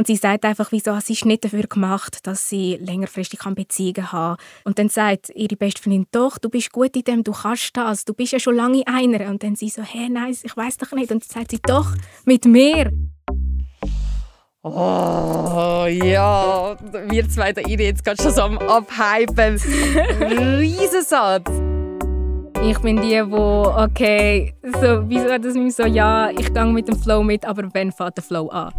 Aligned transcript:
Und 0.00 0.06
sie 0.06 0.16
sagt 0.16 0.46
einfach, 0.46 0.72
wieso 0.72 0.98
sie 1.00 1.12
ist 1.12 1.26
nicht 1.26 1.44
dafür 1.44 1.64
gemacht, 1.64 2.26
dass 2.26 2.48
sie 2.48 2.78
längerfristig 2.80 3.38
Beziehungen 3.54 4.10
haben 4.10 4.38
kann. 4.38 4.46
Und 4.64 4.78
dann 4.78 4.88
sagt 4.88 5.28
ihre 5.34 5.56
beste 5.56 5.82
Freundin, 5.82 6.06
doch, 6.10 6.38
du 6.38 6.48
bist 6.48 6.72
gut 6.72 6.96
in 6.96 7.02
dem, 7.02 7.22
du 7.22 7.32
kannst 7.32 7.76
das, 7.76 8.06
du 8.06 8.14
bist 8.14 8.32
ja 8.32 8.40
schon 8.40 8.56
lange 8.56 8.82
einer. 8.86 9.28
Und 9.28 9.42
dann 9.42 9.56
sie 9.56 9.68
so, 9.68 9.82
hä, 9.82 9.98
hey, 9.98 10.08
nein, 10.08 10.34
ich 10.42 10.56
weiß 10.56 10.78
doch 10.78 10.92
nicht. 10.92 11.12
Und 11.12 11.22
dann 11.22 11.28
sagt 11.28 11.50
sie, 11.50 11.58
doch, 11.62 11.94
mit 12.24 12.46
mir. 12.46 12.90
Oh, 14.62 15.84
ja. 15.86 16.76
Wir 17.10 17.28
zwei 17.28 17.52
da 17.52 17.60
jetzt 17.60 18.02
gerade 18.02 18.22
schon 18.22 18.32
so 18.32 18.40
am 18.40 18.56
Abhypen. 18.56 19.60
Riesensatz. 20.60 21.50
Ich 22.62 22.78
bin 22.78 23.02
die, 23.02 23.20
wo 23.30 23.70
okay, 23.76 24.54
so, 24.80 25.06
wieso 25.06 25.36
das 25.36 25.54
mir 25.54 25.70
so, 25.70 25.84
ja, 25.84 26.30
ich 26.30 26.54
gehe 26.54 26.64
mit 26.64 26.88
dem 26.88 26.98
Flow 26.98 27.22
mit, 27.22 27.44
aber 27.44 27.68
wenn 27.74 27.92
fährt 27.92 28.16
der 28.16 28.24
Flow 28.24 28.48
an? 28.48 28.72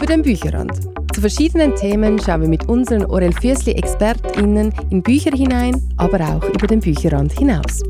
Über 0.00 0.06
den 0.06 0.22
Bücherrand. 0.22 0.72
Zu 1.12 1.20
verschiedenen 1.20 1.74
Themen 1.74 2.18
schauen 2.18 2.40
wir 2.40 2.48
mit 2.48 2.66
unseren 2.70 3.04
Orel 3.04 3.34
Füßli 3.34 3.72
ExpertInnen 3.72 4.72
in 4.88 5.02
Bücher 5.02 5.30
hinein, 5.30 5.74
aber 5.98 6.20
auch 6.20 6.42
über 6.42 6.66
den 6.66 6.80
Bücherrand 6.80 7.32
hinaus. 7.32 7.82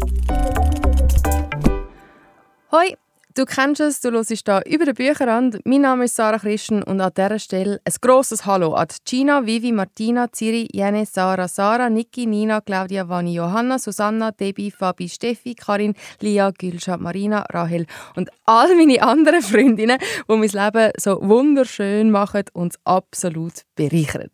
Hoi, 2.72 2.96
Du 3.34 3.44
kennst 3.44 3.80
es, 3.80 4.00
du 4.00 4.10
hörst 4.10 4.30
hier 4.30 4.62
über 4.66 4.86
den 4.86 4.94
Bücherrand. 4.94 5.60
Mein 5.64 5.82
Name 5.82 6.06
ist 6.06 6.16
Sarah 6.16 6.40
Christen 6.40 6.82
und 6.82 7.00
an 7.00 7.12
dieser 7.16 7.38
Stelle 7.38 7.80
ein 7.84 7.94
grosses 8.00 8.44
Hallo 8.44 8.74
an 8.74 8.88
Gina, 9.04 9.46
Vivi, 9.46 9.70
Martina, 9.70 10.26
Ciri, 10.32 10.66
Jene, 10.72 11.06
Sarah, 11.06 11.46
Sarah, 11.46 11.88
Niki, 11.88 12.26
Nina, 12.26 12.60
Claudia, 12.60 13.08
Vani, 13.08 13.34
Johanna, 13.34 13.78
Susanna, 13.78 14.32
Debbie, 14.32 14.72
Fabi, 14.72 15.08
Steffi, 15.08 15.54
Karin, 15.54 15.94
Lia, 16.20 16.50
Gülscha, 16.50 16.96
Marina, 16.96 17.42
Rahel 17.52 17.86
und 18.16 18.30
all 18.46 18.74
meine 18.74 19.00
anderen 19.00 19.42
Freundinnen, 19.42 19.98
die 20.00 20.36
mein 20.36 20.48
Leben 20.48 20.90
so 20.96 21.20
wunderschön 21.22 22.10
machen 22.10 22.46
und 22.52 22.74
absolut 22.82 23.62
bereichern. 23.76 24.30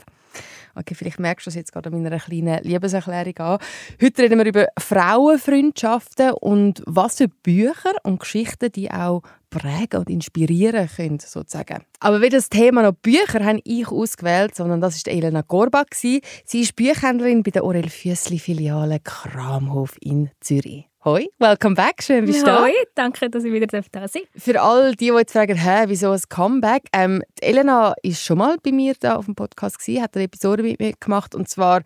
Okay, 0.79 0.95
vielleicht 0.95 1.19
merkst 1.19 1.47
du 1.47 1.49
das 1.49 1.55
jetzt 1.55 1.73
gerade 1.73 1.89
an 1.89 2.03
meiner 2.03 2.19
kleinen 2.19 2.63
Liebeserklärung 2.63 3.37
an. 3.39 3.59
Heute 4.01 4.23
reden 4.23 4.39
wir 4.39 4.47
über 4.47 4.67
Frauenfreundschaften 4.79 6.33
und 6.33 6.83
was 6.87 7.17
für 7.17 7.29
Bücher 7.29 7.93
und 8.03 8.21
Geschichten 8.21 8.71
die 8.73 8.91
auch 8.91 9.23
prägen 9.49 10.01
und 10.01 10.11
inspirieren 10.11 10.89
können, 10.95 11.19
sozusagen. 11.19 11.83
Aber 12.01 12.21
wie 12.21 12.29
das 12.29 12.51
Thema 12.51 12.83
noch 12.83 12.93
Bücher 12.93 13.43
habe 13.43 13.61
ich 13.65 13.89
ausgewählt, 13.89 14.55
sondern 14.55 14.83
das 14.83 14.97
ist 14.97 15.09
Elena 15.09 15.41
Gorba. 15.41 15.85
Sie 15.95 16.21
ist 16.53 16.77
Büchhändlerin 16.77 17.43
bei 17.43 17.53
der 17.53 17.65
Orel 17.65 17.89
Füssli 17.89 18.39
Filiale 18.39 19.01
Kramhof 19.01 19.97
in 20.01 20.31
Zürich. 20.41 20.85
Hoi, 21.07 21.29
welcome 21.39 21.77
back, 21.77 22.03
schön 22.03 22.27
bist 22.27 22.43
du 22.43 22.47
da. 22.47 22.63
Hoi, 22.63 22.73
danke, 22.97 23.31
dass 23.31 23.45
ich 23.45 23.53
wieder 23.53 23.69
da 23.69 24.09
sein 24.09 24.23
Für 24.37 24.61
all 24.61 24.91
die, 24.91 25.11
die 25.11 25.13
jetzt 25.13 25.35
fragen, 25.35 25.55
hä, 25.55 25.85
wieso 25.87 26.11
ein 26.11 26.21
Comeback? 26.29 26.89
Ähm, 26.93 27.23
Elena 27.41 27.95
ist 28.03 28.25
schon 28.25 28.39
mal 28.39 28.57
bei 28.61 28.73
mir 28.73 28.93
da 28.99 29.15
auf 29.15 29.27
dem 29.27 29.37
Podcast 29.37 29.79
gewesen, 29.79 30.03
hat 30.03 30.17
eine 30.17 30.25
Episode 30.25 30.65
mit 30.65 30.81
mir 30.81 30.95
gemacht 30.99 31.37
und 31.37 31.49
zwar 31.49 31.83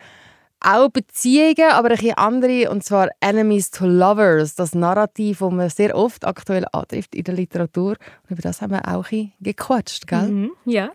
auch 0.60 0.88
Beziehungen, 0.88 1.70
aber 1.70 1.90
ein 1.90 1.96
bisschen 1.96 2.16
andere, 2.16 2.70
und 2.70 2.82
zwar 2.82 3.10
Enemies 3.20 3.70
to 3.70 3.84
Lovers, 3.84 4.54
das 4.54 4.74
Narrativ, 4.74 5.40
das 5.40 5.52
man 5.52 5.68
sehr 5.68 5.94
oft 5.94 6.24
aktuell 6.24 6.64
antrifft 6.72 7.14
in 7.14 7.24
der 7.24 7.34
Literatur. 7.34 7.96
Und 8.22 8.30
über 8.30 8.40
das 8.40 8.62
haben 8.62 8.72
wir 8.72 8.88
auch 8.88 9.12
ein 9.12 9.34
gequatscht, 9.38 10.06
gell? 10.06 10.28
Mhm, 10.28 10.52
ja. 10.64 10.92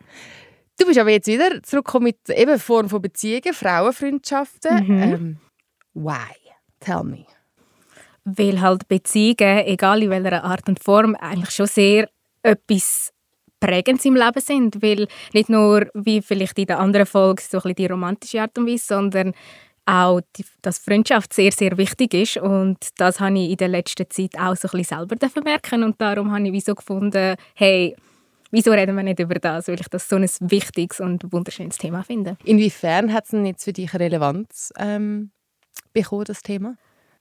Du 0.79 0.87
bist 0.87 0.97
aber 0.97 1.11
jetzt 1.11 1.27
wieder 1.27 1.61
zurückgekommen 1.61 2.05
mit 2.05 2.27
eben 2.35 2.57
Form 2.57 2.89
von 2.89 3.03
Beziehungen, 3.03 3.53
Frauenfreundschaften. 3.53 4.83
Mhm. 4.83 5.03
Ähm, 5.03 5.37
why? 5.93 6.33
Tell 6.79 7.03
me 7.03 7.27
weil 8.25 8.59
halt 8.59 8.87
Beziehungen, 8.87 9.65
egal 9.65 10.03
in 10.03 10.09
welcher 10.09 10.43
Art 10.43 10.67
und 10.67 10.83
Form, 10.83 11.15
eigentlich 11.15 11.51
schon 11.51 11.67
sehr 11.67 12.09
etwas 12.41 13.13
Prägendes 13.59 14.05
im 14.05 14.15
Leben 14.15 14.41
sind, 14.41 14.81
weil 14.81 15.07
nicht 15.33 15.49
nur, 15.49 15.87
wie 15.93 16.21
vielleicht 16.21 16.59
in 16.59 16.65
der 16.65 16.79
anderen 16.79 17.05
Folge, 17.05 17.41
so 17.41 17.57
ein 17.57 17.61
bisschen 17.61 17.75
die 17.75 17.85
romantische 17.87 18.41
Art 18.41 18.57
und 18.57 18.67
Weise, 18.67 18.85
sondern 18.85 19.33
auch, 19.85 20.21
die, 20.35 20.43
dass 20.61 20.79
Freundschaft 20.79 21.33
sehr, 21.33 21.51
sehr 21.51 21.77
wichtig 21.77 22.13
ist 22.15 22.37
und 22.37 22.77
das 22.97 23.19
habe 23.19 23.37
ich 23.37 23.51
in 23.51 23.57
der 23.57 23.67
letzten 23.67 24.09
Zeit 24.09 24.37
auch 24.37 24.55
so 24.55 24.67
ein 24.67 24.79
bisschen 24.79 25.07
selber 25.07 25.43
merken 25.43 25.83
und 25.83 26.01
darum 26.01 26.31
habe 26.31 26.47
ich 26.47 26.53
wie 26.53 26.61
so 26.61 26.73
gefunden, 26.73 27.35
hey, 27.53 27.95
wieso 28.51 28.71
reden 28.71 28.95
wir 28.95 29.03
nicht 29.03 29.19
über 29.19 29.35
das, 29.35 29.67
weil 29.67 29.79
ich 29.79 29.87
das 29.87 30.09
so 30.09 30.15
ein 30.15 30.27
wichtiges 30.39 30.99
und 30.99 31.31
wunderschönes 31.31 31.77
Thema 31.77 32.03
finde. 32.03 32.37
Inwiefern 32.43 33.13
hat 33.13 33.25
es 33.25 33.31
denn 33.31 33.45
jetzt 33.45 33.63
für 33.63 33.73
dich 33.73 33.93
Relevanz 33.93 34.73
ähm, 34.77 35.31
bekommen, 35.93 36.25
das 36.25 36.41
Thema? 36.41 36.75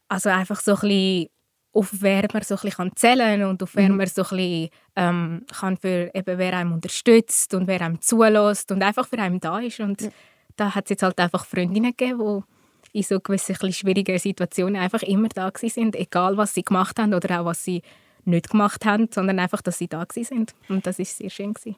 Also 0.09 0.31
einfach 0.31 0.61
so 0.61 0.75
ein 0.75 0.81
bisschen 0.81 1.29
auf 1.75 1.91
wer 2.01 2.29
man 2.33 2.43
so 2.43 2.55
ein 2.55 2.61
bisschen 2.61 2.97
zählen 2.97 3.41
kann 3.41 3.51
und 3.51 3.63
auf 3.63 3.75
wer 3.75 3.89
mhm. 3.89 3.97
man 3.97 4.07
so 4.07 4.23
ein 4.23 4.29
bisschen, 4.29 4.69
ähm, 4.95 5.45
kann 5.53 5.77
für 5.77 6.11
eben, 6.15 6.39
wer 6.39 6.57
einem 6.57 6.73
unterstützt 6.73 7.53
und 7.53 7.67
wer 7.67 7.81
einem 7.81 8.01
zulässt 8.01 8.71
und 8.71 8.83
einfach 8.83 9.09
für 9.09 9.19
einen 9.19 9.41
da 9.41 9.59
ist. 9.59 9.81
Und 9.81 10.03
ja. 10.03 10.09
da 10.57 10.75
hat 10.75 10.85
es 10.85 10.91
jetzt 10.91 11.03
halt 11.03 11.19
einfach 11.19 11.45
Freundinnen 11.45 11.91
gegeben, 11.97 12.45
die 12.93 12.99
in 12.99 13.03
so 13.03 13.19
gewissen 13.19 13.57
schwierigen 13.73 14.19
Situationen 14.19 14.81
einfach 14.81 15.03
immer 15.03 15.29
da 15.29 15.51
sind, 15.57 15.97
egal 15.97 16.37
was 16.37 16.55
sie 16.55 16.63
gemacht 16.63 16.99
haben 16.99 17.13
oder 17.13 17.41
auch 17.41 17.47
was 17.47 17.65
sie 17.65 17.83
nicht 18.25 18.51
gemacht 18.51 18.85
haben, 18.85 19.09
sondern 19.13 19.41
einfach, 19.41 19.61
dass 19.61 19.79
sie 19.79 19.89
da 19.89 20.07
sind. 20.09 20.55
Und 20.69 20.87
das 20.87 21.01
ist 21.01 21.19
sehr 21.19 21.31
schön. 21.31 21.55
Gewesen. 21.55 21.77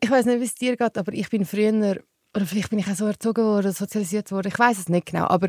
Ich 0.00 0.10
weiß 0.10 0.26
nicht, 0.26 0.40
wie 0.40 0.44
es 0.44 0.54
dir 0.54 0.76
geht, 0.76 0.96
aber 0.96 1.12
ich 1.12 1.28
bin 1.28 1.44
früher 1.44 1.98
oder 2.36 2.46
vielleicht 2.46 2.70
bin 2.70 2.78
ich 2.78 2.88
auch 2.88 2.94
so 2.94 3.06
erzogen 3.06 3.44
worden, 3.44 3.72
sozialisiert 3.72 4.30
worden, 4.32 4.48
ich 4.48 4.58
weiß 4.58 4.78
es 4.78 4.88
nicht 4.88 5.06
genau, 5.06 5.26
aber 5.26 5.48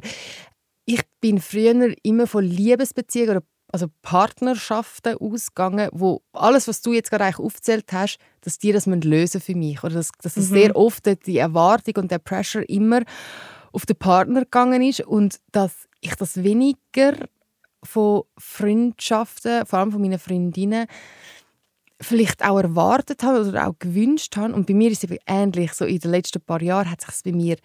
ich 0.85 1.01
bin 1.19 1.39
früher 1.39 1.95
immer 2.03 2.27
von 2.27 2.43
Liebesbeziehungen 2.43 3.37
oder 3.37 3.45
also 3.71 3.87
Partnerschaften 4.03 5.17
ausgegangen, 5.17 5.89
wo 5.91 6.21
alles, 6.31 6.67
was 6.67 6.81
du 6.81 6.93
jetzt 6.93 7.09
gerade 7.09 7.25
eigentlich 7.25 7.39
aufgezählt 7.39 7.91
hast, 7.91 8.19
dass 8.41 8.57
die 8.57 8.71
das 8.71 8.85
lösen 8.85 9.41
für 9.41 9.55
mich 9.55 9.83
oder 9.83 9.95
dass, 9.95 10.11
dass 10.21 10.37
mhm. 10.37 10.41
sehr 10.41 10.75
oft 10.75 11.05
die 11.25 11.37
Erwartung 11.37 11.95
und 11.97 12.11
der 12.11 12.19
Pressure 12.19 12.67
immer 12.69 13.01
auf 13.73 13.85
den 13.85 13.97
Partner 13.97 14.41
gegangen 14.41 14.81
ist 14.81 15.01
und 15.01 15.39
dass 15.51 15.89
ich 15.99 16.15
das 16.15 16.43
weniger 16.43 17.15
von 17.83 18.23
Freundschaften, 18.37 19.65
vor 19.65 19.79
allem 19.79 19.91
von 19.91 20.01
meinen 20.01 20.19
Freundinnen, 20.19 20.87
vielleicht 21.99 22.45
auch 22.45 22.59
erwartet 22.59 23.23
habe 23.23 23.47
oder 23.47 23.67
auch 23.67 23.79
gewünscht 23.79 24.35
habe. 24.37 24.53
Und 24.53 24.67
bei 24.67 24.73
mir 24.73 24.91
ist 24.91 25.03
es 25.03 25.17
ähnlich. 25.27 25.73
So 25.73 25.85
in 25.85 25.99
den 25.99 26.11
letzten 26.11 26.41
paar 26.41 26.61
Jahren 26.61 26.89
hat 26.89 27.01
sich 27.01 27.09
es 27.09 27.23
bei 27.23 27.31
mir 27.31 27.57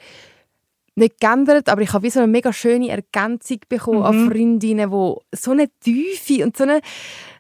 nicht 1.01 1.21
geändert, 1.21 1.69
aber 1.69 1.83
ich 1.83 1.93
habe 1.93 2.05
wie 2.05 2.11
so 2.11 2.21
eine 2.21 2.29
mega 2.29 2.53
schöne 2.53 2.89
Ergänzung 2.89 3.59
bekommen 3.69 3.99
mhm. 3.99 4.05
an 4.05 4.31
Freundinnen, 4.31 4.91
die 4.91 5.37
so 5.37 5.51
eine 5.51 5.69
Tiefe 5.81 6.45
und 6.45 6.57
so 6.57 6.65
eine, 6.65 6.81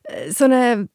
äh, 0.04 0.30
so 0.30 0.44
eine 0.46 0.88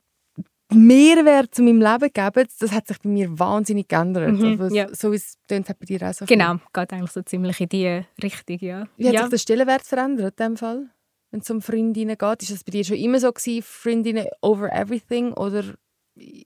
Mehrwert 0.74 1.54
zu 1.54 1.62
meinem 1.62 1.80
Leben 1.80 2.12
geben, 2.12 2.48
das 2.60 2.72
hat 2.72 2.88
sich 2.88 3.00
bei 3.00 3.10
mir 3.10 3.40
wahnsinnig 3.40 3.88
geändert. 3.88 4.34
Mhm, 4.34 4.60
also, 4.60 4.76
ja. 4.76 4.94
So 4.94 5.12
wie 5.12 5.18
es 5.18 5.38
tönt, 5.48 5.70
hat 5.70 5.80
bei 5.80 5.86
dir 5.86 6.02
auch 6.02 6.14
so 6.14 6.26
Genau, 6.26 6.54
viel. 6.54 6.62
geht 6.74 6.94
eigentlich 6.94 7.12
so 7.12 7.22
ziemlich 7.22 7.62
in 7.62 7.70
diese 7.70 8.06
Richtung, 8.22 8.58
ja. 8.60 8.88
Wie 8.98 9.08
hat 9.08 9.14
ja. 9.14 9.22
sich 9.22 9.30
der 9.30 9.38
Stellenwert 9.38 9.84
verändert 9.84 10.40
in 10.40 10.46
dem 10.46 10.58
Fall? 10.58 10.90
Wenn 11.32 11.42
es 11.42 11.50
um 11.50 11.62
Freundinnen 11.62 12.18
geht, 12.18 12.42
ist 12.42 12.52
das 12.52 12.64
bei 12.64 12.72
dir 12.72 12.84
schon 12.84 12.98
immer 12.98 13.20
so 13.20 13.32
gewesen, 13.32 13.62
Freundinnen 13.62 14.26
over 14.42 14.72
everything 14.72 15.34
oder 15.34 15.64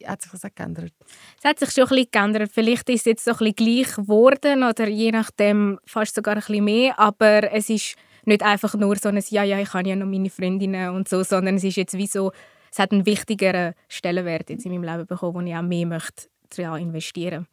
hat 0.05 0.21
sich 0.21 0.31
das 0.31 0.45
auch 0.45 0.55
geändert? 0.55 0.93
Es 1.37 1.45
hat 1.45 1.59
sich 1.59 1.71
schon 1.71 1.83
ein 1.85 1.89
bisschen 1.89 2.11
geändert. 2.11 2.51
Vielleicht 2.53 2.89
ist 2.89 3.01
es 3.01 3.05
jetzt 3.05 3.25
so 3.25 3.31
ein 3.31 3.37
bisschen 3.37 3.55
gleich 3.55 3.95
geworden 3.95 4.63
oder 4.63 4.87
je 4.87 5.11
nachdem 5.11 5.79
fast 5.85 6.15
sogar 6.15 6.35
ein 6.35 6.39
bisschen 6.41 6.63
mehr, 6.63 6.99
aber 6.99 7.51
es 7.51 7.69
ist 7.69 7.95
nicht 8.25 8.43
einfach 8.43 8.75
nur 8.75 8.95
so 8.97 9.09
ein 9.09 9.23
«Ja, 9.29 9.43
ja, 9.43 9.59
ich 9.59 9.73
habe 9.73 9.87
ja 9.87 9.95
noch 9.95 10.05
meine 10.05 10.29
Freundinnen» 10.29 10.89
und 10.89 11.07
so, 11.07 11.23
sondern 11.23 11.55
es 11.55 11.63
ist 11.63 11.77
jetzt 11.77 11.97
wie 11.97 12.07
so, 12.07 12.31
es 12.71 12.79
hat 12.79 12.91
einen 12.91 13.05
wichtigeren 13.05 13.73
Stellenwert 13.87 14.49
jetzt 14.49 14.65
in 14.65 14.71
meinem 14.71 14.83
Leben 14.83 15.07
bekommen, 15.07 15.33
wo 15.33 15.41
ich 15.41 15.55
auch 15.55 15.61
mehr 15.61 15.85
möchte 15.85 16.27
investieren 16.57 17.47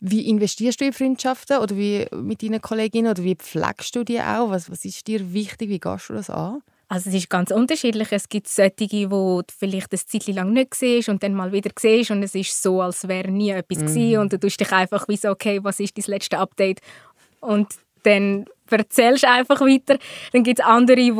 Wie 0.00 0.28
investierst 0.28 0.80
du 0.80 0.86
in 0.86 0.92
Freundschaften 0.92 1.58
oder 1.58 1.76
wie 1.76 2.06
mit 2.14 2.42
deinen 2.42 2.60
Kolleginnen 2.60 3.10
oder 3.10 3.22
wie 3.22 3.36
pflegst 3.36 3.94
du 3.94 4.04
die 4.04 4.20
auch? 4.20 4.50
Was, 4.50 4.70
was 4.70 4.84
ist 4.84 5.06
dir 5.06 5.32
wichtig? 5.32 5.68
Wie 5.68 5.78
gehst 5.78 6.08
du 6.08 6.14
das 6.14 6.30
an? 6.30 6.62
Also 6.92 7.08
es 7.08 7.14
ist 7.14 7.30
ganz 7.30 7.52
unterschiedlich. 7.52 8.08
Es 8.10 8.28
gibt 8.28 8.48
solche, 8.48 8.88
die 8.88 9.06
du 9.06 9.42
vielleicht 9.56 9.92
eine 9.92 10.04
Zeit 10.04 10.26
lang 10.26 10.52
nicht 10.52 10.74
siehst 10.74 11.08
und 11.08 11.22
dann 11.22 11.34
mal 11.34 11.52
wieder 11.52 11.70
siehst 11.78 12.10
und 12.10 12.24
es 12.24 12.34
ist 12.34 12.60
so, 12.60 12.82
als 12.82 13.06
wäre 13.06 13.30
nie 13.30 13.50
etwas 13.50 13.78
mm. 13.78 13.86
gewesen 13.86 14.18
und 14.18 14.32
du 14.32 14.40
tust 14.40 14.58
dich 14.58 14.72
einfach 14.72 15.06
wie 15.06 15.16
so, 15.16 15.30
okay, 15.30 15.60
was 15.62 15.78
ist 15.78 15.96
das 15.96 16.08
letzte 16.08 16.38
Update? 16.38 16.80
Und 17.38 17.68
dann 18.02 18.44
erzählst 18.68 19.22
du 19.22 19.28
einfach 19.28 19.60
weiter. 19.60 19.98
Dann 20.32 20.42
gibt 20.42 20.58
es 20.58 20.66
andere, 20.66 20.96
die 20.96 21.14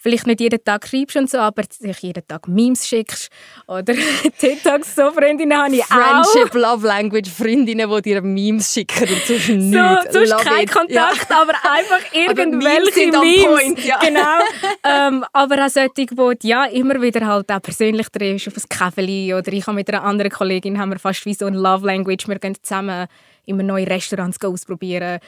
vielleicht 0.00 0.26
nicht 0.26 0.40
jeden 0.40 0.62
Tag 0.64 0.88
schreibst 0.88 1.16
und 1.16 1.30
so, 1.30 1.38
aber 1.38 1.62
sich 1.70 1.98
jeden 1.98 2.26
Tag 2.26 2.48
Memes 2.48 2.88
schickst 2.88 3.30
oder 3.66 3.94
TikToks, 4.38 4.96
so 4.96 5.10
Freundinnen 5.12 5.56
habe 5.56 5.76
ich 5.76 5.84
Friendship, 5.84 6.50
auch. 6.50 6.54
Love 6.54 6.86
Language, 6.86 7.28
Freundinnen, 7.28 7.88
die 7.90 8.02
dir 8.02 8.22
Memes 8.22 8.72
schicken 8.72 9.08
und 9.08 9.22
sonst 9.26 9.46
so, 9.46 9.52
nichts. 9.52 10.12
Sonst 10.12 10.44
kein 10.44 10.64
it. 10.64 10.72
Kontakt, 10.72 11.30
ja. 11.30 11.40
aber 11.40 11.52
einfach 11.70 12.12
irgendwelche 12.12 13.08
aber 13.08 13.20
Memes. 13.22 13.44
Point, 13.44 13.84
ja. 13.84 13.98
Genau. 14.10 14.38
ähm, 14.84 15.24
aber 15.32 15.66
auch 15.66 15.68
solche, 15.68 16.06
wo 16.16 16.32
ja, 16.42 16.64
immer 16.64 17.00
wieder 17.00 17.26
halt 17.26 17.50
auch 17.50 17.62
persönlich 17.62 18.08
triffst, 18.08 18.48
auf 18.48 18.56
ein 18.56 18.68
Kaffee 18.68 19.34
oder 19.34 19.52
ich 19.52 19.66
habe 19.66 19.76
mit 19.76 19.88
einer 19.88 20.02
anderen 20.02 20.30
Kollegin 20.30 20.78
haben 20.78 20.90
wir 20.90 20.98
fast 20.98 21.24
wie 21.26 21.34
so 21.34 21.46
ein 21.46 21.54
Love 21.54 21.86
Language, 21.86 22.26
wir 22.26 22.38
gehen 22.38 22.56
zusammen 22.62 23.06
immer 23.46 23.62
neue 23.62 23.86
Restaurants 23.86 24.42
ausprobieren 24.42 25.20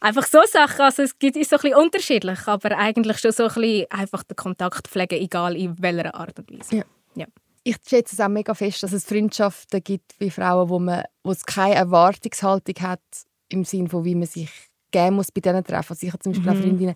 einfach 0.00 0.26
so 0.26 0.40
Sachen, 0.50 0.80
also 0.80 1.02
es 1.02 1.18
gibt, 1.18 1.36
ist 1.36 1.50
so 1.50 1.56
ein 1.56 1.62
bisschen 1.62 1.78
unterschiedlich, 1.78 2.46
aber 2.46 2.76
eigentlich 2.76 3.18
schon 3.18 3.32
so 3.32 3.44
ein 3.44 3.54
bisschen 3.54 3.86
einfach 3.90 4.22
den 4.22 4.36
Kontakt 4.36 4.88
pflegen, 4.88 5.20
egal 5.20 5.56
in 5.56 5.80
welcher 5.80 6.14
Art 6.14 6.38
und 6.38 6.50
Weise. 6.50 6.76
Ja. 6.76 6.84
ja. 7.14 7.26
ich 7.64 7.76
schätze 7.86 8.14
es 8.14 8.20
auch 8.20 8.28
mega 8.28 8.54
fest, 8.54 8.82
dass 8.82 8.92
es 8.92 9.04
Freundschaften 9.04 9.82
gibt 9.82 10.14
wie 10.18 10.30
Frauen, 10.30 10.68
wo, 10.68 10.78
man, 10.78 11.04
wo 11.22 11.32
es 11.32 11.44
keine 11.44 11.74
Erwartungshaltung 11.74 12.74
hat 12.80 13.00
im 13.48 13.64
Sinne 13.64 13.88
von, 13.88 14.04
wie 14.04 14.14
man 14.14 14.26
sich 14.26 14.50
geben 14.90 15.16
muss 15.16 15.32
bei 15.32 15.40
diesen 15.40 15.64
Treffen. 15.64 15.92
Also 15.92 16.06
ich 16.06 16.12
habe 16.12 16.22
zum 16.22 16.32
Beispiel 16.32 16.52
mhm. 16.52 16.58
auch 16.58 16.62
Freundinnen, 16.62 16.94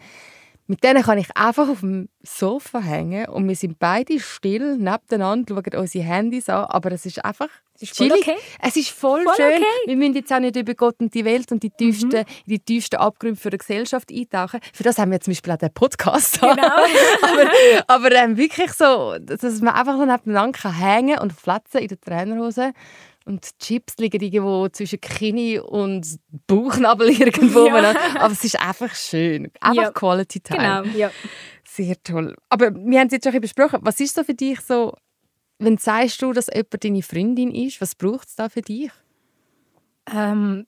mit 0.72 0.82
denen 0.82 1.02
kann 1.02 1.18
ich 1.18 1.28
einfach 1.36 1.68
auf 1.68 1.80
dem 1.80 2.08
Sofa 2.22 2.80
hängen 2.80 3.28
und 3.28 3.46
wir 3.46 3.54
sind 3.54 3.78
beide 3.78 4.18
still 4.18 4.78
nebeneinander, 4.78 5.54
schauen 5.54 5.80
unsere 5.80 6.02
Handys 6.02 6.48
an, 6.48 6.64
aber 6.64 6.92
es 6.92 7.04
ist 7.04 7.22
einfach 7.22 7.50
es 7.74 7.82
ist 7.82 7.96
voll 7.98 8.10
okay. 8.10 8.36
Es 8.58 8.76
ist 8.76 8.88
voll, 8.88 9.22
voll 9.24 9.34
schön. 9.36 9.52
Okay. 9.52 9.64
Wir 9.84 9.96
müssen 9.96 10.14
jetzt 10.14 10.32
auch 10.32 10.38
nicht 10.38 10.56
über 10.56 10.72
Gott 10.74 10.94
und 11.00 11.12
die 11.12 11.26
Welt 11.26 11.52
und 11.52 11.62
die 11.62 11.68
tiefsten, 11.68 12.20
mhm. 12.20 12.24
die 12.46 12.58
tiefsten 12.58 12.96
Abgründe 12.96 13.38
für 13.38 13.50
die 13.50 13.58
Gesellschaft 13.58 14.10
eintauchen. 14.10 14.60
Für 14.72 14.82
das 14.82 14.96
haben 14.96 15.10
wir 15.10 15.20
zum 15.20 15.32
Beispiel 15.32 15.52
auch 15.52 15.58
den 15.58 15.74
Podcast. 15.74 16.40
Genau. 16.40 16.54
aber 16.56 17.50
aber 17.88 18.12
ähm, 18.12 18.38
wirklich 18.38 18.72
so, 18.72 19.16
dass 19.20 19.42
man 19.60 19.74
einfach 19.74 19.98
so 19.98 20.06
nebeneinander 20.06 20.78
hängen 20.78 21.18
und 21.18 21.34
flatzen 21.34 21.80
in 21.80 21.88
der 21.88 22.00
Trainerhose 22.00 22.72
und 23.24 23.44
die 23.44 23.64
Chips 23.64 23.96
liegen 23.98 24.20
irgendwo 24.20 24.68
zwischen 24.68 25.00
Kini 25.00 25.58
und 25.58 26.18
Bauchnabel 26.46 27.08
irgendwo. 27.20 27.66
Ja. 27.66 27.94
Aber 28.18 28.32
es 28.32 28.44
ist 28.44 28.60
einfach 28.60 28.94
schön. 28.94 29.50
Einfach 29.60 29.82
ja. 29.82 29.90
Quality 29.90 30.40
Time. 30.40 30.82
Genau, 30.82 30.96
ja. 30.96 31.10
Sehr 31.64 32.00
toll. 32.02 32.36
Aber 32.48 32.74
wir 32.74 33.00
haben 33.00 33.06
es 33.06 33.12
jetzt 33.12 33.30
schon 33.30 33.40
besprochen. 33.40 33.80
Was 33.82 34.00
ist 34.00 34.14
so 34.14 34.24
für 34.24 34.34
dich 34.34 34.60
so, 34.60 34.94
wenn 35.58 35.78
sagst 35.78 36.20
du, 36.20 36.32
dass 36.32 36.48
jemand 36.52 36.84
deine 36.84 37.02
Freundin 37.02 37.54
ist, 37.54 37.80
was 37.80 37.94
braucht 37.94 38.28
es 38.28 38.36
da 38.36 38.48
für 38.48 38.62
dich? 38.62 38.90
Ähm, 40.12 40.66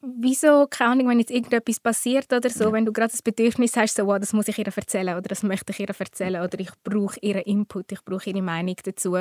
wieso, 0.00 0.66
keine 0.68 0.92
Ahnung, 0.92 1.08
wenn 1.08 1.18
jetzt 1.18 1.30
irgendetwas 1.30 1.80
passiert 1.80 2.32
oder 2.32 2.48
so, 2.48 2.64
ja. 2.64 2.72
wenn 2.72 2.86
du 2.86 2.92
gerade 2.92 3.10
das 3.10 3.22
Bedürfnis 3.22 3.76
hast, 3.76 3.96
so, 3.96 4.06
wow, 4.06 4.18
das 4.18 4.32
muss 4.32 4.48
ich 4.48 4.58
ihr 4.58 4.66
erzählen 4.66 5.16
oder 5.16 5.28
das 5.28 5.42
möchte 5.42 5.72
ich 5.72 5.80
ihr 5.80 5.88
erzählen 5.88 6.42
oder 6.42 6.58
ich 6.60 6.70
brauche 6.82 7.18
ihren 7.20 7.42
Input, 7.42 7.92
ich 7.92 8.04
brauche 8.04 8.30
ihre 8.30 8.42
Meinung 8.42 8.76
dazu. 8.84 9.18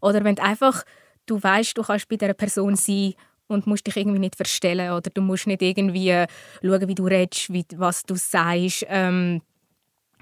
Oder 0.00 0.24
wenn 0.24 0.36
du 0.36 0.42
einfach 0.42 0.84
du 1.30 1.42
weißt, 1.42 1.78
du 1.78 1.82
kannst 1.82 2.08
bei 2.08 2.16
dieser 2.16 2.34
Person 2.34 2.74
sein 2.76 3.14
und 3.46 3.66
musst 3.66 3.86
dich 3.86 3.96
irgendwie 3.96 4.18
nicht 4.18 4.36
verstellen 4.36 4.92
oder 4.92 5.10
du 5.10 5.22
musst 5.22 5.46
nicht 5.46 5.62
irgendwie 5.62 6.26
schauen, 6.62 6.88
wie 6.88 6.94
du 6.94 7.06
redest, 7.06 7.52
wie, 7.52 7.64
was 7.76 8.02
du 8.02 8.16
sagst. 8.16 8.84
Ähm, 8.88 9.42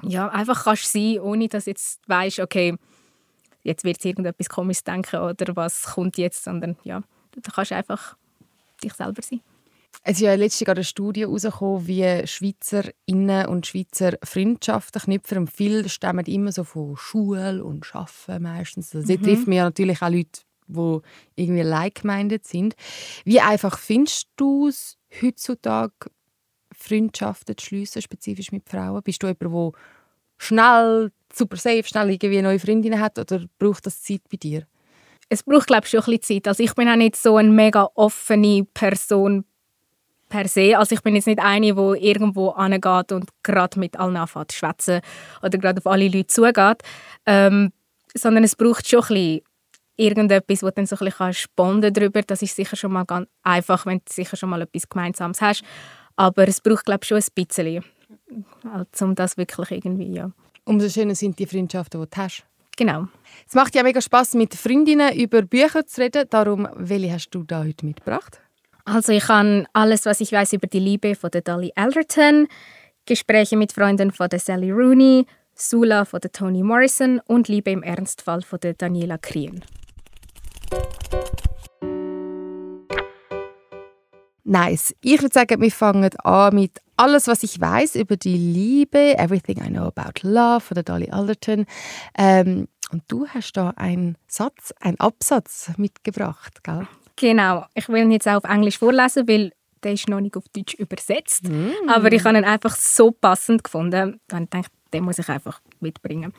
ja, 0.03 0.29
einfach 0.29 0.65
kannst 0.65 0.93
sein, 0.93 1.19
ohne 1.21 1.49
dass 1.49 1.67
jetzt 1.67 2.09
weißt, 2.09 2.41
okay, 2.41 2.77
jetzt 3.63 3.85
wird 3.85 3.99
es 3.99 4.05
irgendetwas 4.05 4.49
komisch 4.49 4.85
denken 4.85 5.17
oder 5.17 5.57
was 5.57 5.83
kommt 5.95 6.19
jetzt, 6.19 6.45
sondern 6.45 6.77
ja, 6.85 7.03
du 7.33 7.41
kannst 7.41 7.73
einfach 7.73 8.17
dich 8.83 8.95
selber 8.95 9.23
sein. 9.23 9.41
Es 10.05 10.19
ist 10.19 10.21
ja 10.21 10.35
letztens 10.35 10.69
eine 10.69 10.85
Studie 10.85 11.23
herausgekommen, 11.23 11.87
wie 11.87 12.27
Schweizerinnen 12.27 13.47
und 13.47 13.67
Schweizer 13.67 14.13
Freundschaften 14.23 15.03
knüpfen. 15.03 15.39
Und 15.39 15.51
viele 15.51 15.89
stammen 15.89 16.25
immer 16.27 16.53
so 16.53 16.63
von 16.63 16.97
Schule 16.97 17.65
und 17.65 17.95
Arbeiten 17.95 18.43
meistens. 18.43 18.95
Also, 18.95 19.13
mhm. 19.13 19.23
trifft 19.23 19.49
mir 19.49 19.65
natürlich 19.65 20.01
auch 20.01 20.09
Leute 20.09 20.43
wo 20.69 21.03
irgendwie 21.35 21.63
like-minded 21.63 22.47
sind. 22.47 22.75
Wie 23.25 23.41
einfach 23.41 23.79
findest 23.79 24.29
du 24.37 24.69
es 24.69 24.97
heutzutage, 25.23 25.93
Freundschaften 26.73 27.57
zu 27.57 27.67
schließen, 27.67 28.03
spezifisch 28.03 28.53
mit 28.53 28.69
Frauen? 28.69 29.03
Bist 29.03 29.23
du 29.23 29.27
jemand, 29.27 29.43
der 29.43 29.81
schnell, 30.39 31.13
super 31.33 31.57
safe, 31.57 31.85
schnell 31.85 32.11
irgendwie 32.11 32.43
neue 32.43 32.59
Freundinnen 32.59 33.01
hat 33.01 33.19
oder 33.19 33.45
braucht 33.59 33.87
das 33.87 34.03
Zeit 34.03 34.23
bei 34.31 34.37
dir? 34.37 34.67
Es 35.29 35.43
braucht, 35.43 35.67
glaube 35.67 35.85
ich, 35.85 35.91
schon 35.91 36.01
ein 36.01 36.19
bisschen 36.19 36.43
Zeit. 36.43 36.49
Also 36.49 36.63
ich 36.63 36.75
bin 36.75 36.89
auch 36.89 36.97
nicht 36.97 37.17
so 37.17 37.37
eine 37.37 37.51
mega 37.51 37.89
offene 37.95 38.67
Person 38.73 39.45
per 40.29 40.49
se. 40.49 40.77
Also 40.79 40.95
ich 40.95 41.03
bin 41.03 41.15
jetzt 41.15 41.27
nicht 41.27 41.41
eine, 41.41 41.75
die 41.75 42.07
irgendwo 42.07 42.51
angeht 42.51 43.13
und 43.13 43.29
gerade 43.43 43.79
mit 43.79 43.99
allen 43.99 44.17
anfängt 44.17 44.53
zu 44.79 45.01
oder 45.43 45.59
gerade 45.59 45.79
auf 45.79 45.87
alle 45.87 46.09
Leute 46.09 46.29
zugeht. 46.29 46.83
Ähm, 47.27 47.73
sondern 48.15 48.45
es 48.45 48.57
braucht 48.57 48.89
schon 48.89 49.01
ein 49.01 49.09
bisschen 49.09 49.41
irgendetwas, 49.99 50.63
wo 50.63 50.69
du 50.69 50.73
dann 50.77 50.87
so 50.87 50.97
ein 50.97 51.05
bisschen 51.07 51.35
sponden 51.35 51.93
darüber 51.93 52.23
Das 52.23 52.41
ist 52.41 52.57
sicher 52.57 52.77
schon 52.77 52.93
mal 52.93 53.05
ganz 53.05 53.29
einfach, 53.43 53.85
wenn 53.85 53.99
du 53.99 54.05
sicher 54.11 54.37
schon 54.37 54.49
mal 54.49 54.63
etwas 54.63 54.89
Gemeinsames 54.89 55.43
hast. 55.43 55.63
Aber 56.17 56.49
es 56.49 56.61
braucht, 56.61 56.87
glaube 56.87 57.01
ich, 57.03 57.09
schon 57.09 57.19
ein 57.19 57.25
bisschen, 57.35 57.85
halt, 58.73 59.03
um 59.03 59.15
das 59.15 59.37
wirklich 59.37 59.71
irgendwie, 59.71 60.15
ja. 60.15 60.31
Umso 60.65 60.89
schöner 60.89 61.15
sind 61.15 61.39
die 61.39 61.47
Freundschaften, 61.47 62.01
die 62.01 62.09
du 62.11 62.17
hast. 62.17 62.45
Genau. 62.77 63.09
Es 63.47 63.55
macht 63.55 63.75
ja 63.75 63.83
mega 63.83 64.01
Spaß 64.01 64.35
mit 64.35 64.55
Freundinnen 64.55 65.15
über 65.17 65.43
Bücher 65.43 65.85
zu 65.87 66.01
reden. 66.01 66.27
Darum, 66.31 66.69
welche 66.77 67.13
hast 67.13 67.31
du 67.31 67.43
da 67.43 67.65
heute 67.65 67.85
mitgebracht? 67.85 68.41
Also 68.85 69.13
ich 69.13 69.29
habe 69.29 69.67
alles, 69.73 70.07
was 70.07 70.21
ich 70.21 70.33
weiß 70.33 70.55
über 70.55 70.67
die 70.67 70.79
Liebe 70.79 71.15
von 71.15 71.31
der 71.31 71.43
Dolly 71.43 71.73
Alderton, 71.75 72.47
Gespräche 73.05 73.57
mit 73.57 73.73
Freunden 73.73 74.13
von 74.13 74.29
der 74.29 74.39
Sally 74.39 74.71
Rooney, 74.71 75.27
Sula 75.55 76.05
von 76.05 76.21
der 76.21 76.31
Toni 76.31 76.63
Morrison 76.63 77.21
und 77.27 77.49
Liebe 77.49 77.71
im 77.71 77.83
Ernstfall 77.83 78.43
von 78.43 78.61
der 78.61 78.75
Daniela 78.75 79.19
Krien. 79.19 79.65
Nice. 84.45 84.95
Ich 85.03 85.21
würde 85.21 85.35
sagen, 85.35 85.61
wir 85.61 85.71
fangen 85.71 86.11
an 86.25 86.55
mit 86.55 86.79
alles, 86.97 87.27
was 87.27 87.43
ich 87.43 87.61
weiß 87.61 87.97
über 87.97 88.17
die 88.17 88.37
Liebe, 88.37 89.19
Everything 89.19 89.63
I 89.63 89.69
Know 89.69 89.93
About 89.95 90.23
Love 90.23 90.61
von 90.61 90.75
der 90.75 90.85
Dolly 90.85 91.11
Alderton. 91.11 91.67
Ähm, 92.17 92.67
und 92.91 93.03
du 93.09 93.27
hast 93.29 93.53
da 93.53 93.75
einen 93.77 94.17
Satz, 94.27 94.73
einen 94.81 94.99
Absatz 94.99 95.71
mitgebracht, 95.77 96.65
gell? 96.65 96.89
Genau. 97.17 97.67
Ich 97.75 97.89
will 97.89 98.03
ihn 98.03 98.11
jetzt 98.11 98.27
auch 98.27 98.37
auf 98.37 98.45
Englisch 98.45 98.79
vorlesen, 98.79 99.29
weil 99.29 99.53
der 99.83 99.93
ist 99.93 100.09
noch 100.09 100.21
nicht 100.21 100.37
auf 100.37 100.49
Deutsch 100.49 100.75
übersetzt. 100.75 101.49
Mm. 101.49 101.71
Aber 101.89 102.11
ich 102.11 102.25
habe 102.25 102.39
ihn 102.39 102.45
einfach 102.45 102.75
so 102.75 103.11
passend 103.11 103.65
gefunden. 103.65 104.19
Denke 104.31 104.61
ich, 104.61 104.67
den 104.93 105.05
muss 105.05 105.19
ich 105.19 105.29
einfach 105.29 105.61
mitbringen. 105.81 106.33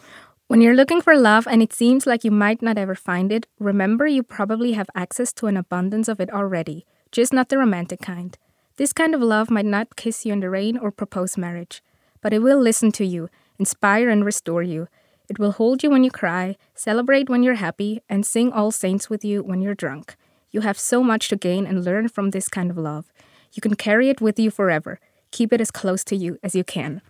When 0.49 0.61
you're 0.61 0.75
looking 0.75 0.99
for 0.99 1.15
love 1.15 1.45
and 1.47 1.61
it 1.61 1.71
seems 1.73 2.07
like 2.07 2.23
you 2.23 2.31
might 2.31 2.63
not 2.63 2.75
ever 2.75 2.95
find 2.95 3.31
it, 3.31 3.45
remember 3.59 4.07
you 4.07 4.23
probably 4.23 4.71
have 4.71 4.89
access 4.95 5.31
to 5.33 5.45
an 5.45 5.55
abundance 5.55 6.07
of 6.07 6.19
it 6.19 6.33
already, 6.33 6.87
just 7.11 7.31
not 7.31 7.49
the 7.49 7.59
romantic 7.59 8.01
kind. 8.01 8.35
This 8.77 8.91
kind 8.91 9.13
of 9.13 9.21
love 9.21 9.51
might 9.51 9.67
not 9.67 9.95
kiss 9.95 10.25
you 10.25 10.33
in 10.33 10.39
the 10.39 10.49
rain 10.49 10.75
or 10.75 10.89
propose 10.89 11.37
marriage, 11.37 11.83
but 12.19 12.33
it 12.33 12.39
will 12.39 12.59
listen 12.59 12.91
to 12.93 13.05
you, 13.05 13.29
inspire 13.59 14.09
and 14.09 14.25
restore 14.25 14.63
you. 14.63 14.87
It 15.29 15.37
will 15.37 15.51
hold 15.51 15.83
you 15.83 15.91
when 15.91 16.03
you 16.03 16.09
cry, 16.09 16.55
celebrate 16.73 17.29
when 17.29 17.43
you're 17.43 17.61
happy, 17.61 18.01
and 18.09 18.25
sing 18.25 18.51
all 18.51 18.71
saints 18.71 19.07
with 19.07 19.23
you 19.23 19.43
when 19.43 19.61
you're 19.61 19.75
drunk. 19.75 20.15
You 20.49 20.61
have 20.61 20.79
so 20.79 21.03
much 21.03 21.29
to 21.29 21.35
gain 21.35 21.67
and 21.67 21.85
learn 21.85 22.09
from 22.09 22.31
this 22.31 22.47
kind 22.47 22.71
of 22.71 22.77
love. 22.79 23.13
You 23.53 23.61
can 23.61 23.75
carry 23.75 24.09
it 24.09 24.19
with 24.19 24.39
you 24.39 24.49
forever. 24.49 24.99
Keep 25.29 25.53
it 25.53 25.61
as 25.61 25.69
close 25.69 26.03
to 26.05 26.15
you 26.15 26.39
as 26.41 26.55
you 26.55 26.63
can. 26.63 27.03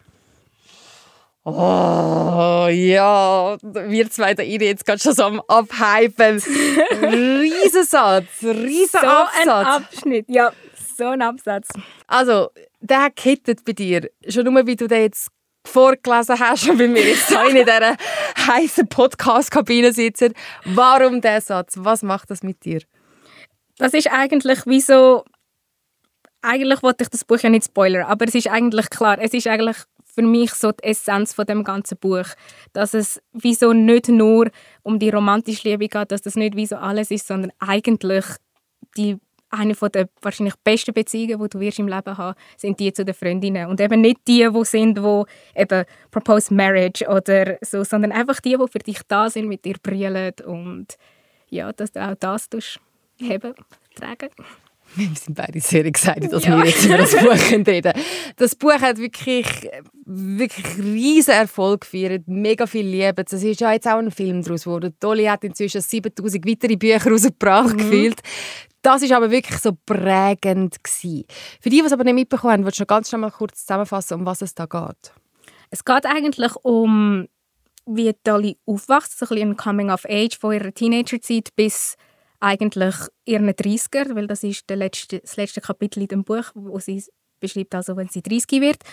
Oh, 1.56 2.68
ja, 2.68 3.58
wir 3.62 4.10
zwei 4.10 4.34
da 4.34 4.44
jetzt 4.44 4.86
gerade 4.86 5.00
schon 5.00 5.14
so 5.14 5.24
am 5.24 5.42
Abhypen. 5.48 6.42
Riesensatz, 7.02 8.28
riesen 8.44 9.00
so 9.02 9.08
Absatz. 9.08 9.48
ein 9.48 9.50
Abschnitt, 9.50 10.26
ja, 10.30 10.52
so 10.98 11.08
ein 11.08 11.22
Absatz. 11.22 11.68
Also, 12.08 12.50
der 12.80 13.10
kittet 13.10 13.66
bei 13.66 13.74
dir. 13.74 14.10
Schon 14.28 14.46
nur, 14.46 14.66
wie 14.68 14.76
du 14.76 14.88
den 14.88 15.02
jetzt 15.04 15.30
vorgelesen 15.66 16.40
hast 16.40 16.70
und 16.70 16.78
bei 16.78 16.88
mir 16.88 17.04
jetzt 17.04 17.32
in 17.32 17.56
dieser 17.56 17.96
heißen 18.48 18.88
Podcast-Kabine 18.88 19.94
sitzen. 19.94 20.34
Warum 20.66 21.22
der 21.22 21.42
Satz? 21.42 21.76
Was 21.78 22.02
macht 22.02 22.32
das 22.32 22.44
mit 22.44 22.64
dir? 22.66 22.82
Das 23.78 23.94
ist 23.94 24.12
eigentlich 24.12 24.66
wie 24.66 24.82
so... 24.82 25.24
Eigentlich 26.42 26.82
wollte 26.84 27.04
ich 27.04 27.10
das 27.10 27.26
Buch 27.26 27.40
ja 27.40 27.50
nicht 27.50 27.66
spoilern, 27.66 28.06
aber 28.06 28.26
es 28.26 28.34
ist 28.34 28.48
eigentlich 28.48 28.90
klar, 28.90 29.20
es 29.20 29.34
ist 29.34 29.48
eigentlich 29.48 29.76
für 30.14 30.22
mich 30.22 30.54
so 30.54 30.72
die 30.72 30.84
Essenz 30.84 31.34
von 31.34 31.46
dem 31.46 31.64
ganzen 31.64 31.98
Buch, 31.98 32.26
dass 32.74 32.94
es 32.94 33.22
wie 33.34 33.54
so 33.54 33.74
nicht 33.74 34.10
nur 34.10 34.50
um 34.84 35.00
die 35.00 35.10
romantische 35.10 35.70
Liebe 35.70 35.88
geht, 35.88 36.12
dass 36.12 36.22
das 36.22 36.36
nicht 36.36 36.56
wie 36.56 36.66
so 36.66 36.76
alles 36.76 37.12
ist, 37.12 37.28
sondern 37.28 37.52
eigentlich 37.60 38.26
die 38.98 39.18
eine 39.52 39.76
von 39.76 39.92
der 39.92 40.10
wahrscheinlich 40.22 40.56
besten 40.64 40.94
Beziehungen, 40.94 41.42
die 41.42 41.50
du 41.50 41.60
wirst 41.60 41.80
im 41.80 41.88
Leben 41.88 42.18
haben, 42.18 42.38
sind 42.58 42.80
die 42.80 42.94
zu 42.94 43.04
den 43.04 43.16
Freundinnen 43.16 43.68
und 43.68 43.82
eben 43.82 44.02
nicht 44.02 44.20
die, 44.28 44.48
die 44.48 44.66
sind, 44.66 45.02
wo 45.02 45.26
eben 45.56 45.86
propose 46.12 46.54
marriage 46.54 47.08
oder 47.08 47.58
so, 47.62 47.84
sondern 47.84 48.12
einfach 48.12 48.40
die, 48.40 48.58
die 48.58 48.68
für 48.68 48.80
dich 48.80 49.00
da 49.08 49.30
sind, 49.30 49.48
mit 49.48 49.66
dir 49.66 49.76
brüllen 49.82 50.34
und 50.46 50.98
ja, 51.50 51.74
dass 51.74 51.92
du 51.92 52.08
auch 52.08 52.16
das 52.20 52.48
haben, 53.22 53.54
tragen. 53.96 54.30
Wir 54.96 55.08
sind 55.16 55.36
beide 55.36 55.60
sehr 55.60 55.86
excited, 55.86 56.32
dass 56.32 56.46
ja. 56.46 56.58
wir 56.58 56.66
jetzt 56.66 56.86
über 56.86 56.98
das 56.98 57.16
Buch 57.16 57.52
reden 57.68 57.94
Das 58.38 58.56
Buch 58.56 58.74
hat 58.74 58.98
wirklich, 58.98 59.46
wirklich 60.06 60.78
riesen 60.78 61.34
Erfolg 61.34 61.82
gefeiert, 61.82 62.28
mega 62.28 62.66
viel 62.66 62.86
Liebe. 62.86 63.24
Es 63.26 63.34
ist 63.34 63.62
ja 63.62 63.72
jetzt 63.72 63.88
auch 63.88 64.00
ein 64.00 64.12
Film 64.12 64.42
daraus 64.42 64.64
geworden. 64.64 64.96
Dolly 65.00 65.26
hat 65.26 65.44
inzwischen 65.44 65.82
7000 65.82 66.46
weitere 66.46 66.76
Bücher 66.76 67.12
rausgebracht, 67.12 67.74
mhm. 67.74 67.78
gefühlt. 67.78 68.22
Das 68.82 69.02
ist 69.02 69.12
aber 69.12 69.30
wirklich 69.30 69.60
so 69.60 69.74
prägend 69.86 70.84
gewesen. 70.84 71.26
Für 71.60 71.70
die, 71.70 71.82
die 71.82 71.86
es 71.86 71.92
aber 71.92 72.04
nicht 72.04 72.14
mitbekommen 72.14 72.54
haben, 72.54 72.66
willst 72.66 72.80
du 72.80 72.84
noch 72.84 72.88
ganz 72.88 73.10
schnell 73.10 73.22
mal 73.22 73.32
kurz 73.32 73.62
zusammenfassen, 73.62 74.16
um 74.16 74.26
was 74.26 74.42
es 74.42 74.56
da 74.56 74.66
geht? 74.66 75.14
Es 75.70 75.84
geht 75.84 76.06
eigentlich 76.06 76.56
um, 76.64 77.28
wie 77.86 78.14
Dolly 78.24 78.58
aufwächst, 78.66 79.20
so 79.20 79.26
ein 79.26 79.30
bisschen 79.30 79.50
ein 79.52 79.58
Coming 79.58 79.92
of 79.92 80.06
Age 80.06 80.38
von 80.40 80.54
ihrer 80.54 80.74
Teenagerzeit 80.74 81.50
bis 81.56 81.96
eigentlich 82.40 82.96
ihren 83.26 83.50
30er, 83.50 84.16
weil 84.16 84.28
das 84.28 84.44
ist 84.44 84.70
der 84.70 84.78
letzte, 84.78 85.20
das 85.20 85.38
letzte 85.38 85.62
Kapitel 85.62 86.02
in 86.02 86.08
dem 86.08 86.24
Buch, 86.24 86.46
wo 86.54 86.80
sie 86.80 87.04
beschreibt, 87.40 87.76
also 87.76 87.96
wenn 87.98 88.08
sie 88.08 88.22
30 88.22 88.62
wird. 88.62 88.84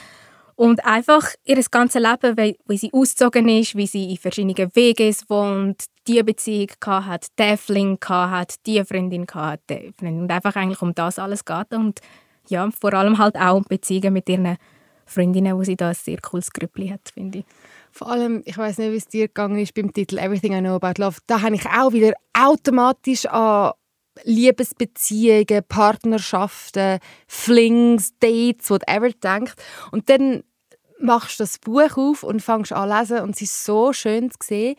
Und 0.57 0.85
einfach 0.87 1.29
ihr 1.45 1.63
ganzes 1.71 2.01
Leben, 2.01 2.37
wie, 2.39 2.57
wie 2.67 2.79
sie 2.79 2.91
ausgezogen 2.93 3.47
ist, 3.49 3.77
wie 3.77 3.87
sie 3.87 4.11
in 4.11 4.17
verschiedenen 4.17 4.75
Wegen 4.75 5.15
wohnt, 5.29 5.85
die 6.09 6.23
Beziehung 6.23 6.71
hat, 6.87 7.27
der 7.37 7.59
Fling 7.59 7.99
hat, 8.09 8.55
die 8.67 8.83
Freundin 8.83 9.27
hat. 9.35 9.61
Und 10.01 10.31
einfach 10.31 10.57
eigentlich 10.57 10.81
um 10.81 10.95
das 10.95 11.19
alles 11.19 11.45
geht. 11.45 11.73
Und 11.75 12.01
ja, 12.49 12.71
vor 12.71 12.95
allem 12.95 13.19
halt 13.19 13.37
auch 13.37 13.57
um 13.57 13.65
Beziehungen 13.65 14.15
mit 14.15 14.31
ihren 14.31 14.57
Freundinnen, 15.05 15.57
wo 15.57 15.63
sie 15.63 15.77
da 15.77 15.89
ein 15.89 15.95
sehr 15.95 16.19
cooles 16.23 16.51
Grüppli 16.51 16.89
hat, 16.89 17.11
finde 17.13 17.41
ich. 17.41 17.45
Vor 17.97 18.11
allem, 18.11 18.43
ich 18.45 18.59
weiß 18.59 18.77
nicht, 18.77 18.93
wie 18.93 18.97
es 18.97 19.09
dir 19.09 19.27
gegangen 19.27 19.59
ist 19.59 19.73
beim 19.73 19.91
Titel 19.91 20.19
Everything 20.19 20.53
I 20.53 20.61
Know 20.61 20.75
About 20.75 21.01
Love. 21.01 21.17
Da 21.27 21.41
habe 21.41 21.55
ich 21.55 21.65
auch 21.65 21.95
wieder 21.95 22.13
automatisch 22.35 23.25
an 23.25 23.73
Liebesbeziehungen, 24.25 25.65
Partnerschaften, 25.67 26.99
Flings, 27.27 28.13
Dates, 28.19 28.69
whatever 28.69 29.09
denkt. 29.09 29.55
Und 29.93 30.11
dann 30.11 30.43
machst 31.01 31.41
du 31.41 31.45
das 31.45 31.59
Buch 31.59 31.97
auf 31.97 32.23
und 32.23 32.43
fängst 32.43 32.75
an 32.75 32.91
zu 32.91 32.99
lesen 32.99 33.25
und 33.25 33.35
es 33.35 33.41
ist 33.41 33.65
so 33.65 33.95
schön 33.95 34.31
zu 34.31 34.37
sehen, 34.43 34.77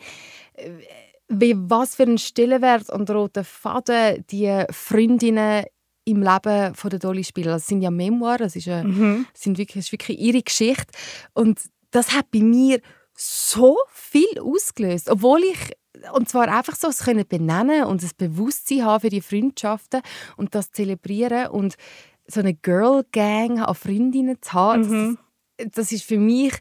wie, 1.26 1.56
was 1.56 1.96
für 1.96 2.04
einen 2.04 2.18
Stellenwert 2.18 2.88
und 2.88 3.10
roten 3.10 3.42
Faden 3.42 4.24
die 4.30 4.62
Freundinnen 4.70 5.64
im 6.04 6.22
Leben 6.22 6.72
von 6.76 6.90
der 6.90 7.00
Dolly 7.00 7.24
spielen. 7.24 7.48
Das 7.48 7.66
sind 7.66 7.82
ja 7.82 7.90
Memoiren, 7.90 8.38
das 8.38 8.54
ist, 8.54 8.68
eine, 8.68 8.88
mhm. 8.88 9.26
sind 9.34 9.58
wirklich, 9.58 9.74
das 9.74 9.86
ist 9.86 9.92
wirklich 9.92 10.20
ihre 10.20 10.40
Geschichte. 10.40 10.92
Und 11.34 11.58
das 11.90 12.14
hat 12.14 12.30
bei 12.30 12.40
mir 12.40 12.80
so 13.20 13.76
viel 13.92 14.40
ausgelöst, 14.40 15.10
obwohl 15.10 15.42
ich 15.42 15.72
und 16.12 16.28
zwar 16.28 16.46
einfach 16.46 16.76
so, 16.76 16.86
es 16.88 17.00
können 17.00 17.26
benennen 17.26 17.84
und 17.84 18.04
das 18.04 18.14
Bewusstsein 18.14 18.84
haben 18.84 19.00
für 19.00 19.08
die 19.08 19.20
Freundschaften 19.20 20.00
und 20.36 20.54
das 20.54 20.70
zelebrieren 20.70 21.48
und 21.48 21.74
so 22.28 22.38
eine 22.38 22.54
Girl 22.54 23.04
Gang 23.10 23.60
an 23.60 23.74
Freundinnen 23.74 24.40
zu 24.40 24.52
haben, 24.52 24.88
mhm. 24.88 25.18
das, 25.56 25.70
das, 25.72 25.92
ist 25.92 26.04
für 26.04 26.18
mich 26.18 26.54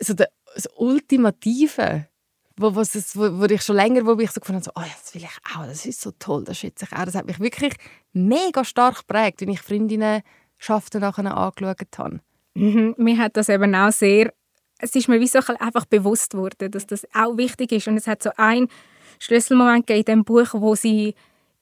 so 0.00 0.14
der, 0.14 0.28
das 0.54 0.68
Ultimative 0.74 2.08
wo, 2.56 2.74
was 2.74 2.94
es, 2.94 3.16
wo, 3.16 3.38
wo 3.38 3.44
ich 3.44 3.62
schon 3.62 3.76
länger 3.76 4.04
wo 4.04 4.18
ich 4.18 4.30
so 4.30 4.40
gefunden 4.40 4.62
habe, 4.62 4.64
so, 4.64 4.72
oh, 4.74 5.00
das 5.02 5.14
will 5.14 5.22
ich 5.22 5.56
auch, 5.56 5.66
das 5.66 5.86
ist 5.86 6.00
so 6.00 6.10
toll, 6.18 6.44
das 6.44 6.58
schätze 6.58 6.86
ich 6.86 6.96
auch. 6.96 7.04
Das 7.04 7.14
hat 7.14 7.26
mich 7.26 7.40
wirklich 7.40 7.74
mega 8.12 8.64
stark 8.64 8.98
geprägt, 8.98 9.40
wenn 9.40 9.48
ich 9.48 9.60
Freundinnen 9.60 10.22
Schaften 10.58 11.00
nachher 11.00 11.36
angeschaut 11.36 11.98
habe. 11.98 12.20
Mhm, 12.54 12.94
mir 12.98 13.18
hat 13.18 13.36
das 13.36 13.48
eben 13.48 13.74
auch 13.74 13.92
sehr, 13.92 14.32
es 14.82 14.94
ist 14.96 15.08
mir 15.08 15.20
wie 15.20 15.28
so 15.28 15.38
einfach 15.60 15.86
bewusst 15.86 16.34
worden, 16.34 16.70
dass 16.70 16.86
das 16.86 17.06
auch 17.14 17.36
wichtig 17.36 17.72
ist. 17.72 17.88
Und 17.88 17.96
es 17.96 18.06
hat 18.06 18.22
so 18.22 18.30
einen 18.36 18.68
Schlüsselmoment 19.20 19.88
in 19.88 20.04
dem 20.04 20.24
Buch, 20.24 20.48
wo 20.52 20.74
sie 20.74 21.14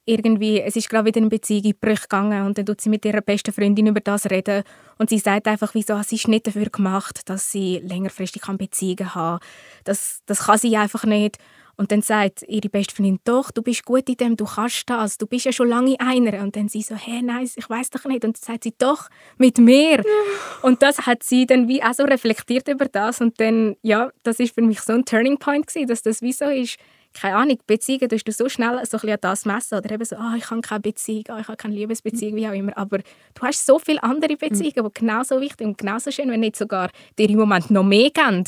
irgendwie, 0.07 0.61
es 0.61 0.75
ist 0.75 0.89
gerade 0.89 1.05
wieder 1.05 1.21
eine 1.21 1.29
Beziehung 1.29 1.65
in 1.65 1.75
Brüche 1.79 2.03
gegangen 2.03 2.47
und 2.47 2.57
dann 2.57 2.65
tut 2.65 2.81
sie 2.81 2.89
mit 2.89 3.05
ihrer 3.05 3.21
besten 3.21 3.53
Freundin 3.53 3.87
über 3.89 4.01
das 4.01 4.31
reden. 4.31 4.65
Und 4.97 5.11
sie 5.11 5.19
sagt 5.19 5.47
einfach, 5.47 5.75
wieso, 5.75 6.01
sie 6.03 6.17
ist 6.17 6.29
nicht 6.29 6.47
dafür 6.47 6.71
gemacht, 6.71 7.29
dass 7.29 7.53
sie 7.53 7.79
längerfristig 7.85 8.43
Beziehungen 8.57 9.15
haben 9.15 9.41
das, 9.85 10.23
das 10.27 10.47
kann 10.47 10.59
sie 10.59 10.77
einfach 10.77 11.05
nicht. 11.05 11.37
Und 11.81 11.93
dann 11.93 12.03
sagt 12.03 12.43
ihre 12.47 12.69
beste 12.69 12.95
Freundin, 12.95 13.21
doch, 13.25 13.51
du 13.51 13.63
bist 13.63 13.87
gut 13.87 14.07
in 14.11 14.17
dem, 14.19 14.37
du 14.37 14.45
kannst 14.45 14.91
das, 14.91 15.17
du 15.17 15.27
bist 15.27 15.47
ja 15.47 15.53
schon 15.53 15.67
lange 15.67 15.99
einer. 15.99 16.43
Und 16.43 16.55
dann 16.55 16.69
sie 16.69 16.83
so, 16.83 16.95
hä, 16.95 17.23
nein, 17.23 17.49
ich 17.57 17.71
weiß 17.71 17.89
doch 17.89 18.05
nicht. 18.05 18.23
Und 18.23 18.37
dann 18.37 18.43
sagt 18.43 18.65
sie, 18.65 18.75
doch, 18.77 19.09
mit 19.39 19.57
mir. 19.57 20.05
Und 20.63 20.83
das 20.83 21.07
hat 21.07 21.23
sie 21.23 21.47
dann 21.47 21.69
wie 21.69 21.83
auch 21.83 21.95
so 21.95 22.03
reflektiert 22.03 22.69
über 22.69 22.85
das. 22.85 23.23
Und 23.23 23.41
dann, 23.41 23.77
ja, 23.81 24.11
das 24.25 24.41
ist 24.41 24.55
für 24.55 24.61
mich 24.61 24.83
so 24.83 24.93
ein 24.93 25.07
Turning 25.07 25.39
Point 25.39 25.69
gewesen, 25.69 25.87
dass 25.87 26.03
das 26.03 26.21
wie 26.21 26.35
so 26.35 26.45
ist, 26.45 26.77
keine 27.15 27.37
Ahnung, 27.37 27.59
Beziehungen 27.67 28.11
tust 28.11 28.29
du 28.29 28.33
so 28.33 28.51
schnell 28.51 28.85
so 28.85 28.99
ein 28.99 29.09
an 29.09 29.19
das 29.23 29.47
messen 29.47 29.79
oder 29.79 29.91
eben 29.91 30.05
so, 30.05 30.17
oh, 30.17 30.37
ich 30.37 30.51
habe 30.51 30.61
keine 30.61 30.81
Beziehung, 30.81 31.25
oh, 31.31 31.39
ich 31.41 31.49
habe 31.49 31.57
keine 31.57 31.77
Liebesbeziehung, 31.77 32.37
wie 32.37 32.47
auch 32.47 32.53
immer. 32.53 32.77
Aber 32.77 32.99
du 32.99 33.43
hast 33.43 33.65
so 33.65 33.79
viele 33.79 34.03
andere 34.03 34.37
Beziehungen, 34.37 34.85
die 34.85 35.01
genauso 35.01 35.41
wichtig 35.41 35.67
und 35.67 35.79
genauso 35.79 36.11
schön, 36.11 36.31
wenn 36.31 36.41
nicht 36.41 36.57
sogar 36.57 36.91
dir 37.19 37.31
im 37.31 37.39
Moment 37.39 37.71
noch 37.71 37.85
mehr 37.85 38.11
geben 38.11 38.45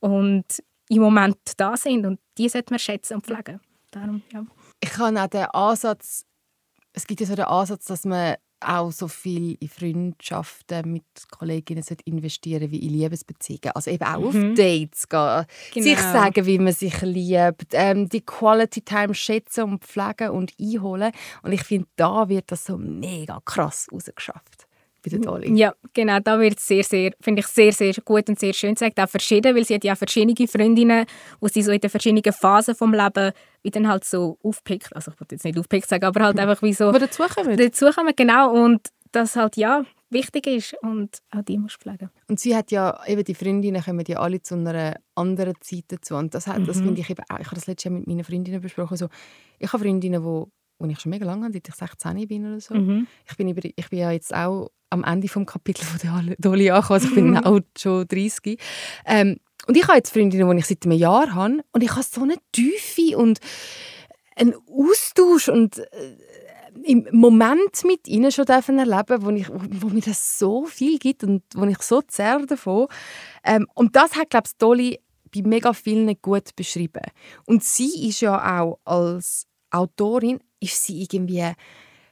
und 0.00 0.44
im 0.88 1.02
Moment 1.02 1.38
da 1.56 1.76
sind. 1.76 2.06
Und 2.06 2.20
die 2.38 2.48
sollte 2.48 2.72
man 2.72 2.78
schätzen 2.78 3.14
und 3.14 3.26
pflegen. 3.26 3.60
Darum, 3.90 4.22
ja. 4.32 4.44
Ich 4.80 4.96
habe 4.98 5.20
auch 5.20 5.26
den 5.26 5.44
Ansatz, 5.46 6.24
es 6.92 7.06
gibt 7.06 7.20
ja 7.20 7.26
so 7.26 7.34
den 7.34 7.44
Ansatz, 7.44 7.86
dass 7.86 8.04
man 8.04 8.36
auch 8.60 8.90
so 8.90 9.06
viel 9.06 9.56
in 9.60 9.68
Freundschaften 9.68 10.90
mit 10.90 11.04
Kolleginnen 11.30 11.84
investieren 12.04 12.70
wie 12.70 12.78
in 12.78 12.94
Liebesbeziehungen. 12.94 13.72
Also 13.74 13.90
eben 13.90 14.04
auch 14.04 14.32
mhm. 14.32 14.50
auf 14.50 14.56
Dates 14.56 15.08
gehen, 15.08 15.46
genau. 15.74 15.84
sich 15.84 15.98
sagen, 15.98 16.46
wie 16.46 16.58
man 16.58 16.72
sich 16.72 17.00
liebt, 17.02 17.72
ähm, 17.72 18.08
die 18.08 18.24
Quality 18.24 18.80
Time 18.80 19.14
schätzen 19.14 19.64
und 19.64 19.84
pflegen 19.84 20.30
und 20.30 20.54
einholen. 20.58 21.12
Und 21.42 21.52
ich 21.52 21.62
finde, 21.62 21.88
da 21.96 22.28
wird 22.28 22.50
das 22.50 22.64
so 22.64 22.78
mega 22.78 23.40
krass 23.44 23.88
rausgeschafft 23.92 24.65
bei 25.10 25.38
der. 25.38 25.50
Ja, 25.50 25.74
genau, 25.92 26.18
da 26.20 26.38
wird 26.38 26.58
es 26.58 26.66
sehr, 26.66 26.84
sehr, 26.84 27.12
finde 27.20 27.40
ich, 27.40 27.46
sehr, 27.46 27.72
sehr 27.72 27.94
gut 28.04 28.28
und 28.28 28.38
sehr 28.38 28.52
schön 28.52 28.74
gesagt. 28.74 28.98
Auch 28.98 29.08
verschieden, 29.08 29.54
weil 29.54 29.64
sie 29.64 29.74
hat 29.74 29.84
ja 29.84 29.92
auch 29.92 29.98
verschiedene 29.98 30.48
Freundinnen, 30.48 31.06
wo 31.40 31.48
sie 31.48 31.62
so 31.62 31.72
in 31.72 31.80
den 31.80 31.90
verschiedenen 31.90 32.32
Phasen 32.32 32.74
vom 32.74 32.92
Leben 32.92 33.32
wie 33.62 33.70
dann 33.70 33.88
halt 33.88 34.04
so 34.04 34.38
aufpickt, 34.44 34.94
also 34.94 35.10
ich 35.10 35.20
wollte 35.20 35.34
jetzt 35.34 35.44
nicht 35.44 35.58
aufpickt 35.58 35.88
sagen, 35.88 36.04
aber 36.04 36.24
halt 36.24 36.38
einfach 36.38 36.62
wie 36.62 36.72
so... 36.72 36.94
Wo 36.94 36.98
dazukommen. 36.98 37.56
Dazukommen, 37.56 38.12
genau, 38.14 38.52
und 38.52 38.80
das 39.10 39.34
halt, 39.34 39.56
ja, 39.56 39.84
wichtig 40.10 40.46
ist 40.46 40.76
und 40.82 41.18
auch 41.30 41.42
die 41.42 41.58
musst 41.58 41.76
du 41.76 41.90
pflegen. 41.90 42.10
Und 42.28 42.38
sie 42.38 42.54
hat 42.54 42.70
ja, 42.70 43.00
eben 43.06 43.24
die 43.24 43.34
Freundinnen 43.34 43.82
kommen 43.82 44.04
ja 44.06 44.20
alle 44.20 44.40
zu 44.40 44.54
einer 44.54 44.96
anderen 45.14 45.54
Zeit 45.60 45.84
dazu 45.88 46.14
und 46.14 46.32
das, 46.34 46.46
hat, 46.46 46.60
mhm. 46.60 46.66
das 46.66 46.80
finde 46.80 47.00
ich 47.00 47.10
eben 47.10 47.24
auch, 47.28 47.40
ich 47.40 47.46
habe 47.46 47.56
das 47.56 47.66
letztes 47.66 47.84
Jahr 47.84 47.94
mit 47.94 48.06
meinen 48.06 48.24
Freundinnen 48.24 48.60
besprochen, 48.60 48.96
so, 48.96 49.08
ich 49.58 49.72
habe 49.72 49.82
Freundinnen, 49.82 50.22
die 50.22 50.50
wo 50.78 50.86
ich 50.86 51.00
schon 51.00 51.10
mega 51.10 51.24
lange 51.24 51.44
habe, 51.44 51.52
seit 51.54 51.68
ich 51.68 51.74
16 51.74 52.28
bin 52.28 52.46
oder 52.46 52.60
so. 52.60 52.74
Mhm. 52.74 53.06
Ich, 53.28 53.36
bin 53.36 53.48
über, 53.48 53.62
ich 53.64 53.88
bin 53.88 53.98
ja 53.98 54.10
jetzt 54.10 54.34
auch 54.34 54.70
am 54.90 55.04
Ende 55.04 55.26
des 55.26 55.46
Kapitels 55.46 55.88
von 55.88 55.98
der 55.98 56.36
Dolly 56.38 56.70
angekommen, 56.70 56.94
also 56.94 57.08
ich 57.08 57.14
bin 57.14 57.36
auch 57.38 57.60
schon 57.76 58.06
30. 58.06 58.58
Ähm, 59.04 59.36
und 59.66 59.76
ich 59.76 59.82
habe 59.84 59.96
jetzt 59.96 60.12
Freundinnen, 60.12 60.48
die 60.50 60.58
ich 60.58 60.66
seit 60.66 60.84
einem 60.84 60.98
Jahr 60.98 61.34
habe 61.34 61.64
und 61.72 61.82
ich 61.82 61.90
habe 61.90 62.02
so 62.02 62.22
eine 62.22 62.36
Tiefe 62.52 63.18
und 63.18 63.40
einen 64.36 64.54
Austausch 64.54 65.48
und 65.48 65.78
äh, 65.78 66.16
im 66.84 67.08
Moment 67.10 67.84
mit 67.84 68.06
ihnen 68.06 68.30
schon 68.30 68.46
erleben 68.46 69.24
wo, 69.24 69.30
ich, 69.30 69.48
wo 69.50 69.88
mir 69.88 70.02
das 70.02 70.38
so 70.38 70.66
viel 70.66 70.98
gibt 70.98 71.24
und 71.24 71.42
wo 71.54 71.64
ich 71.64 71.78
so 71.78 72.02
zerre 72.02 72.46
davon. 72.46 72.86
Ähm, 73.44 73.66
und 73.74 73.96
das 73.96 74.14
hat, 74.14 74.30
glaube 74.30 74.46
ich, 74.46 74.56
Dolly 74.58 75.00
bei 75.34 75.42
mega 75.42 75.72
vielen 75.72 76.14
gut 76.20 76.54
beschrieben. 76.54 77.02
Und 77.46 77.64
sie 77.64 78.08
ist 78.08 78.20
ja 78.20 78.60
auch 78.60 78.78
als 78.84 79.46
Autorin, 79.76 80.40
ist 80.60 80.84
sie 80.84 81.02
irgendwie 81.02 81.52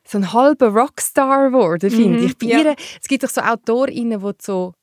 so 0.06 0.18
ein 0.18 0.32
halber 0.32 0.68
Rockstar 0.68 1.50
geworden, 1.50 1.90
finde 1.90 2.20
mhm, 2.20 2.26
ich. 2.26 2.38
Bei 2.38 2.46
ja. 2.46 2.58
ihr, 2.60 2.76
es 3.00 3.08
gibt 3.08 3.24
doch 3.24 3.30
so 3.30 3.40
Autorinnen, 3.40 4.20
die 4.20 4.32
so 4.40 4.74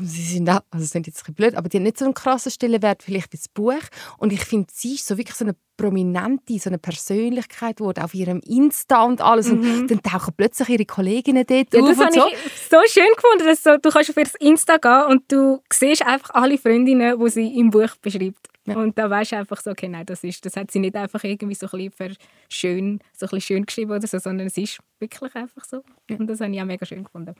sie 0.00 0.22
sind 0.22 0.48
auch, 0.48 0.60
also 0.70 0.86
sind 0.86 1.06
jetzt 1.06 1.26
ein 1.28 1.34
blöd, 1.34 1.54
aber 1.54 1.68
die 1.68 1.76
haben 1.76 1.84
nicht 1.84 1.98
so 1.98 2.04
einen 2.04 2.14
krassen 2.14 2.50
Stellenwert 2.50 3.02
vielleicht 3.02 3.32
wie 3.32 3.36
das 3.36 3.48
Buch. 3.48 3.82
Und 4.18 4.32
ich 4.32 4.44
finde, 4.44 4.68
sie 4.72 4.94
ist 4.94 5.06
so 5.06 5.18
wirklich 5.18 5.36
so 5.36 5.44
eine 5.44 5.54
prominente, 5.76 6.58
so 6.58 6.70
eine 6.70 6.78
Persönlichkeit 6.78 7.76
geworden, 7.76 8.02
auf 8.02 8.14
ihrem 8.14 8.40
Insta 8.40 9.02
und 9.04 9.20
alles. 9.20 9.48
Mhm. 9.48 9.80
Und 9.80 9.90
dann 9.90 10.02
tauchen 10.02 10.34
plötzlich 10.36 10.68
ihre 10.68 10.84
Kolleginnen 10.84 11.44
dort 11.46 11.74
ja, 11.74 11.80
auf. 11.80 11.88
Das 11.88 11.98
habe 11.98 12.12
so. 12.12 12.26
ich 12.26 12.38
so 12.70 12.78
schön 12.88 13.12
gefunden, 13.14 13.46
dass 13.46 13.62
so, 13.62 13.76
du 13.76 13.90
kannst 13.90 14.10
auf 14.10 14.16
ihr 14.16 14.26
Insta 14.40 14.76
gehen 14.76 15.06
und 15.08 15.30
du 15.30 15.60
siehst 15.72 16.02
einfach 16.02 16.30
alle 16.30 16.58
Freundinnen, 16.58 17.18
die 17.18 17.30
sie 17.30 17.58
im 17.58 17.70
Buch 17.70 17.94
beschreibt. 18.00 18.48
Ja. 18.66 18.76
Und 18.76 18.96
da 18.96 19.10
weißt 19.10 19.32
du 19.32 19.36
einfach 19.36 19.60
so, 19.60 19.72
okay, 19.72 19.88
nein, 19.88 20.06
das, 20.06 20.22
ist, 20.22 20.46
das 20.46 20.54
hat 20.54 20.70
sie 20.70 20.78
nicht 20.78 20.94
einfach 20.94 21.24
irgendwie 21.24 21.54
so 21.54 21.66
ein 21.72 21.90
bisschen 21.90 22.16
schön, 22.48 23.00
so 23.12 23.26
ein 23.26 23.30
bisschen 23.30 23.40
schön 23.40 23.66
geschrieben 23.66 23.90
oder 23.90 24.06
so, 24.06 24.18
sondern 24.18 24.46
es 24.46 24.56
ist 24.56 24.78
wirklich 25.00 25.34
einfach 25.34 25.64
so. 25.64 25.82
Und 26.08 26.28
das 26.28 26.40
habe 26.40 26.54
ich 26.54 26.60
auch 26.60 26.66
mega 26.66 26.86
schön 26.86 27.02
gefunden. 27.02 27.34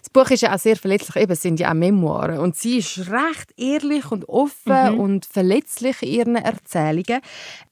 Das 0.00 0.10
Buch 0.10 0.30
ist 0.30 0.42
ja 0.42 0.54
auch 0.54 0.58
sehr 0.58 0.76
verletzlich, 0.76 1.16
eben, 1.16 1.32
es 1.32 1.40
sind 1.40 1.58
ja 1.58 1.70
auch 1.70 1.74
Memoiren. 1.74 2.38
Und 2.38 2.56
sie 2.56 2.78
ist 2.78 3.10
recht 3.10 3.54
ehrlich 3.56 4.10
und 4.10 4.28
offen 4.28 4.94
mhm. 4.94 5.00
und 5.00 5.26
verletzlich 5.26 6.02
in 6.02 6.08
ihren 6.08 6.36
Erzählungen. 6.36 7.22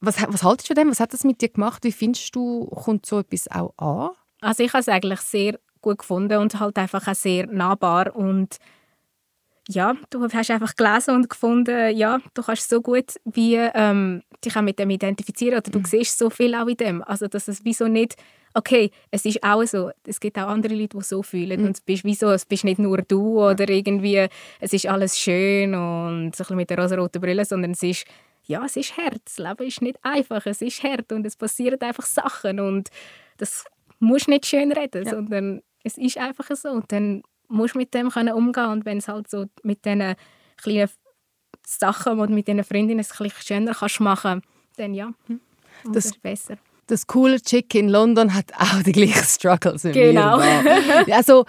Was, 0.00 0.16
was 0.26 0.42
haltest 0.42 0.70
du 0.70 0.74
von 0.74 0.82
dem? 0.82 0.90
Was 0.90 1.00
hat 1.00 1.12
das 1.12 1.24
mit 1.24 1.42
dir 1.42 1.50
gemacht? 1.50 1.84
Wie 1.84 1.92
findest 1.92 2.34
du, 2.34 2.66
kommt 2.66 3.04
so 3.04 3.18
etwas 3.18 3.50
auch 3.50 3.74
an? 3.76 4.10
Also 4.40 4.62
ich 4.62 4.72
habe 4.72 4.80
es 4.80 4.88
eigentlich 4.88 5.20
sehr 5.20 5.58
gut 5.82 5.98
gefunden 5.98 6.38
und 6.38 6.58
halt 6.58 6.78
einfach 6.78 7.06
auch 7.06 7.14
sehr 7.14 7.46
nahbar 7.46 8.16
und 8.16 8.56
ja, 9.68 9.94
du 10.10 10.22
hast 10.22 10.50
einfach 10.50 10.76
gelesen 10.76 11.14
und 11.14 11.30
gefunden, 11.30 11.96
ja, 11.96 12.20
du 12.34 12.42
kannst 12.42 12.68
so 12.68 12.82
gut 12.82 13.14
wie 13.24 13.54
ähm, 13.56 14.22
dich 14.44 14.56
auch 14.56 14.62
mit 14.62 14.78
dem 14.78 14.90
identifizieren 14.90 15.58
oder 15.58 15.70
du 15.70 15.78
mhm. 15.78 15.84
siehst 15.86 16.18
so 16.18 16.28
viel 16.28 16.54
auch 16.54 16.66
in 16.66 16.76
dem. 16.76 17.02
Also, 17.02 17.28
dass 17.28 17.48
es 17.48 17.64
wieso 17.64 17.88
nicht, 17.88 18.16
okay, 18.52 18.90
es 19.10 19.24
ist 19.24 19.42
auch 19.42 19.64
so, 19.64 19.90
es 20.06 20.20
gibt 20.20 20.38
auch 20.38 20.48
andere 20.48 20.74
Leute, 20.74 20.98
die 20.98 21.04
so 21.04 21.22
fühlen 21.22 21.60
mhm. 21.60 21.66
und 21.66 21.76
es 21.76 21.80
bist 21.80 22.04
wieso, 22.04 22.30
es 22.30 22.44
bist 22.44 22.64
nicht 22.64 22.78
nur 22.78 22.98
du 22.98 23.42
oder 23.42 23.68
irgendwie, 23.68 24.28
es 24.60 24.72
ist 24.72 24.86
alles 24.86 25.18
schön 25.18 25.74
und 25.74 26.36
so 26.36 26.44
ein 26.48 26.56
mit 26.56 26.68
der 26.68 26.78
rosa-roten 26.78 27.20
Brille, 27.20 27.44
sondern 27.44 27.72
es 27.72 27.82
ist, 27.82 28.04
ja, 28.46 28.62
es 28.66 28.76
ist 28.76 28.96
hart. 28.98 29.22
Das 29.24 29.38
Leben 29.38 29.66
ist 29.66 29.80
nicht 29.80 29.98
einfach, 30.02 30.44
es 30.44 30.60
ist 30.60 30.82
hart 30.82 31.10
und 31.12 31.26
es 31.26 31.36
passieren 31.36 31.80
einfach 31.80 32.04
Sachen 32.04 32.60
und 32.60 32.90
das 33.38 33.64
musst 33.98 34.28
nicht 34.28 34.44
schön 34.44 34.72
reden, 34.72 35.04
ja. 35.04 35.10
sondern 35.10 35.62
es 35.82 35.96
ist 35.96 36.18
einfach 36.18 36.54
so 36.54 36.68
und 36.68 36.92
dann 36.92 37.22
musst 37.48 37.74
mit 37.74 37.94
dem 37.94 38.10
können 38.10 38.34
umgehen 38.34 38.66
und 38.66 38.84
wenn 38.84 38.98
es 38.98 39.08
halt 39.08 39.30
so 39.30 39.46
mit 39.62 39.84
diesen 39.84 40.14
kleinen 40.56 40.88
Sachen 41.66 42.20
und 42.20 42.30
mit 42.30 42.48
diesen 42.48 42.64
Freundinnen 42.64 43.00
es 43.00 43.20
ein 43.20 43.30
schöner 43.30 43.74
kannst 43.74 44.00
machen, 44.00 44.42
dann 44.76 44.94
ja, 44.94 45.12
hm, 45.26 45.40
das 45.92 46.12
besser. 46.18 46.56
Das 46.86 47.06
coole 47.06 47.40
Chick 47.40 47.74
in 47.74 47.88
London 47.88 48.34
hat 48.34 48.52
auch 48.58 48.82
die 48.82 48.92
gleichen 48.92 49.24
Struggles 49.24 49.84
wie 49.84 49.92
Genau. 49.92 50.38
also 51.10 51.46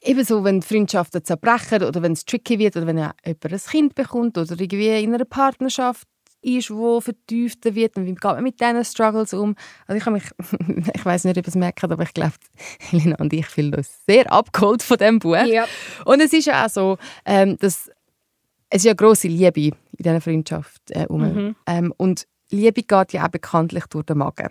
eben 0.00 0.24
so, 0.24 0.42
wenn 0.42 0.62
Freundschaften 0.62 1.24
zerbrechen 1.24 1.84
oder 1.84 2.02
wenn 2.02 2.12
es 2.12 2.24
tricky 2.24 2.58
wird 2.58 2.76
oder 2.76 2.86
wenn 2.86 2.98
jemand 2.98 3.44
ein 3.44 3.58
Kind 3.58 3.94
bekommt 3.94 4.36
oder 4.36 4.58
irgendwie 4.58 5.02
in 5.02 5.14
einer 5.14 5.24
Partnerschaft 5.24 6.08
ist, 6.42 6.70
wo 6.70 7.00
vertiefter 7.00 7.74
wird 7.74 7.96
und 7.96 8.06
wie 8.06 8.14
geht 8.14 8.24
man 8.24 8.42
mit 8.42 8.60
diesen 8.60 8.84
Struggles 8.84 9.32
um. 9.32 9.54
Also 9.86 9.98
ich 9.98 10.06
habe 10.06 10.14
mich, 10.14 10.24
ich 10.94 11.04
weiß 11.04 11.24
nicht, 11.24 11.38
ob 11.38 11.44
ihr 11.44 11.48
es 11.48 11.54
merkt, 11.54 11.82
aber 11.84 12.02
ich 12.02 12.12
glaube, 12.12 12.34
Helena 12.90 13.16
und 13.16 13.32
ich 13.32 13.46
fühlen 13.46 13.74
uns 13.74 14.04
sehr 14.06 14.30
abgeholt 14.30 14.82
von 14.82 14.98
diesem 14.98 15.18
Buch. 15.18 15.44
Ja. 15.46 15.66
Und 16.04 16.20
es 16.20 16.32
ist 16.32 16.46
ja 16.46 16.66
auch 16.66 16.70
so, 16.70 16.98
ähm, 17.24 17.56
dass 17.58 17.90
es 18.68 18.78
ist 18.78 18.84
ja 18.86 18.94
grosse 18.94 19.28
Liebe 19.28 19.60
in 19.60 19.74
dieser 19.98 20.20
Freundschaft 20.20 20.82
äh, 20.90 21.06
um. 21.06 21.20
Mhm. 21.20 21.56
Ähm, 21.66 21.92
und 21.98 22.26
Liebe 22.50 22.82
geht 22.82 23.12
ja 23.12 23.24
auch 23.24 23.28
bekanntlich 23.28 23.84
durch 23.86 24.06
den 24.06 24.18
Magen. 24.18 24.50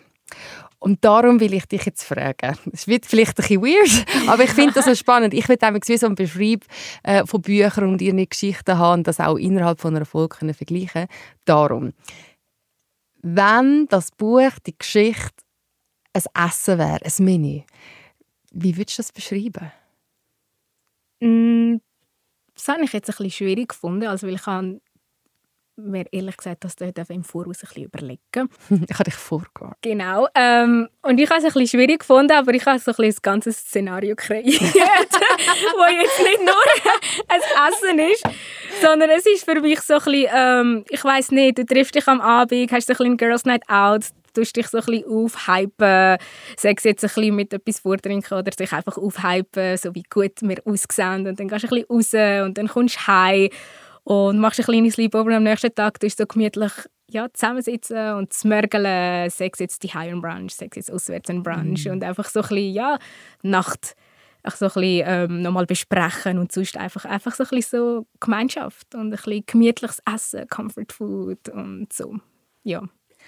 Und 0.84 1.06
darum 1.06 1.40
will 1.40 1.54
ich 1.54 1.68
dich 1.68 1.86
jetzt 1.86 2.04
fragen. 2.04 2.58
Es 2.74 2.88
wird 2.88 3.06
vielleicht 3.06 3.38
ein 3.38 3.44
bisschen 3.44 3.62
weird, 3.62 4.06
aber 4.28 4.44
ich 4.44 4.50
finde 4.50 4.74
das 4.74 4.86
so 4.86 4.96
spannend. 4.96 5.32
Ich 5.36 5.48
will 5.48 5.58
wie 5.62 5.98
so 5.98 6.08
einen 6.08 6.16
Beschreib 6.16 6.66
äh, 7.04 7.24
von 7.24 7.40
Büchern 7.44 7.88
und 7.88 8.02
ihren 8.02 8.28
Geschichten 8.28 8.80
haben 8.80 9.02
und 9.02 9.08
das 9.08 9.20
auch 9.20 9.36
innerhalb 9.36 9.80
von 9.80 9.96
einer 9.96 10.06
Folge 10.06 10.38
können 10.40 10.56
vergleichen 10.56 11.06
Darum, 11.46 11.94
wenn 13.22 13.86
das 13.90 14.10
Buch, 14.10 14.52
die 14.66 14.76
Geschichte, 14.76 15.44
ein 16.14 16.24
Essen 16.48 16.80
wäre, 16.80 17.00
ein 17.06 17.26
Menü, 17.26 17.62
wie 18.52 18.76
würdest 18.76 18.98
du 18.98 19.02
das 19.04 19.12
beschreiben? 19.12 19.72
Mm, 21.22 21.78
Das 22.56 22.68
habe 22.70 22.84
ich 22.84 22.94
jetzt 22.94 23.08
ein 23.08 23.16
bisschen 23.18 23.32
schwierig 23.32 23.70
gefunden, 23.70 24.08
also 24.08 24.26
weil 24.26 24.34
ich 24.34 24.46
habe 24.48 24.82
mir 25.86 26.06
ehrlich 26.12 26.38
gesagt 26.38 26.64
das 26.64 26.76
dort 26.76 26.98
im 27.10 27.24
Voraus 27.24 27.64
ein 27.64 27.68
bisschen 27.68 27.84
überlegen. 27.84 28.50
ich 28.70 28.94
habe 28.94 29.04
dich 29.04 29.16
vorgewarnt. 29.16 29.78
Genau. 29.82 30.28
Ähm, 30.36 30.90
und 31.02 31.20
ich 31.20 31.30
habe 31.30 31.40
es 31.40 31.46
ein 31.46 31.54
bisschen 31.54 31.80
schwierig 31.80 32.00
gefunden, 32.00 32.34
aber 32.34 32.54
ich 32.54 32.66
habe 32.66 32.80
so 32.80 32.92
ein 32.92 32.96
bisschen 32.96 33.12
das 33.12 33.22
ganze 33.22 33.52
Szenario 33.52 34.16
kreiert, 34.16 34.46
wo 34.62 36.02
jetzt 36.02 36.20
nicht 36.20 36.40
nur 36.40 36.56
ein 37.28 37.42
Essen 37.70 38.00
ist, 38.00 38.24
sondern 38.82 39.10
es 39.10 39.26
ist 39.26 39.46
für 39.46 39.60
mich 39.60 39.82
so 39.82 39.96
ein 39.96 40.00
bisschen, 40.04 40.30
ähm, 40.34 40.86
ich 40.90 41.04
weiß 41.04 41.32
nicht, 41.32 41.58
du 41.58 41.66
triffst 41.66 41.96
dich 41.96 42.08
am 42.08 42.22
Abend, 42.22 42.72
hast 42.72 42.88
so 42.88 42.94
ein 42.94 42.98
bisschen 42.98 43.18
Girls 43.18 43.46
Night 43.46 43.64
Out, 43.68 44.06
tust 44.34 44.56
dich 44.56 44.68
so 44.68 44.80
ein 44.80 44.86
bisschen 44.86 45.06
aufhypen, 45.06 46.18
sei 46.58 46.74
es 46.76 46.84
jetzt 46.84 47.04
ein 47.04 47.08
bisschen 47.08 47.36
mit 47.36 47.54
etwas 47.54 47.80
vortrinken 47.80 48.38
oder 48.38 48.52
sich 48.58 48.72
einfach 48.72 48.98
aufhypen, 48.98 49.78
so 49.78 49.94
wie 49.96 50.04
gut 50.04 50.42
wir 50.42 50.58
aussehen 50.66 51.28
und 51.28 51.40
dann 51.40 51.48
gehst 51.48 51.64
du 51.64 51.76
ein 51.76 51.86
bisschen 51.90 52.38
raus 52.38 52.46
und 52.46 52.58
dann 52.58 52.68
kommst 52.68 52.96
du 52.96 53.08
heim 53.08 53.50
und 54.04 54.40
machst 54.40 54.60
ein 54.60 54.66
kleines 54.66 54.94
Sleepover 54.96 55.36
am 55.36 55.44
nächsten 55.44 55.74
Tag 55.74 56.00
du 56.00 56.10
so 56.10 56.26
gemütlich 56.26 56.72
ja, 57.10 57.28
zusammensitzen 57.34 58.14
und 58.16 58.32
smörgeln, 58.34 59.30
sei 59.30 59.50
es 59.52 59.60
jetzt 59.60 59.84
die 59.84 59.94
High 59.94 60.14
Brunch, 60.22 60.56
sei 60.56 60.68
es 60.72 60.76
jetzt 60.78 60.92
auswärts 60.92 61.30
ein 61.30 61.44
Brunch 61.44 61.88
und 61.90 62.04
einfach 62.04 62.30
so 62.30 62.40
ein 62.42 62.48
bisschen, 62.48 62.74
ja, 62.74 62.98
Nacht 63.44 63.96
auch 64.44 64.52
so 64.56 64.66
ein 64.66 64.72
bisschen 64.74 65.04
ähm, 65.06 65.42
nochmal 65.42 65.66
besprechen 65.66 66.40
und 66.40 66.52
sonst 66.52 66.78
einfach, 66.78 67.04
einfach 67.06 67.36
so 67.36 67.44
ein 67.44 67.50
bisschen 67.50 67.80
so 67.80 68.08
Gemeinschaft 68.22 68.96
und 68.96 69.08
ein 69.08 69.10
bisschen 69.12 69.44
gemütliches 69.46 70.02
Essen, 70.12 70.48
Comfort 70.48 70.88
Food 70.92 71.50
und 71.50 71.92
so, 71.94 72.16
ja. 72.64 72.82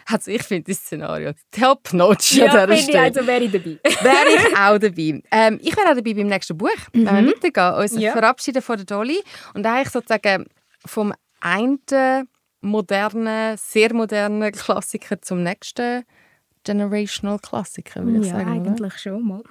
Also 0.07 0.31
ich 0.31 0.41
finde 0.41 0.71
das 0.71 0.77
Szenario 0.77 1.33
top-notch 1.51 2.31
Ja, 2.37 2.45
an 2.63 2.69
dieser 2.71 2.81
Stelle. 2.83 3.01
also 3.01 3.27
wäre 3.27 3.43
ich 3.43 3.51
dabei. 3.51 3.79
wäre 3.83 4.35
ich 4.37 4.57
auch 4.57 4.79
dabei. 4.79 5.21
Ähm, 5.31 5.59
ich 5.61 5.77
wäre 5.77 5.91
auch 5.91 5.95
dabei 5.95 6.13
beim 6.15 6.27
nächsten 6.27 6.57
Buch, 6.57 6.69
wenn 6.93 7.05
wir 7.05 7.27
weitergehen. 7.35 7.79
Uns 7.79 8.01
Ja. 8.01 8.11
verabschieden 8.13 8.61
von 8.63 8.77
der 8.77 8.85
Dolly 8.87 9.21
und 9.53 9.65
eigentlich 9.67 9.89
sozusagen 9.89 10.45
vom 10.85 11.13
einen 11.39 11.79
modernen, 12.61 13.57
sehr 13.57 13.93
modernen 13.93 14.51
Klassiker 14.51 15.21
zum 15.21 15.43
nächsten 15.43 16.03
Generational 16.63 17.39
Klassiker, 17.39 18.05
würde 18.05 18.19
ich 18.19 18.27
ja, 18.27 18.37
sagen. 18.37 18.61
Oder? 18.61 18.71
eigentlich 18.71 18.97
schon 18.97 19.27
mal. 19.27 19.43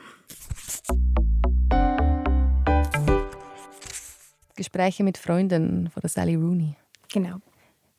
Gespräche 4.57 5.03
mit 5.05 5.19
Freunden 5.19 5.91
von 5.91 6.01
der 6.01 6.11
Sally 6.11 6.35
Rooney. 6.35 6.77
Genau. 7.13 7.39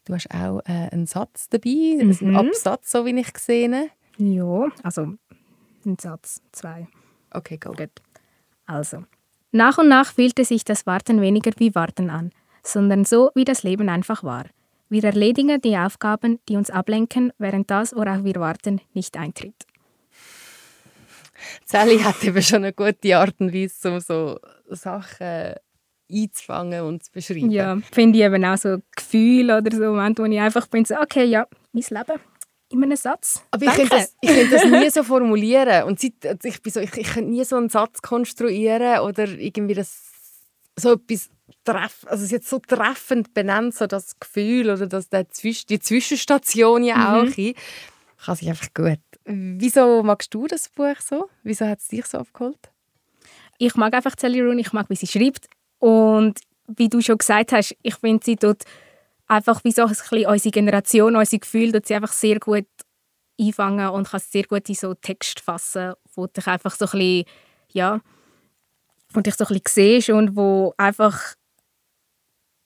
Du 0.05 0.13
hast 0.13 0.29
auch 0.31 0.59
äh, 0.65 0.89
einen 0.91 1.07
Satz 1.07 1.47
dabei, 1.49 1.97
einen 1.99 2.17
Mhm. 2.19 2.35
Absatz, 2.35 2.91
so 2.91 3.05
wie 3.05 3.17
ich 3.19 3.31
gesehen 3.33 3.75
habe. 3.75 3.89
Ja, 4.17 4.67
also 4.83 5.13
ein 5.85 5.97
Satz, 5.99 6.41
zwei. 6.51 6.87
Okay, 7.31 7.57
go. 7.57 7.71
Gut. 7.71 8.01
Also. 8.65 9.03
Nach 9.51 9.77
und 9.77 9.87
nach 9.87 10.13
fühlte 10.13 10.45
sich 10.45 10.63
das 10.65 10.85
Warten 10.85 11.21
weniger 11.21 11.51
wie 11.57 11.75
Warten 11.75 12.09
an, 12.09 12.31
sondern 12.63 13.05
so, 13.05 13.31
wie 13.35 13.45
das 13.45 13.63
Leben 13.63 13.89
einfach 13.89 14.23
war. 14.23 14.45
Wir 14.89 15.03
erledigen 15.03 15.59
die 15.61 15.77
Aufgaben, 15.77 16.39
die 16.47 16.55
uns 16.55 16.69
ablenken, 16.69 17.33
während 17.37 17.69
das, 17.71 17.95
worauf 17.95 18.23
wir 18.23 18.35
warten, 18.35 18.81
nicht 18.93 19.17
eintritt. 19.17 19.55
Sally 21.65 21.99
hat 21.99 22.23
eben 22.23 22.41
schon 22.41 22.63
eine 22.63 22.73
gute 22.73 23.17
Art 23.17 23.35
und 23.39 23.53
Weise, 23.53 23.91
um 23.91 23.99
so 23.99 24.39
Sachen 24.69 25.55
einzufangen 26.11 26.81
und 26.81 27.03
zu 27.03 27.11
beschreiben. 27.11 27.49
Ja, 27.49 27.77
finde 27.91 28.19
ich 28.19 28.25
eben 28.25 28.45
auch 28.45 28.57
so 28.57 28.77
Gefühle 28.95 29.57
oder 29.57 29.75
so 29.75 29.83
Momente, 29.83 30.23
wo 30.23 30.27
ich 30.27 30.39
einfach 30.39 30.67
bin, 30.67 30.85
so, 30.85 30.95
okay, 30.95 31.25
ja, 31.25 31.47
mein 31.71 31.83
Leben 31.89 32.21
in 32.69 32.83
einem 32.83 32.97
Satz. 32.97 33.43
Aber 33.51 33.65
ich 33.65 33.71
könnte, 33.71 33.95
das, 33.95 34.15
ich 34.21 34.29
könnte 34.29 34.55
das 34.55 34.65
nie 34.65 34.89
so 34.89 35.03
formulieren. 35.03 35.83
Und 35.83 35.99
seit, 35.99 36.25
also 36.25 36.47
ich, 36.47 36.61
bin 36.61 36.71
so, 36.71 36.79
ich, 36.79 36.95
ich 36.97 37.07
könnte 37.07 37.29
nie 37.29 37.43
so 37.43 37.55
einen 37.55 37.69
Satz 37.69 38.01
konstruieren 38.01 38.99
oder 38.99 39.27
irgendwie 39.27 39.75
das 39.75 40.11
so 40.77 40.93
etwas 40.93 41.29
treff, 41.63 42.05
also 42.07 42.25
jetzt 42.25 42.49
so 42.49 42.59
treffend 42.59 43.33
benannt, 43.33 43.75
so 43.75 43.87
das 43.87 44.19
Gefühl 44.19 44.69
oder 44.69 44.87
das, 44.87 45.09
der 45.09 45.29
Zwisch, 45.29 45.65
die 45.65 45.79
Zwischenstation 45.79 46.83
ja 46.83 47.15
auch. 47.15 47.37
Mhm. 47.37 47.53
Kann 48.17 48.35
sich 48.35 48.49
einfach 48.49 48.73
gut. 48.73 48.99
Wieso 49.25 50.03
magst 50.03 50.33
du 50.33 50.47
das 50.47 50.69
Buch 50.69 50.95
so? 50.99 51.29
Wieso 51.43 51.65
hat 51.65 51.79
es 51.79 51.87
dich 51.87 52.05
so 52.05 52.19
abgeholt? 52.19 52.71
Ich 53.57 53.75
mag 53.75 53.93
einfach 53.93 54.15
Sally 54.17 54.41
Rooney, 54.41 54.61
ich 54.61 54.73
mag, 54.73 54.89
wie 54.89 54.95
sie 54.95 55.07
schreibt. 55.07 55.47
Und 55.79 56.39
wie 56.67 56.89
du 56.89 57.01
schon 57.01 57.17
gesagt 57.17 57.51
hast, 57.51 57.75
ich 57.81 57.95
finde, 57.95 58.23
sie 58.23 58.35
tut 58.35 58.63
einfach 59.27 59.63
wie 59.63 59.71
so 59.71 59.83
ein 59.83 59.89
bisschen 59.89 60.25
unsere 60.25 60.51
Generation, 60.51 61.15
unsere 61.15 61.39
Gefühle, 61.39 61.73
tut 61.73 61.87
sie 61.87 61.95
einfach 61.95 62.13
sehr 62.13 62.39
gut 62.39 62.67
einfangen 63.39 63.89
und 63.89 64.07
kann 64.07 64.19
sehr 64.19 64.43
gut 64.43 64.69
in 64.69 64.75
so 64.75 64.93
Text 64.93 65.39
fassen, 65.39 65.93
wo 66.15 66.27
dich 66.27 66.47
einfach 66.47 66.75
so 66.75 66.85
ein 66.85 66.91
bisschen, 66.91 67.25
ja, 67.69 67.99
wo 69.15 69.21
dich 69.21 69.35
so 69.35 69.45
ein 69.45 69.59
bisschen 69.59 69.63
siehst 69.67 70.09
und 70.09 70.35
wo 70.35 70.73
einfach, 70.77 71.35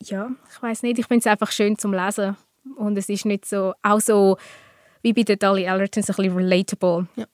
ja, 0.01 0.29
ich 0.51 0.61
weiß 0.61 0.83
nicht, 0.83 0.99
ich 0.99 1.07
finde 1.07 1.19
es 1.19 1.27
einfach 1.27 1.51
schön 1.51 1.77
zum 1.77 1.93
Lesen 1.93 2.37
und 2.77 2.97
es 2.97 3.09
ist 3.09 3.25
nicht 3.25 3.45
so, 3.45 3.73
auch 3.81 3.99
so 3.99 4.37
wie 5.01 5.13
bei 5.13 5.23
der 5.23 5.37
Dolly 5.37 5.67
Allerton, 5.67 6.03
so 6.03 6.13
ein 6.13 6.15
bisschen 6.17 6.35
relatable. 6.37 7.07
Ja. 7.15 7.25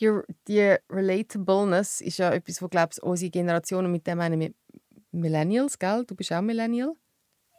Die, 0.00 0.20
die 0.48 0.76
Relatableness 0.90 2.00
ist 2.00 2.18
ja 2.18 2.32
etwas, 2.32 2.62
wo 2.62 2.68
glaube 2.68 2.90
ich 2.92 3.02
unsere 3.02 3.30
Generation 3.30 3.84
und 3.84 3.92
mit 3.92 4.06
dem 4.06 4.18
meinen 4.18 4.40
wir 4.40 4.52
Millennials, 5.12 5.78
gell? 5.78 6.04
Du 6.06 6.14
bist 6.14 6.32
auch 6.32 6.40
Millennial? 6.40 6.94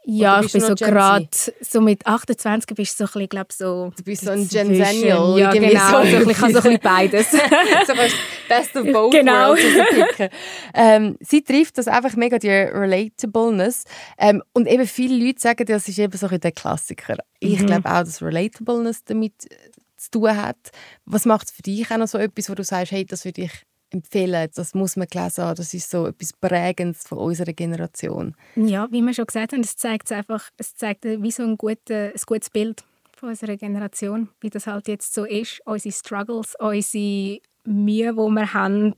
Ja, 0.03 0.41
ich 0.41 0.51
bin 0.51 0.61
so 0.61 0.73
gerade, 0.73 1.27
so 1.61 1.79
mit 1.79 2.05
28 2.07 2.75
bist 2.75 2.99
du 2.99 3.05
so 3.05 3.09
ein 3.09 3.13
bisschen, 3.13 3.29
glaube 3.29 3.53
so... 3.53 3.91
Du 3.95 4.03
bist 4.03 4.23
so 4.23 4.31
ein 4.31 4.47
Genzennial. 4.47 5.39
Ja, 5.39 5.51
genau, 5.51 6.03
so, 6.03 6.29
ich 6.29 6.37
kann 6.37 6.51
so 6.51 6.57
ein 6.57 6.63
bisschen 6.63 6.79
beides. 6.81 7.31
so 7.87 7.93
kannst 7.93 8.15
best 8.49 8.75
of 8.75 8.91
both 8.91 9.11
genau. 9.11 9.49
worlds 9.49 10.31
ähm, 10.73 11.17
Sie 11.19 11.43
trifft 11.43 11.77
das 11.77 11.87
einfach 11.87 12.15
mega, 12.15 12.39
die 12.39 12.49
Relatableness. 12.49 13.83
Ähm, 14.17 14.41
und 14.53 14.67
eben 14.67 14.87
viele 14.87 15.23
Leute 15.23 15.39
sagen, 15.39 15.65
das 15.65 15.87
ist 15.87 15.99
eben 15.99 16.17
so 16.17 16.27
ein 16.27 16.39
der 16.39 16.51
Klassiker. 16.51 17.17
Ich 17.39 17.59
Mhm. 17.61 17.67
glaube 17.67 17.89
auch, 17.89 18.03
dass 18.03 18.21
Relatableness 18.21 19.03
damit 19.03 19.33
zu 19.97 20.11
tun 20.11 20.35
hat. 20.35 20.57
Was 21.05 21.25
macht 21.25 21.47
es 21.47 21.53
für 21.53 21.61
dich 21.61 21.89
auch 21.91 21.97
noch 21.97 22.07
so 22.07 22.17
etwas, 22.17 22.49
wo 22.49 22.55
du 22.55 22.63
sagst, 22.63 22.91
hey, 22.91 23.05
das 23.05 23.23
würde 23.23 23.43
ich 23.43 23.51
empfehlen, 23.91 24.49
das 24.55 24.73
muss 24.73 24.95
man 24.95 25.07
gelesen 25.07 25.43
haben, 25.43 25.55
das 25.55 25.73
ist 25.73 25.89
so 25.89 26.07
etwas 26.07 26.33
Prägendes 26.33 27.07
von 27.07 27.17
unserer 27.17 27.53
Generation. 27.53 28.35
Ja, 28.55 28.87
wie 28.91 29.01
wir 29.01 29.13
schon 29.13 29.25
gesagt 29.25 29.53
haben, 29.53 29.61
es 29.61 29.75
zeigt 29.75 30.11
einfach, 30.11 30.49
es 30.57 30.75
zeigt 30.75 31.05
wie 31.05 31.31
so 31.31 31.43
ein, 31.43 31.57
gute, 31.57 32.13
ein 32.13 32.21
gutes 32.25 32.49
Bild 32.49 32.83
von 33.15 33.29
unserer 33.29 33.57
Generation, 33.57 34.29
wie 34.39 34.49
das 34.49 34.67
halt 34.67 34.87
jetzt 34.87 35.13
so 35.13 35.25
ist, 35.25 35.61
unsere 35.65 35.93
Struggles, 35.93 36.55
unsere 36.59 37.39
Mühe, 37.65 38.13
die 38.13 38.15
wir 38.15 38.53
haben, 38.53 38.95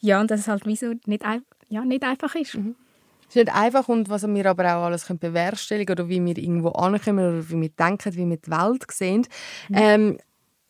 ja, 0.00 0.20
und 0.20 0.30
dass 0.30 0.40
es 0.40 0.48
halt 0.48 0.66
wie 0.66 0.76
so 0.76 0.92
nicht, 1.06 1.24
ja, 1.68 1.84
nicht 1.84 2.02
einfach 2.02 2.34
ist. 2.34 2.56
Mhm. 2.56 2.74
Es 3.22 3.36
ist 3.36 3.46
nicht 3.46 3.54
einfach 3.54 3.88
und 3.88 4.10
was 4.10 4.26
wir 4.26 4.46
aber 4.46 4.76
auch 4.76 4.84
alles 4.84 5.06
können 5.06 5.18
bewerkstelligen 5.18 5.94
oder 5.94 6.08
wie 6.08 6.22
wir 6.22 6.36
irgendwo 6.36 6.70
ankommen 6.70 7.26
oder 7.26 7.48
wie 7.48 7.60
wir 7.62 7.68
denken, 7.70 8.14
wie 8.14 8.28
wir 8.28 8.36
die 8.36 8.50
Welt 8.50 8.84
sehen. 8.90 9.26
Mhm. 9.68 9.74
Ähm, 9.74 10.18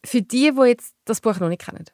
für 0.04 0.22
die, 0.22 0.52
die 0.52 0.68
jetzt 0.68 0.94
das 1.04 1.20
Buch 1.20 1.40
noch 1.40 1.48
nicht 1.48 1.64
kennen, 1.64 1.86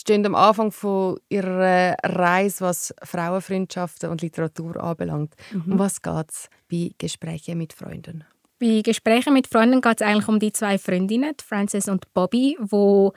stehen 0.00 0.24
am 0.26 0.34
Anfang 0.34 0.70
von 0.72 1.18
ihrer 1.28 1.94
Reise, 2.02 2.64
was 2.64 2.94
Frauenfreundschaften 3.02 4.10
und 4.10 4.22
Literatur 4.22 4.82
anbelangt. 4.82 5.34
Mhm. 5.52 5.72
Um 5.72 5.78
was 5.78 6.02
geht 6.02 6.30
es 6.30 6.48
bei 6.70 6.90
Gesprächen 6.98 7.58
mit 7.58 7.72
Freunden? 7.72 8.24
Bei 8.58 8.82
Gesprächen 8.82 9.34
mit 9.34 9.46
Freunden 9.46 9.80
geht 9.80 10.00
es 10.00 10.06
eigentlich 10.06 10.28
um 10.28 10.40
die 10.40 10.52
zwei 10.52 10.78
Freundinnen, 10.78 11.34
Frances 11.44 11.88
und 11.88 12.12
Bobby, 12.12 12.56
die 12.60 13.10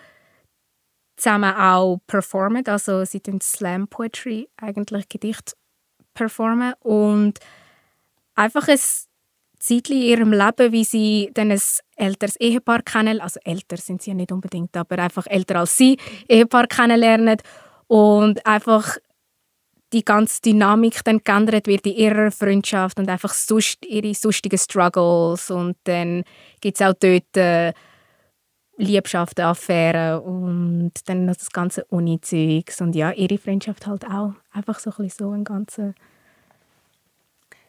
zusammen 1.18 1.54
auch 1.56 2.00
performen. 2.08 2.66
Also 2.68 3.06
sie 3.06 3.22
tun 3.22 3.40
Slam 3.42 3.88
Poetry, 3.88 4.50
eigentlich 4.58 5.10
Gedicht 5.10 5.56
performen. 6.14 6.74
Und 6.80 7.40
einfach 8.36 8.68
ein 8.68 8.80
Zeitchen 9.62 9.98
in 9.98 10.04
ihrem 10.04 10.34
Leben, 10.34 10.72
wie 10.72 10.84
sie 10.84 11.30
dann 11.34 11.52
ein 11.52 11.62
älteres 11.96 12.36
Ehepaar 12.38 12.82
kennen, 12.82 13.22
also 13.22 13.40
älter 13.44 13.78
sind 13.78 14.02
sie 14.02 14.12
ja 14.12 14.16
nicht 14.16 14.32
unbedingt, 14.32 14.76
aber 14.76 14.98
einfach 15.00 15.28
älter 15.28 15.60
als 15.60 15.78
sie, 15.78 15.98
Ehepaar 16.28 16.68
kennenlernen. 16.68 17.38
Und 17.88 18.46
einfach 18.46 18.98
die 19.94 20.06
ganze 20.06 20.42
Dynamik 20.42 21.04
dann 21.04 21.20
geändert 21.24 21.68
wird 21.68 21.86
in 21.86 21.94
ihrer 21.94 22.32
Freundschaft 22.32 22.98
und 22.98 23.10
einfach 23.10 23.34
sonst, 23.34 23.86
ihre 23.86 24.14
sonstigen 24.14 24.58
Struggles. 24.58 25.52
Und 25.52 25.76
dann 25.84 26.24
gibt 26.62 26.80
es 26.80 26.88
auch 26.88 26.94
dort 26.94 27.38
äh, 27.38 27.74
Liebschaften, 28.78 29.44
Affären 29.44 30.22
und 30.22 30.92
dann 31.06 31.26
noch 31.26 31.36
das 31.36 31.52
ganze 31.52 31.84
Uni-Zeugs. 31.86 32.82
Und 32.82 32.96
ja, 32.96 33.12
ihre 33.12 33.38
Freundschaft 33.38 33.86
halt 33.86 34.06
auch. 34.06 34.34
Einfach 34.52 34.80
so 34.80 34.92
ein 34.92 35.04
bisschen 35.04 35.28
so 35.28 35.32
ein 35.32 35.44
ganzer 35.44 35.94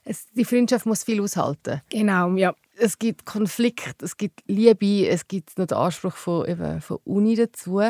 es, 0.05 0.27
die 0.33 0.45
Freundschaft 0.45 0.87
muss 0.87 1.05
viel 1.05 1.21
aushalten. 1.21 1.81
Genau, 1.91 2.35
ja. 2.37 2.55
Es 2.77 2.99
gibt 2.99 3.27
Konflikt, 3.27 4.03
es 4.03 4.17
gibt 4.17 4.41
Liebe, 4.47 5.07
es 5.09 5.29
gibt 5.29 5.57
noch 5.59 5.67
den 5.67 5.77
Anspruch 5.77 6.17
von, 6.17 6.49
eben, 6.49 6.81
von 6.81 6.99
Uni 7.05 7.37
dazu. 7.37 7.81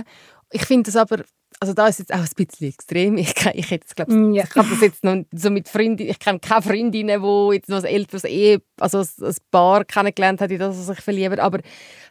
Ich 0.50 0.64
finde 0.66 0.90
das 0.90 0.96
aber, 0.96 1.24
also 1.60 1.72
da 1.72 1.86
ist 1.86 2.00
jetzt 2.00 2.12
auch 2.12 2.18
ein 2.18 2.28
bisschen 2.36 2.68
extrem. 2.68 3.16
Ich, 3.16 3.34
ich 3.54 3.70
hätte 3.70 3.86
glaub, 3.94 4.08
mm, 4.08 4.32
ja. 4.32 4.44
ich 4.44 4.50
das 4.50 4.80
jetzt 4.80 5.04
noch 5.04 5.24
so 5.32 5.50
mit 5.50 5.68
Freundinnen, 5.68 6.10
ich 6.10 6.18
kenne 6.18 6.40
keine 6.40 6.62
Freundinnen, 6.62 7.22
die 7.22 7.54
jetzt 7.54 7.68
noch 7.68 7.78
ein 7.78 7.84
älteres 7.84 8.24
Ehe, 8.24 8.60
also 8.78 8.98
ein 8.98 9.36
Paar 9.50 9.84
kennengelernt 9.84 10.40
haben, 10.40 10.52
in 10.52 10.58
das 10.58 10.76
sie 10.76 10.82
sich 10.82 11.00
verlieben. 11.00 11.38
Aber 11.38 11.60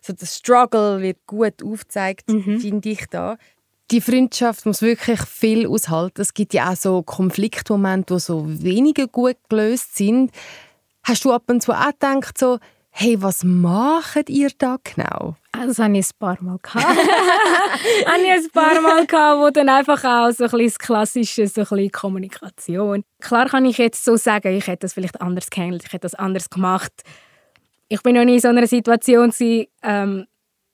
so 0.01 0.13
der 0.13 0.25
Struggle 0.25 1.01
wird 1.01 1.27
gut 1.27 1.61
aufgezeigt, 1.61 2.29
mhm. 2.29 2.59
finde 2.59 2.89
ich 2.89 3.05
da 3.11 3.37
die 3.91 4.01
Freundschaft 4.01 4.65
muss 4.65 4.81
wirklich 4.81 5.21
viel 5.21 5.67
aushalten. 5.67 6.21
Es 6.21 6.33
gibt 6.33 6.53
ja 6.53 6.71
auch 6.71 6.75
so 6.75 7.03
Konfliktmomente, 7.03 8.13
die 8.15 8.19
so 8.19 8.43
weniger 8.47 9.07
gut 9.07 9.37
gelöst 9.49 9.97
sind. 9.97 10.31
Hast 11.03 11.25
du 11.25 11.33
ab 11.33 11.43
und 11.47 11.61
zu 11.61 11.73
auch 11.73 11.91
gedacht, 11.91 12.37
so, 12.37 12.59
hey, 12.89 13.21
was 13.21 13.43
macht 13.43 14.29
ihr 14.29 14.49
da 14.57 14.77
genau? 14.83 15.35
Also, 15.51 15.67
das 15.67 15.79
hatte 15.79 15.97
ich 15.97 16.07
ein 16.07 16.19
paar 16.19 16.37
Mal. 16.41 16.59
habe 16.73 18.21
ich 18.21 18.31
ein 18.31 18.49
paar 18.53 18.81
Mal, 18.81 19.05
wo 19.39 19.49
dann 19.49 19.69
einfach 19.69 20.03
auch 20.03 20.31
so 20.31 20.45
ein 20.45 20.51
bisschen 20.51 20.65
das 20.65 20.79
Klassische, 20.79 21.47
so 21.47 21.65
Kommunikation. 21.91 23.03
Klar 23.19 23.49
kann 23.49 23.65
ich 23.65 23.77
jetzt 23.77 24.05
so 24.05 24.15
sagen, 24.15 24.55
ich 24.55 24.67
hätte 24.67 24.81
das 24.81 24.93
vielleicht 24.93 25.19
anders 25.19 25.49
gehandelt, 25.49 25.83
ich 25.85 25.91
hätte 25.91 26.03
das 26.03 26.15
anders 26.15 26.49
gemacht. 26.49 26.93
Ich 27.89 28.01
bin 28.03 28.15
noch 28.15 28.23
nie 28.23 28.35
in 28.35 28.39
so 28.39 28.47
einer 28.47 28.67
Situation, 28.67 29.33
ähm, 29.83 30.25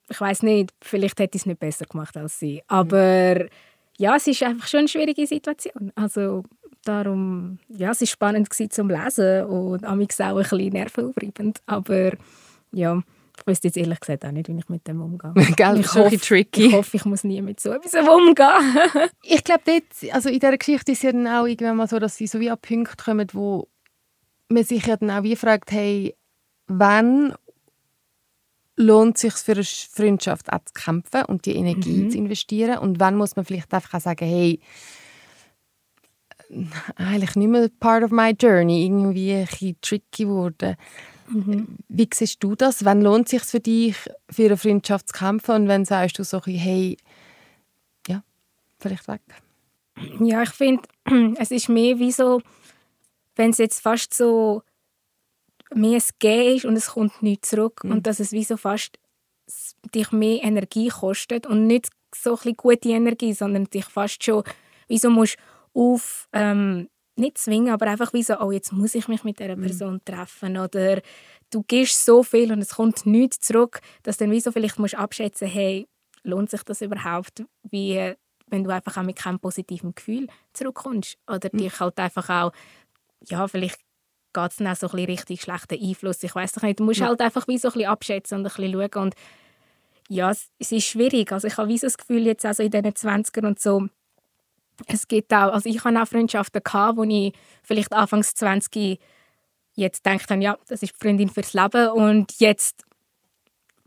ich 0.08 0.20
weiß 0.20 0.42
nicht, 0.42 0.72
vielleicht 0.80 1.18
hätte 1.20 1.36
ich 1.36 1.42
es 1.42 1.46
nicht 1.46 1.60
besser 1.60 1.84
gemacht 1.84 2.16
als 2.16 2.38
sie. 2.38 2.62
Aber 2.66 3.46
ja, 3.98 4.16
es 4.16 4.26
ist 4.26 4.42
einfach 4.42 4.68
schon 4.68 4.80
eine 4.80 4.88
schwierige 4.88 5.26
Situation. 5.26 5.92
Also 5.94 6.44
darum, 6.84 7.58
ja, 7.68 7.90
es 7.90 8.00
war 8.00 8.06
spannend 8.06 8.48
gewesen 8.50 8.70
zum 8.70 8.90
Lesen 8.90 9.44
und 9.44 9.84
amigs 9.84 10.20
auch 10.20 10.36
ein 10.36 10.36
bisschen 10.36 10.72
nervenaufreibend. 10.72 11.60
Aber 11.66 12.12
ja, 12.72 13.02
ich 13.38 13.46
wüsste 13.46 13.68
jetzt 13.68 13.76
ehrlich 13.76 14.00
gesagt 14.00 14.24
auch 14.24 14.30
nicht, 14.30 14.48
wie 14.48 14.58
ich 14.58 14.68
mit 14.68 14.86
dem 14.86 15.00
umgehe. 15.00 15.32
Gell, 15.56 15.80
ich, 15.80 15.94
hoffe, 15.94 16.18
tricky. 16.18 16.66
ich 16.66 16.72
hoffe, 16.72 16.96
ich 16.96 17.04
muss 17.04 17.24
nie 17.24 17.42
mit 17.42 17.60
so 17.60 17.72
etwas 17.72 17.94
umgehen. 17.94 19.08
ich 19.22 19.44
glaube, 19.44 19.82
also 20.12 20.28
in 20.28 20.38
dieser 20.38 20.56
Geschichte 20.56 20.92
ist 20.92 20.98
es 20.98 21.02
ja 21.02 21.12
dann 21.12 21.26
auch 21.26 21.46
irgendwann 21.46 21.76
mal 21.76 21.88
so, 21.88 21.98
dass 21.98 22.16
sie 22.16 22.26
so 22.26 22.40
wie 22.40 22.50
an 22.50 22.58
Punkte 22.60 23.04
kommen, 23.04 23.28
wo 23.32 23.68
man 24.48 24.64
sich 24.64 24.86
ja 24.86 24.96
dann 24.96 25.10
auch 25.10 25.22
wie 25.22 25.36
fragt, 25.36 25.70
hey, 25.72 26.14
wann 26.66 27.34
lohnt 28.78 29.16
es 29.16 29.22
sich 29.22 29.34
für 29.34 29.52
eine 29.52 29.64
Freundschaft 29.64 30.52
auch 30.52 30.64
zu 30.64 30.72
kämpfen 30.72 31.24
und 31.24 31.44
die 31.44 31.56
Energie 31.56 32.04
mhm. 32.04 32.10
zu 32.10 32.18
investieren? 32.18 32.78
Und 32.78 33.00
wann 33.00 33.16
muss 33.16 33.36
man 33.36 33.44
vielleicht 33.44 33.74
einfach 33.74 33.94
auch 33.94 34.00
sagen, 34.00 34.26
hey, 34.26 34.60
eigentlich 36.96 37.36
nicht 37.36 37.48
mehr 37.48 37.68
part 37.80 38.04
of 38.04 38.10
my 38.10 38.30
journey, 38.30 38.86
irgendwie 38.86 39.34
ein 39.34 39.46
bisschen 39.46 39.76
tricky 39.80 40.24
geworden. 40.24 40.76
Mhm. 41.28 41.76
Wie 41.88 42.08
siehst 42.12 42.42
du 42.42 42.54
das? 42.54 42.84
Wann 42.84 43.02
lohnt 43.02 43.26
es 43.26 43.30
sich 43.32 43.42
für 43.42 43.60
dich, 43.60 43.96
für 44.30 44.46
eine 44.46 44.56
Freundschaft 44.56 45.08
zu 45.08 45.18
kämpfen? 45.18 45.54
Und 45.54 45.68
wenn 45.68 45.84
sagst 45.84 46.18
du 46.18 46.24
so, 46.24 46.40
hey, 46.44 46.96
ja, 48.06 48.22
vielleicht 48.78 49.08
weg? 49.08 49.20
Ja, 50.20 50.42
ich 50.42 50.50
finde, 50.50 50.82
es 51.38 51.50
ist 51.50 51.68
mehr 51.68 51.98
wie 51.98 52.12
so, 52.12 52.40
wenn 53.36 53.50
es 53.50 53.58
jetzt 53.58 53.80
fast 53.80 54.14
so 54.14 54.62
mehr 55.74 55.98
ein 55.98 56.02
Gehen 56.18 56.56
ist 56.56 56.64
und 56.64 56.76
es 56.76 56.88
kommt 56.88 57.22
nichts 57.22 57.50
zurück. 57.50 57.84
Mhm. 57.84 57.92
Und 57.92 58.06
dass 58.06 58.20
es 58.20 58.32
wie 58.32 58.44
so 58.44 58.56
fast 58.56 58.98
dich 59.94 60.12
mehr 60.12 60.42
Energie 60.42 60.88
kostet 60.88 61.46
und 61.46 61.66
nicht 61.66 61.88
so 62.14 62.38
ein 62.44 62.54
gute 62.54 62.88
Energie, 62.90 63.32
sondern 63.32 63.64
dich 63.64 63.86
fast 63.86 64.22
schon 64.22 64.44
wie 64.88 64.98
so 64.98 65.10
musst 65.10 65.36
auf 65.74 66.28
ähm, 66.32 66.88
nicht 67.16 67.38
zwingen, 67.38 67.72
aber 67.72 67.86
einfach 67.86 68.12
wie 68.12 68.22
so, 68.22 68.38
oh, 68.40 68.52
jetzt 68.52 68.72
muss 68.72 68.94
ich 68.94 69.08
mich 69.08 69.24
mit 69.24 69.38
dieser 69.38 69.56
mhm. 69.56 69.62
Person 69.62 69.94
mhm. 69.94 70.04
treffen 70.04 70.56
oder 70.56 71.00
du 71.50 71.62
gehst 71.62 72.04
so 72.04 72.22
viel 72.22 72.52
und 72.52 72.60
es 72.60 72.74
kommt 72.74 73.06
nichts 73.06 73.40
zurück, 73.40 73.80
dass 74.02 74.16
dann 74.16 74.30
wie 74.30 74.40
so 74.40 74.52
vielleicht 74.52 74.78
musst 74.78 74.94
abschätzen, 74.94 75.48
hey, 75.48 75.86
lohnt 76.22 76.50
sich 76.50 76.62
das 76.62 76.80
überhaupt, 76.82 77.44
wie 77.62 78.14
wenn 78.46 78.64
du 78.64 78.70
einfach 78.70 78.96
auch 78.96 79.02
mit 79.02 79.16
keinem 79.16 79.40
positiven 79.40 79.94
Gefühl 79.94 80.28
zurückkommst 80.52 81.18
oder 81.26 81.50
mhm. 81.52 81.58
dich 81.58 81.80
halt 81.80 81.98
einfach 81.98 82.28
auch 82.28 82.52
ja, 83.26 83.48
vielleicht 83.48 83.80
geht 84.32 84.50
es 84.50 84.56
dann 84.56 84.66
auch 84.68 84.76
so 84.76 84.86
ein 84.88 84.92
bisschen 84.92 85.10
richtig 85.10 85.42
schlechten 85.42 85.82
Einfluss. 85.82 86.22
Ich 86.22 86.34
weiß 86.34 86.62
nicht, 86.62 86.80
du 86.80 86.84
musst 86.84 87.00
ja. 87.00 87.06
halt 87.06 87.20
einfach 87.20 87.48
wie 87.48 87.58
so 87.58 87.68
ein 87.68 87.72
bisschen 87.72 87.90
abschätzen 87.90 88.38
und 88.38 88.46
ein 88.46 88.52
bisschen 88.54 88.72
schauen 88.72 89.02
und 89.04 89.14
ja, 90.08 90.30
es, 90.30 90.48
es 90.58 90.72
ist 90.72 90.84
schwierig. 90.84 91.32
Also 91.32 91.48
ich 91.48 91.56
habe 91.58 91.68
wie 91.68 91.78
so 91.78 91.86
das 91.86 91.98
Gefühl 91.98 92.26
jetzt 92.26 92.44
also 92.44 92.62
in 92.62 92.70
diesen 92.70 92.92
20ern 92.92 93.46
und 93.46 93.60
so, 93.60 93.88
es 94.86 95.08
gibt 95.08 95.32
auch, 95.32 95.52
also 95.52 95.68
ich 95.68 95.84
habe 95.84 96.00
auch 96.00 96.08
Freundschaften 96.08 96.62
gehabt, 96.62 96.96
wo 96.96 97.04
ich 97.04 97.32
vielleicht 97.62 97.92
anfangs 97.92 98.34
20 98.34 98.98
jetzt 99.74 100.04
gedacht 100.04 100.30
habe, 100.30 100.42
ja, 100.42 100.58
das 100.68 100.82
ist 100.82 100.94
die 100.94 101.04
Freundin 101.04 101.28
fürs 101.28 101.52
Leben 101.52 101.90
und 101.90 102.38
jetzt 102.40 102.84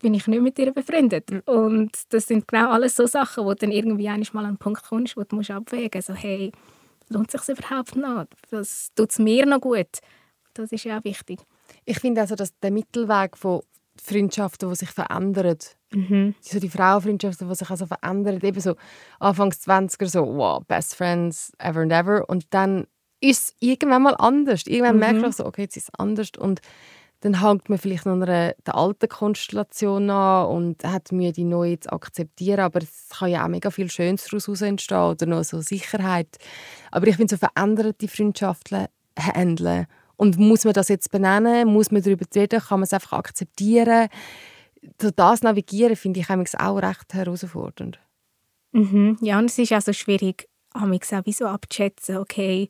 bin 0.01 0.13
ich 0.13 0.27
nicht 0.27 0.41
mit 0.41 0.57
ihr 0.59 0.71
befreundet. 0.71 1.29
Mhm. 1.31 1.41
Und 1.45 1.91
das 2.09 2.27
sind 2.27 2.47
genau 2.47 2.71
alles 2.71 2.95
so 2.95 3.05
Sachen, 3.05 3.45
wo 3.45 3.53
dann 3.53 3.71
irgendwie 3.71 4.07
mal 4.07 4.17
an 4.17 4.45
einen 4.45 4.57
Punkt 4.57 4.83
kommst, 4.83 5.15
wo 5.15 5.23
du 5.23 5.35
musst 5.35 5.51
abwägen 5.51 5.91
musst, 5.93 6.07
so, 6.07 6.13
hey, 6.13 6.51
lohnt 7.09 7.33
es 7.33 7.45
sich 7.45 7.57
überhaupt 7.57 7.95
noch? 7.95 8.25
Das 8.49 8.91
tut 8.95 9.11
es 9.11 9.19
mir 9.19 9.45
noch 9.45 9.61
gut? 9.61 9.99
Das 10.53 10.71
ist 10.71 10.83
ja 10.83 10.99
auch 10.99 11.03
wichtig. 11.03 11.39
Ich 11.85 11.99
finde 11.99 12.21
also, 12.21 12.35
dass 12.35 12.57
der 12.59 12.71
Mittelweg 12.71 13.37
von 13.37 13.61
Freundschaften, 14.01 14.69
die 14.69 14.75
sich 14.75 14.89
verändern, 14.89 15.57
mhm. 15.91 16.35
so 16.41 16.59
die 16.59 16.69
Frauenfreundschaften, 16.69 17.47
die 17.47 17.55
sich 17.55 17.69
also 17.69 17.85
verändern, 17.85 18.39
eben 18.41 18.59
so 18.59 18.75
Anfangs 19.19 19.67
20er 19.67 20.07
so, 20.07 20.25
wow, 20.25 20.63
best 20.65 20.95
friends 20.95 21.51
ever 21.59 21.81
and 21.81 21.91
ever 21.91 22.27
und 22.29 22.45
dann 22.51 22.87
ist 23.19 23.49
es 23.49 23.55
irgendwann 23.59 24.01
mal 24.01 24.15
anders. 24.15 24.65
Irgendwann 24.65 24.95
mhm. 24.95 24.99
merkt 24.99 25.21
man 25.21 25.31
so, 25.31 25.45
okay, 25.45 25.63
jetzt 25.63 25.77
ist 25.77 25.89
es 25.89 25.99
anders 25.99 26.31
und 26.37 26.61
dann 27.21 27.39
hängt 27.39 27.69
man 27.69 27.77
vielleicht 27.77 28.07
noch 28.07 28.13
einer, 28.13 28.53
der 28.53 28.75
alten 28.75 29.07
Konstellation 29.07 30.09
an 30.09 30.47
und 30.47 30.83
hat 30.83 31.11
Mühe, 31.11 31.31
die 31.31 31.43
neue 31.43 31.79
zu 31.79 31.91
akzeptieren. 31.91 32.61
Aber 32.61 32.79
es 32.81 33.09
kann 33.09 33.29
ja 33.29 33.43
auch 33.43 33.47
mega 33.47 33.69
viel 33.69 33.91
Schönes 33.91 34.25
daraus 34.25 34.61
entstehen 34.61 34.97
oder 34.97 35.27
noch 35.27 35.43
so 35.43 35.61
Sicherheit. 35.61 36.39
Aber 36.89 37.05
ich 37.05 37.17
finde, 37.17 37.35
so 37.35 37.37
veränderte 37.37 38.07
Freundschaften 38.07 38.87
handeln 39.19 39.85
und 40.21 40.37
muss 40.37 40.65
man 40.65 40.75
das 40.75 40.89
jetzt 40.89 41.09
benennen? 41.09 41.67
Muss 41.67 41.89
man 41.89 42.03
darüber 42.03 42.27
reden? 42.35 42.59
Kann 42.59 42.79
man 42.79 42.83
es 42.83 42.93
einfach 42.93 43.13
akzeptieren? 43.13 44.07
Das 44.97 45.41
Navigieren 45.41 45.95
finde 45.95 46.19
ich 46.19 46.29
auch 46.29 46.77
recht 46.77 47.11
herausfordernd. 47.11 47.99
Mhm. 48.71 49.17
Ja, 49.21 49.39
und 49.39 49.45
es 49.45 49.57
ist 49.57 49.73
auch 49.73 49.81
so 49.81 49.93
schwierig, 49.93 50.47
auch 50.75 50.87
so 51.31 51.45
abzuschätzen, 51.47 52.17
okay, 52.17 52.69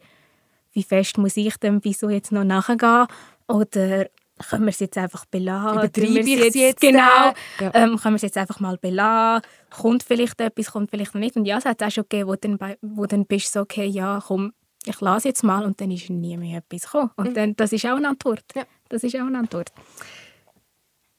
wie 0.72 0.84
fest 0.84 1.18
muss 1.18 1.36
ich 1.36 1.58
dem 1.58 1.84
wieso 1.84 2.10
jetzt 2.10 2.32
noch 2.32 2.46
nachgehen? 2.46 3.08
Oder 3.50 4.08
können 4.50 4.64
wir 4.64 4.70
es 4.70 4.80
jetzt 4.80 4.98
einfach 4.98 5.26
belassen? 5.26 5.78
Übertreibe 5.78 6.20
ich 6.20 6.48
es 6.48 6.56
jetzt? 6.56 6.80
Genau. 6.80 7.34
Ja. 7.60 7.72
Ähm, 7.74 7.98
können 7.98 8.14
wir 8.14 8.16
es 8.16 8.22
jetzt 8.22 8.38
einfach 8.38 8.62
mal 8.62 8.78
belassen? 8.78 9.46
Kommt 9.70 10.04
vielleicht 10.04 10.40
etwas, 10.40 10.72
kommt 10.72 10.90
vielleicht 10.90 11.16
nicht? 11.16 11.36
Und 11.36 11.44
ja, 11.44 11.58
es 11.58 11.66
hat 11.66 11.84
auch 11.84 11.92
schon 11.92 12.06
gegeben, 12.08 12.30
wo 12.30 12.36
dann, 12.36 12.78
wo 12.82 13.06
dann 13.08 13.26
bist 13.26 13.48
du 13.48 13.60
so, 13.60 13.64
okay, 13.64 13.88
ja, 13.88 14.24
komm, 14.26 14.54
ich 14.86 15.00
lasse 15.02 15.28
jetzt 15.28 15.44
mal 15.44 15.63
und 15.63 15.80
dann 15.80 15.91
ist 15.91 16.10
nie 16.10 16.38
mehr 16.38 16.60
etwas 16.60 16.84
gekommen. 16.84 17.12
Und 17.15 17.30
mhm. 17.30 17.34
dann, 17.34 17.56
das 17.56 17.72
ist 17.72 17.86
auch 17.86 17.98
eine 17.98 18.10
Antwort. 18.10 18.44
Ja. 18.56 18.65
Das 18.89 19.04
ist 19.04 19.15
auch 19.15 19.26
eine 19.26 19.39
Antwort. 19.39 19.72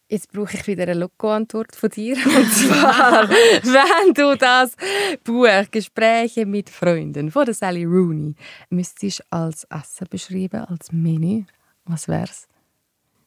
Jetzt 0.08 0.30
brauche 0.30 0.54
ich 0.54 0.66
wieder 0.66 0.82
eine 0.82 0.94
Loco-Antwort 0.94 1.74
von 1.74 1.88
dir. 1.88 2.16
Und 2.16 2.52
zwar, 2.52 3.28
wenn 3.30 4.12
du 4.12 4.36
das 4.36 4.76
Buch 5.24 5.70
Gespräche 5.70 6.44
mit 6.44 6.68
Freunden 6.68 7.30
von 7.30 7.46
der 7.46 7.54
Sally 7.54 7.84
Rooney 7.84 8.34
müsstest 8.68 9.24
als 9.30 9.64
Essen 9.64 10.06
beschreiben, 10.10 10.66
als 10.66 10.92
Menü, 10.92 11.44
was 11.86 12.08
wär's? 12.08 12.46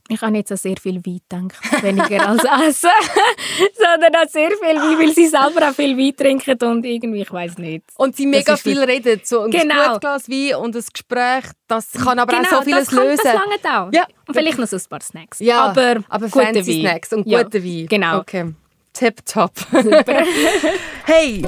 Ich 0.08 0.22
habe 0.22 0.32
nicht 0.32 0.48
so 0.48 0.56
sehr 0.56 0.76
viel 0.78 1.04
Wein 1.04 1.22
gedacht, 1.48 1.84
weniger 1.84 2.30
als 2.30 2.44
Essen, 2.44 2.90
sondern 3.74 4.16
auch 4.16 4.30
sehr 4.30 4.52
viel 4.52 4.78
Wein, 4.78 5.00
weil 5.00 5.12
sie 5.12 5.26
selber 5.26 5.70
auch 5.70 5.74
viel 5.74 5.98
Wein 5.98 6.16
trinken 6.16 6.64
und 6.70 6.86
irgendwie, 6.86 7.22
ich 7.24 7.34
weiß 7.34 7.58
nicht. 7.58 7.86
Und 7.96 8.16
sie 8.16 8.28
mega 8.28 8.56
viel 8.56 8.84
reden, 8.84 9.22
so 9.24 9.42
ein 9.42 9.52
genau. 9.52 9.98
Glas 9.98 10.30
Wein 10.30 10.56
und 10.58 10.76
ein 10.76 10.84
Gespräch, 10.94 11.46
das 11.68 11.92
kann 11.94 12.20
aber 12.20 12.38
genau, 12.38 12.48
auch 12.48 12.60
so 12.60 12.62
vieles 12.62 12.86
das 12.86 12.96
kann, 12.96 13.08
lösen. 13.08 13.22
das 13.24 13.34
lange 13.34 13.80
auch. 13.80 13.92
Ja. 13.94 14.06
Und 14.28 14.36
vielleicht 14.36 14.60
noch 14.60 14.68
so 14.68 14.76
ein 14.76 14.84
paar 14.88 15.02
Snacks. 15.02 15.40
Ja, 15.40 15.64
aber, 15.64 16.04
aber 16.08 16.30
fancy 16.30 16.68
Wein. 16.68 16.82
Snacks 16.82 17.14
und 17.14 17.26
ja. 17.26 17.42
gute 17.42 17.64
Wein. 17.64 17.88
Genau. 17.88 18.20
Okay. 18.20 18.54
Tip 18.94 19.26
top. 19.26 19.58
Super. 19.72 20.24
hey! 21.06 21.44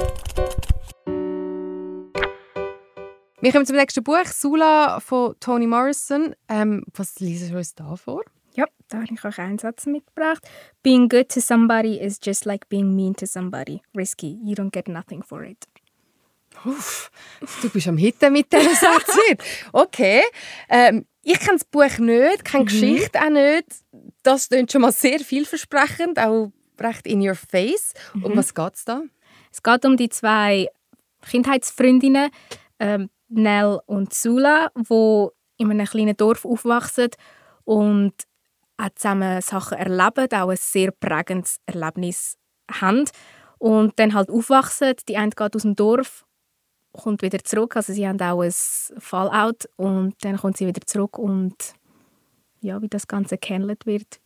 Wir 3.40 3.52
kommen 3.52 3.66
zum 3.66 3.76
nächsten 3.76 4.02
Buch, 4.02 4.26
Sula 4.26 4.98
von 4.98 5.36
Toni 5.38 5.68
Morrison. 5.68 6.34
Ähm, 6.48 6.82
was 6.92 7.20
liest 7.20 7.52
du 7.52 7.56
uns 7.56 7.72
da 7.76 7.94
vor? 7.94 8.22
Ja, 8.58 8.66
da 8.88 8.98
habe 8.98 9.06
ich 9.14 9.24
euch 9.24 9.38
einen 9.38 9.56
Satz 9.56 9.86
mitgebracht. 9.86 10.42
Being 10.82 11.08
good 11.08 11.28
to 11.28 11.40
somebody 11.40 12.00
is 12.00 12.18
just 12.20 12.44
like 12.44 12.68
being 12.68 12.96
mean 12.96 13.14
to 13.14 13.24
somebody. 13.24 13.82
Risky. 13.96 14.36
You 14.42 14.56
don't 14.56 14.72
get 14.72 14.88
nothing 14.88 15.22
for 15.22 15.44
it. 15.44 15.64
Uff, 16.64 17.08
du 17.62 17.70
bist 17.70 17.86
am 17.86 17.96
Hitten 17.96 18.32
mit 18.32 18.52
diesem 18.52 18.74
Satz. 18.74 19.16
Okay. 19.72 20.22
Ähm, 20.68 21.06
ich 21.22 21.38
kenne 21.38 21.58
das 21.58 21.64
Buch 21.66 21.98
nicht, 21.98 22.44
kenne 22.44 22.64
mhm. 22.64 22.66
Geschichte 22.66 23.20
auch 23.20 23.30
nicht. 23.30 23.68
Das 24.24 24.48
klingt 24.48 24.72
schon 24.72 24.80
mal 24.80 24.90
sehr 24.90 25.20
vielversprechend, 25.20 26.18
auch 26.18 26.50
recht 26.80 27.06
in 27.06 27.20
your 27.20 27.36
face. 27.36 27.94
Mhm. 28.12 28.24
Um 28.24 28.36
was 28.36 28.52
geht 28.52 28.74
es 28.74 28.84
da? 28.84 29.02
Es 29.52 29.62
geht 29.62 29.84
um 29.84 29.96
die 29.96 30.08
zwei 30.08 30.66
Kindheitsfreundinnen, 31.30 32.30
ähm, 32.80 33.08
Nell 33.28 33.78
und 33.86 34.12
Sula, 34.12 34.72
die 34.74 35.28
in 35.58 35.70
einem 35.70 35.86
kleinen 35.86 36.16
Dorf 36.16 36.44
aufwachsen 36.44 37.10
und 37.62 38.14
auch 38.78 38.88
zusammen 38.94 39.42
Sachen 39.42 39.78
erleben, 39.78 40.40
auch 40.40 40.50
ein 40.50 40.56
sehr 40.56 40.90
prägendes 40.92 41.58
Erlebnis 41.66 42.36
haben. 42.70 43.04
Und 43.58 43.98
dann 43.98 44.14
halt 44.14 44.30
aufwachsen. 44.30 44.94
Die 45.08 45.16
eine 45.16 45.30
geht 45.30 45.56
aus 45.56 45.62
dem 45.62 45.74
Dorf, 45.74 46.24
kommt 46.92 47.22
wieder 47.22 47.42
zurück. 47.42 47.76
Also 47.76 47.92
sie 47.92 48.06
haben 48.06 48.20
auch 48.20 48.40
ein 48.40 48.52
Fallout 48.52 49.68
und 49.76 50.14
dann 50.20 50.36
kommt 50.36 50.56
sie 50.56 50.66
wieder 50.66 50.80
zurück 50.86 51.18
und 51.18 51.56
ja, 52.60 52.80
wie 52.80 52.88
das 52.88 53.06
Ganze 53.06 53.38
gehandelt 53.38 53.86
wird. 53.86 54.20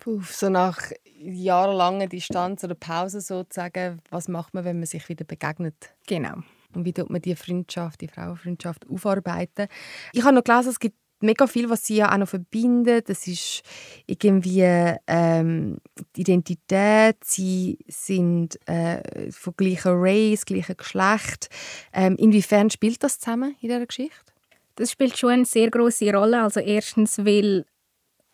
Puh, 0.00 0.20
so 0.22 0.48
nach 0.48 0.78
jahrelanger 1.18 2.06
Distanz 2.06 2.62
oder 2.64 2.74
Pause 2.74 3.20
sozusagen, 3.20 4.00
was 4.10 4.28
macht 4.28 4.54
man, 4.54 4.64
wenn 4.64 4.78
man 4.78 4.86
sich 4.86 5.08
wieder 5.08 5.24
begegnet? 5.24 5.74
Genau. 6.06 6.34
Und 6.74 6.84
wie 6.84 6.92
tut 6.92 7.10
man 7.10 7.22
die 7.22 7.34
Freundschaft, 7.34 8.00
die 8.00 8.08
Frauenfreundschaft 8.08 8.88
aufarbeiten? 8.88 9.68
Ich 10.12 10.22
habe 10.22 10.34
noch 10.34 10.44
gelesen, 10.44 10.68
es 10.68 10.78
gibt 10.78 10.96
mega 11.20 11.46
viel, 11.46 11.70
was 11.70 11.86
sie 11.86 11.96
ja 11.96 12.12
auch 12.12 12.18
noch 12.18 12.28
verbindet. 12.28 13.08
Das 13.08 13.26
ist 13.26 13.62
irgendwie 14.06 14.62
ähm, 15.06 15.78
die 16.14 16.20
Identität. 16.22 17.16
Sie 17.24 17.78
sind 17.88 18.58
äh, 18.68 19.30
von 19.32 19.54
gleicher 19.56 19.94
Race, 19.94 20.44
gleichem 20.44 20.76
Geschlecht. 20.76 21.48
Ähm, 21.92 22.16
inwiefern 22.16 22.70
spielt 22.70 23.02
das 23.02 23.18
zusammen 23.18 23.56
in 23.60 23.68
dieser 23.68 23.86
Geschichte? 23.86 24.32
Das 24.76 24.90
spielt 24.90 25.16
schon 25.16 25.30
eine 25.30 25.44
sehr 25.44 25.70
große 25.70 26.12
Rolle. 26.12 26.42
Also 26.42 26.60
erstens, 26.60 27.18
weil 27.18 27.64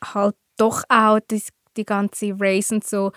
halt 0.02 0.34
doch 0.56 0.82
auch 0.88 1.20
das, 1.28 1.48
die 1.76 1.84
ganze 1.84 2.34
Race 2.38 2.72
und 2.72 2.84
so 2.84 3.12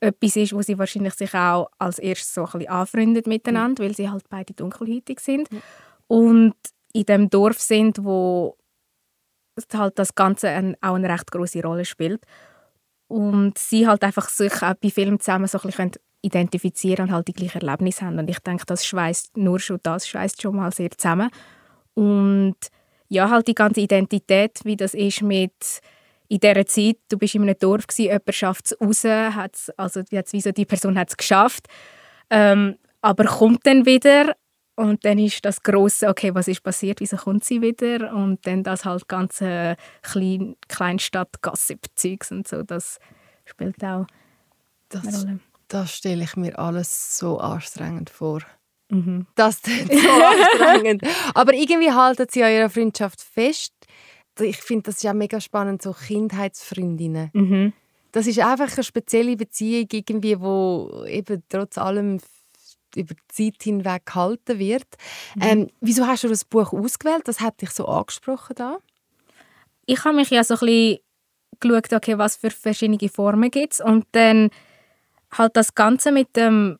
etwas 0.00 0.36
ist, 0.36 0.54
wo 0.54 0.62
sie 0.62 0.78
wahrscheinlich 0.78 1.14
sich 1.14 1.34
auch 1.34 1.68
als 1.78 1.98
erstes 1.98 2.32
so 2.32 2.44
ein 2.44 2.52
bisschen 2.52 2.68
anfreundet 2.68 3.26
miteinander, 3.26 3.82
mhm. 3.82 3.88
weil 3.88 3.96
sie 3.96 4.08
halt 4.08 4.24
beide 4.30 4.54
dunkelhäutig 4.54 5.20
sind. 5.20 5.52
Mhm. 5.52 5.62
Und 6.08 6.54
in 6.92 7.04
dem 7.04 7.30
Dorf 7.30 7.60
sind, 7.60 8.02
wo 8.02 8.56
halt 9.74 9.98
das 9.98 10.14
Ganze 10.14 10.48
ein, 10.48 10.76
auch 10.80 10.94
eine 10.94 11.08
recht 11.08 11.30
große 11.30 11.62
Rolle 11.62 11.84
spielt. 11.84 12.22
Und 13.08 13.58
sie 13.58 13.86
halt 13.86 14.04
einfach 14.04 14.28
sich 14.28 14.62
auch 14.62 14.74
bei 14.74 14.90
Filmen 14.90 15.18
zusammen 15.18 15.48
so 15.48 15.58
ein 15.58 15.66
bisschen 15.66 15.92
identifizieren 16.22 17.06
und 17.06 17.12
halt 17.12 17.28
die 17.28 17.32
gleichen 17.32 17.60
Erlebnisse 17.60 18.04
haben. 18.04 18.18
Und 18.18 18.30
ich 18.30 18.38
denke, 18.40 18.64
das 18.66 18.86
schweißt 18.86 19.36
nur 19.36 19.58
schon 19.58 19.80
das 19.82 20.06
schweißt 20.06 20.40
schon 20.40 20.56
mal 20.56 20.70
sehr 20.72 20.90
zusammen. 20.90 21.30
Und 21.94 22.56
ja, 23.08 23.28
halt 23.28 23.48
die 23.48 23.54
ganze 23.54 23.80
Identität, 23.80 24.60
wie 24.64 24.76
das 24.76 24.94
ist 24.94 25.22
mit 25.22 25.80
in 26.28 26.38
dieser 26.38 26.64
Zeit, 26.64 26.98
du 27.08 27.18
bist 27.18 27.34
in 27.34 27.42
einem 27.42 27.58
Dorf 27.58 27.88
gewesen, 27.88 28.12
jemand 28.12 28.34
schafft 28.34 28.66
es 28.66 28.80
raus, 28.80 29.04
hat's, 29.04 29.70
also 29.70 30.02
jetzt, 30.10 30.32
wie 30.32 30.40
so, 30.40 30.52
die 30.52 30.64
Person 30.64 30.96
hat 30.96 31.08
es 31.08 31.16
geschafft, 31.16 31.66
ähm, 32.30 32.76
aber 33.02 33.24
kommt 33.24 33.66
dann 33.66 33.84
wieder 33.84 34.36
und 34.80 35.04
dann 35.04 35.18
ist 35.18 35.44
das 35.44 35.62
große, 35.62 36.08
okay, 36.08 36.34
was 36.34 36.48
ist 36.48 36.62
passiert, 36.62 37.00
wieso 37.00 37.16
kommt 37.16 37.44
sie 37.44 37.60
wieder? 37.60 38.14
Und 38.14 38.46
dann 38.46 38.62
das 38.62 38.86
halt 38.86 39.06
ganze 39.08 39.76
Klein 40.02 40.56
Kleinstadt-Gossip-Zeugs 40.68 42.32
und 42.32 42.48
so, 42.48 42.62
das 42.62 42.98
spielt 43.44 43.84
auch 43.84 44.06
das, 44.88 45.06
eine 45.06 45.18
Rolle. 45.18 45.40
Das 45.68 45.96
stelle 45.96 46.24
ich 46.24 46.34
mir 46.36 46.58
alles 46.58 47.18
so 47.18 47.38
anstrengend 47.38 48.08
vor. 48.08 48.40
Mhm. 48.88 49.26
Das 49.34 49.60
ist 49.66 49.92
so 49.92 50.08
anstrengend. 50.08 51.02
Aber 51.34 51.52
irgendwie 51.52 51.92
halten 51.92 52.26
sie 52.30 52.42
an 52.42 52.52
ihrer 52.52 52.70
Freundschaft 52.70 53.20
fest. 53.20 53.74
Ich 54.40 54.56
finde 54.56 54.84
das 54.84 55.02
ja 55.02 55.12
mega 55.12 55.40
spannend, 55.40 55.82
so 55.82 55.92
Kindheitsfreundinnen. 55.92 57.30
Mhm. 57.34 57.72
Das 58.12 58.26
ist 58.26 58.38
einfach 58.38 58.72
eine 58.72 58.82
spezielle 58.82 59.36
Beziehung, 59.36 59.88
irgendwie, 59.92 60.40
wo 60.40 61.04
eben 61.06 61.42
trotz 61.50 61.76
allem 61.76 62.18
über 62.96 63.14
die 63.14 63.52
Zeit 63.52 63.62
hinweg 63.62 64.06
gehalten 64.06 64.58
wird. 64.58 64.86
Mhm. 65.36 65.42
Ähm, 65.42 65.70
wieso 65.80 66.06
hast 66.06 66.24
du 66.24 66.28
das 66.28 66.44
Buch 66.44 66.72
ausgewählt? 66.72 67.26
Das 67.26 67.40
hat 67.40 67.60
dich 67.60 67.70
so 67.70 67.86
angesprochen 67.86 68.54
da? 68.56 68.78
Ich 69.86 70.04
habe 70.04 70.16
mich 70.16 70.30
ja 70.30 70.44
so 70.44 70.54
ein 70.54 70.60
bisschen 70.60 70.98
geschaut, 71.58 71.92
okay, 71.92 72.18
was 72.18 72.36
für 72.36 72.50
verschiedene 72.50 73.08
Formen 73.08 73.50
gibt 73.50 73.74
es 73.74 73.80
und 73.80 74.06
dann 74.12 74.50
halt 75.32 75.56
das 75.56 75.74
Ganze 75.74 76.12
mit 76.12 76.36
dem, 76.36 76.78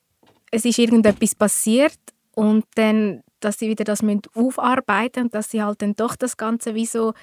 es 0.51 0.65
ist 0.65 0.79
irgendetwas 0.79 1.35
passiert 1.35 1.99
und 2.35 2.65
dann, 2.75 3.23
dass 3.41 3.59
sie 3.59 3.69
wieder 3.69 3.85
das 3.85 4.03
aufarbeiten 4.35 5.25
und 5.25 5.35
dass 5.35 5.51
sie 5.51 5.63
halt 5.63 5.83
dann 5.83 5.95
doch 5.95 6.17
das 6.17 6.37
Ganze 6.37 6.75
wie 6.75 6.87
so 6.87 7.15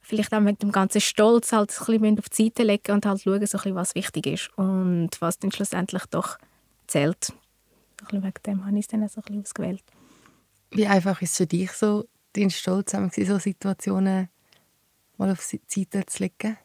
vielleicht 0.00 0.34
auch 0.34 0.40
mit 0.40 0.62
dem 0.62 0.72
ganzen 0.72 1.00
Stolz 1.00 1.52
halt 1.52 1.70
ein 1.70 2.00
bisschen 2.00 2.18
auf 2.18 2.28
die 2.28 2.44
Seite 2.44 2.62
legen 2.64 2.92
und 2.92 3.06
halt 3.06 3.22
schauen, 3.22 3.34
so 3.34 3.58
ein 3.58 3.62
bisschen, 3.62 3.74
was 3.74 3.94
wichtig 3.94 4.26
ist 4.26 4.50
und 4.58 5.10
was 5.20 5.38
dann 5.38 5.52
schlussendlich 5.52 6.04
doch 6.06 6.38
zählt 6.86 7.32
bisschen 8.04 8.22
wegen 8.22 8.42
dem 8.46 8.66
habe 8.66 8.78
ich 8.78 8.84
es 8.84 8.88
dann 8.88 9.08
so 9.08 9.20
ein 9.28 9.40
ausgewählt. 9.40 9.82
Wie 10.70 10.86
einfach 10.86 11.20
ist 11.22 11.32
es 11.32 11.36
für 11.36 11.46
dich 11.46 11.72
so, 11.72 12.04
dein 12.32 12.50
Stolz, 12.50 12.94
in 12.94 13.10
so 13.10 13.38
Situationen 13.38 14.28
mal 15.18 15.30
auf 15.30 15.46
die 15.46 15.60
Seite 15.66 16.06
zu 16.06 16.22
legen? 16.22 16.56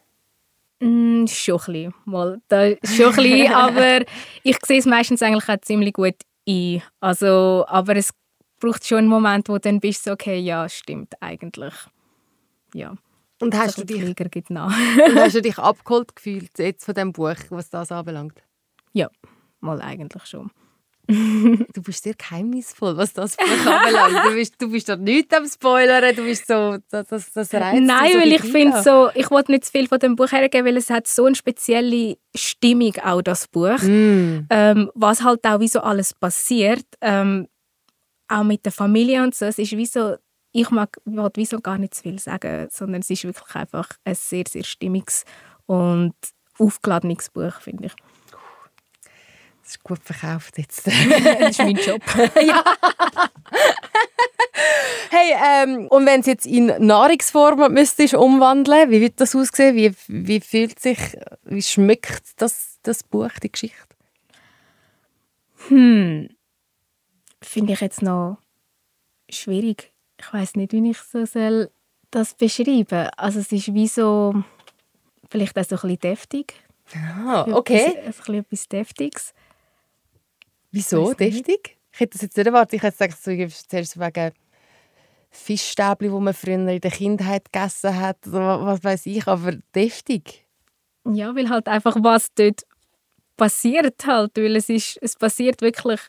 Mm, 0.80 1.26
schon 1.28 1.60
ein 1.60 1.66
bisschen. 1.66 1.94
Mal, 2.06 2.42
da, 2.48 2.70
schon 2.84 3.10
ein 3.10 3.16
bisschen 3.16 3.54
aber 3.54 4.06
ich 4.44 4.58
sehe 4.66 4.80
es 4.80 4.86
meistens 4.86 5.22
eigentlich 5.22 5.50
auch 5.50 5.62
ziemlich 5.62 5.94
gut 5.94 6.16
ein. 6.48 6.82
Also, 7.00 7.66
aber 7.68 7.96
es 7.96 8.12
braucht 8.60 8.86
schon 8.86 9.00
einen 9.00 9.08
Moment, 9.08 9.50
wo 9.50 9.54
du 9.54 9.60
dann 9.60 9.80
bist, 9.80 10.04
so, 10.04 10.12
okay, 10.12 10.40
ja, 10.40 10.68
stimmt 10.70 11.14
eigentlich. 11.22 11.74
Ja. 12.74 12.96
Und 13.40 13.56
hast, 13.56 13.78
du 13.78 13.86
dich, 13.86 14.02
und 14.50 15.16
hast 15.16 15.36
du 15.36 15.42
dich 15.42 15.58
abgeholt 15.60 16.16
gefühlt 16.16 16.58
jetzt 16.58 16.86
von 16.86 16.96
dem 16.96 17.14
Buch, 17.14 17.36
was 17.50 17.70
das 17.70 17.92
anbelangt? 17.92 18.42
Ja, 18.94 19.10
mal 19.60 19.80
eigentlich 19.82 20.26
schon. 20.26 20.50
du 21.74 21.82
bist 21.82 22.04
sehr 22.04 22.14
geheimnisvoll, 22.16 22.98
was 22.98 23.14
das 23.14 23.38
anbelangt. 23.40 24.26
Du 24.26 24.34
bist, 24.34 24.56
du 24.62 24.70
bist 24.70 24.90
dort 24.90 25.00
nicht 25.00 25.34
am 25.34 25.48
Spoilern, 25.48 26.16
du 26.16 26.24
bist 26.24 26.48
so, 26.48 26.78
das, 26.90 27.08
das, 27.08 27.32
das 27.32 27.54
reizt 27.54 27.82
Nein, 27.82 28.12
so 28.12 28.20
weil 28.20 28.34
ich 28.34 28.42
finde 28.42 28.84
so, 28.84 29.10
ich 29.16 29.32
wollte 29.32 29.54
nicht 29.54 29.66
zu 29.66 29.72
viel 29.72 29.88
von 29.88 30.00
dem 30.00 30.16
Buch 30.16 30.32
hergeben, 30.32 30.68
weil 30.68 30.78
es 30.78 30.90
hat 30.90 31.08
so 31.08 31.26
eine 31.26 31.36
spezielle 31.36 32.18
Stimmung, 32.36 32.94
auch 33.04 33.22
das 33.22 33.48
Buch. 33.48 33.82
Mm. 33.82 34.48
Ähm, 34.50 34.92
was 34.96 35.24
halt 35.24 35.46
auch 35.46 35.60
wie 35.62 35.70
so 35.70 35.80
alles 35.80 36.14
passiert, 36.14 36.86
ähm, 37.02 37.48
auch 38.28 38.44
mit 38.44 38.66
der 38.66 38.74
Familie 38.74 39.24
und 39.24 39.34
so, 39.34 39.46
es 39.46 39.58
ist 39.58 39.72
wie 39.78 39.86
so, 39.86 40.16
ich 40.52 40.70
mag, 40.72 40.98
wollte 41.06 41.40
wieso 41.40 41.60
gar 41.60 41.78
nicht 41.78 41.96
zu 41.96 42.02
viel 42.04 42.20
sagen, 42.20 42.68
sondern 42.70 43.02
es 43.02 43.10
ist 43.10 43.24
wirklich 43.24 43.56
einfach 43.56 43.90
ein 44.04 44.16
sehr, 44.16 44.44
sehr 44.50 44.64
stimmiges 44.64 45.24
und 45.66 46.16
aufgeladenes 46.60 47.30
Buch, 47.30 47.62
finde 47.62 47.86
ich. 47.86 47.94
Das 49.68 49.74
ist 49.74 49.84
gut 49.84 50.00
verkauft 50.02 50.58
jetzt. 50.58 50.88
das 50.88 51.50
ist 51.50 51.60
mein 51.60 51.76
Job. 51.76 52.02
ja. 52.42 52.64
hey, 55.10 55.36
ähm, 55.46 55.90
und 55.90 56.06
wenn 56.06 56.22
es 56.22 56.26
jetzt 56.26 56.46
in 56.46 56.68
Nahrungsform 56.68 57.74
müsstest 57.74 58.14
umwandeln, 58.14 58.90
wie 58.90 59.02
wird 59.02 59.20
das 59.20 59.36
aussehen? 59.36 59.76
Wie, 59.76 59.92
wie 60.08 60.40
fühlt 60.40 60.80
sich, 60.80 60.98
wie 61.44 61.62
schmeckt 61.62 62.42
das, 62.42 62.80
das 62.84 63.04
Buch, 63.04 63.32
die 63.44 63.52
Geschichte? 63.52 63.78
Hm, 65.68 66.30
finde 67.42 67.74
ich 67.74 67.82
jetzt 67.82 68.02
noch 68.02 68.38
schwierig. 69.30 69.92
Ich 70.18 70.32
weiß 70.32 70.56
nicht, 70.56 70.72
wie 70.72 70.92
ich 70.92 71.00
so 71.00 71.26
soll 71.26 71.72
das 72.10 72.36
beschreiben. 72.36 73.10
Also 73.18 73.42
es 73.42 73.52
ist 73.52 73.74
wie 73.74 73.90
so 73.90 74.34
vielleicht 75.30 75.60
auch 75.60 75.66
so 75.66 75.76
ein 75.76 75.82
bisschen 75.82 76.00
deftig. 76.00 76.54
Ah, 76.96 77.46
okay. 77.52 77.96
Etwas, 77.98 78.06
ein 78.06 78.14
bisschen 78.14 78.36
etwas 78.36 78.68
Deftiges. 78.70 79.34
Wieso? 80.72 81.14
Deftig? 81.14 81.78
Ich 81.92 82.00
hätte 82.00 82.14
das 82.14 82.22
jetzt 82.22 82.38
nicht 82.38 82.46
erwartet. 82.46 82.74
Ich 82.74 82.84
hätte 82.84 83.08
gesagt, 83.08 83.26
du 83.26 83.48
zuerst 83.48 84.00
wegen 84.00 84.32
Fischstäbli, 85.30 86.10
die 86.10 86.14
man 86.14 86.34
früher 86.34 86.56
in 86.56 86.82
der 86.82 86.92
Kindheit 86.92 87.52
gegessen 87.52 87.98
hat, 88.00 88.18
oder 88.28 88.66
was 88.66 88.84
weiß 88.84 89.06
ich, 89.06 89.28
aber 89.28 89.54
deftig. 89.74 90.46
Ja, 91.06 91.36
weil 91.36 91.50
halt 91.50 91.68
einfach 91.68 91.96
was 92.00 92.28
dort 92.36 92.64
passiert 93.38 94.06
halt, 94.06 94.36
weil 94.36 94.56
es 94.56 94.70
ist, 94.70 94.98
es 95.02 95.16
passiert 95.16 95.62
wirklich 95.62 96.00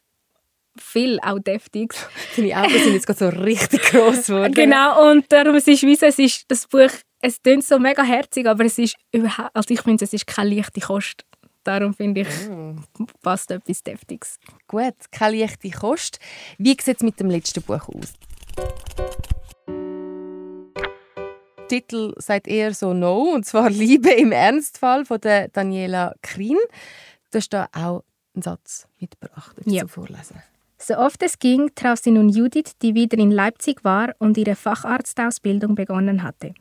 viel 0.77 1.19
auch 1.23 1.39
deftig. 1.39 1.95
Deine 2.37 2.57
Augen 2.57 2.79
sind 2.79 2.95
jetzt 2.95 3.07
gerade 3.07 3.19
so 3.19 3.29
richtig 3.43 3.83
groß 3.83 4.27
geworden. 4.27 4.55
Genau, 4.55 5.11
und 5.11 5.31
darum 5.31 5.57
es 5.57 5.67
ist 5.67 5.83
wie 5.83 5.97
so, 5.97 6.07
es 6.07 6.19
ist 6.19 6.45
das 6.49 6.67
Buch, 6.67 6.91
es 7.21 7.43
klingt 7.43 7.65
so 7.65 7.79
mega 7.79 8.03
herzig, 8.03 8.47
aber 8.47 8.65
es 8.65 8.79
ist 8.79 8.97
überhaupt, 9.13 9.55
also 9.55 9.75
ich 9.75 9.81
finde, 9.83 10.05
es 10.05 10.13
ist 10.13 10.27
keine 10.27 10.55
leichte 10.55 10.81
Kost. 10.81 11.25
Darum 11.69 11.93
finde 11.93 12.23
ich, 12.23 12.49
mm. 12.49 12.79
passt 13.23 13.51
etwas 13.51 13.83
Deftiges. 13.83 14.39
Gut, 14.67 14.95
keine 15.11 15.37
leichte 15.37 15.69
Kost. 15.69 16.19
Wie 16.57 16.71
sieht 16.71 16.97
es 16.97 17.03
mit 17.03 17.21
dem 17.21 17.29
letzten 17.29 17.61
Buch 17.61 17.87
aus? 17.91 18.15
Der 21.59 21.69
Titel 21.69 22.15
sagt 22.17 22.49
eher 22.49 22.73
so 22.73 22.95
«No», 22.95 23.35
und 23.35 23.45
zwar 23.45 23.69
«Liebe 23.69 24.11
im 24.13 24.33
Ernstfall» 24.33 25.05
von 25.05 25.21
der 25.21 25.49
Daniela 25.49 26.15
Krin. 26.23 26.57
Du 27.31 27.37
hast 27.37 27.51
da 27.51 27.69
auch 27.75 28.03
einen 28.35 28.41
Satz 28.43 28.89
mitgebracht. 28.99 29.55
Willst 29.57 29.71
ja. 29.71 29.83
du 29.83 29.89
vorlesen? 29.89 30.43
So 30.79 30.97
oft 30.97 31.23
es 31.23 31.39
ging, 31.39 31.71
traf 31.75 31.99
sie 31.99 32.13
nun 32.13 32.31
Judith, 32.31 32.79
die 32.81 32.95
wieder 32.95 33.19
in 33.19 33.31
Leipzig 33.31 33.85
war 33.85 34.15
und 34.19 34.39
ihre 34.39 34.55
Facharztausbildung 34.55 35.75
begonnen 35.75 36.23
hatte. 36.23 36.55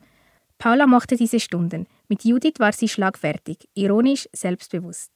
Paula 0.58 0.86
mochte 0.86 1.16
diese 1.16 1.40
Stunden. 1.40 1.86
Mit 2.08 2.24
Judith 2.24 2.54
war 2.58 2.72
sie 2.72 2.88
schlagfertig, 2.88 3.68
ironisch, 3.74 4.28
selbstbewusst. 4.32 5.10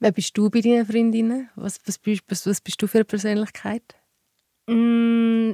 Wer 0.00 0.12
bist 0.12 0.36
du 0.38 0.48
bei 0.48 0.60
deinen 0.60 0.86
Freundinnen? 0.86 1.50
Was, 1.56 1.78
was, 1.84 1.98
bist, 1.98 2.22
was, 2.28 2.46
was 2.46 2.60
bist 2.60 2.80
du 2.80 2.86
für 2.86 2.98
eine 2.98 3.04
Persönlichkeit? 3.04 3.82
Mm, 4.66 5.52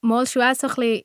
mal 0.00 0.26
schon 0.26 0.42
auch 0.42 0.54
so 0.54 0.66
ein 0.66 0.74
bisschen 0.74 1.04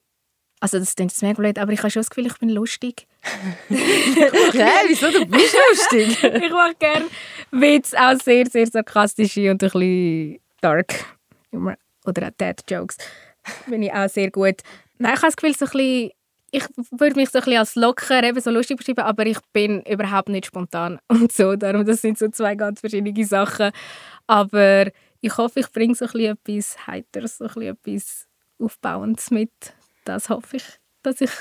also 0.61 0.77
das 0.77 0.95
klingt 0.95 1.11
jetzt 1.11 1.21
mega 1.21 1.35
blöd, 1.35 1.57
aber 1.57 1.71
ich 1.71 1.79
habe 1.79 1.89
schon 1.89 2.01
das 2.01 2.09
Gefühl, 2.09 2.27
ich 2.27 2.37
bin 2.37 2.49
lustig. 2.49 3.07
okay, 3.69 4.69
wieso? 4.87 5.09
Du 5.11 5.25
bist 5.25 5.55
lustig. 5.69 6.23
ich 6.23 6.51
mache 6.51 6.75
gerne 6.75 7.05
Witze, 7.51 7.97
auch 7.97 8.19
sehr, 8.19 8.45
sehr 8.45 8.67
sarkastische 8.67 9.51
und 9.51 9.63
ein 9.63 9.69
bisschen 9.69 10.39
dark. 10.59 11.05
Oder 12.05 12.27
auch 12.27 12.31
Dad-Jokes. 12.37 12.97
Bin 13.67 13.83
ich 13.83 13.93
auch 13.93 14.09
sehr 14.09 14.31
gut. 14.31 14.55
Nein, 14.97 15.13
ich 15.13 15.21
habe 15.21 15.27
das 15.27 15.37
Gefühl, 15.37 15.55
so 15.55 15.65
ein 15.65 15.71
bisschen, 15.71 16.11
ich 16.51 16.63
würde 16.91 17.15
mich 17.15 17.29
so 17.29 17.39
ein 17.39 17.45
bisschen 17.45 17.59
als 17.59 17.75
locker, 17.75 18.23
eben 18.23 18.39
so 18.39 18.51
lustig 18.51 18.77
beschreiben, 18.77 19.01
aber 19.01 19.25
ich 19.25 19.39
bin 19.53 19.81
überhaupt 19.83 20.29
nicht 20.29 20.47
spontan 20.47 20.99
und 21.07 21.31
so. 21.31 21.55
Darum, 21.55 21.85
das 21.85 22.01
sind 22.01 22.17
so 22.17 22.27
zwei 22.29 22.55
ganz 22.55 22.79
verschiedene 22.79 23.25
Sachen. 23.25 23.71
Aber 24.27 24.87
ich 25.21 25.37
hoffe, 25.37 25.59
ich 25.59 25.71
bringe 25.71 25.95
so 25.95 26.05
ein 26.05 26.11
bisschen 26.11 26.37
etwas 26.37 26.87
Heiteres, 26.87 27.37
so 27.37 27.45
ein 27.45 27.53
bisschen 27.53 27.77
etwas 27.83 28.27
Aufbauendes 28.59 29.31
mit 29.31 29.51
das 30.09 30.29
hoffe 30.29 30.57
ich, 30.57 30.63
dass 31.03 31.21
ich 31.21 31.31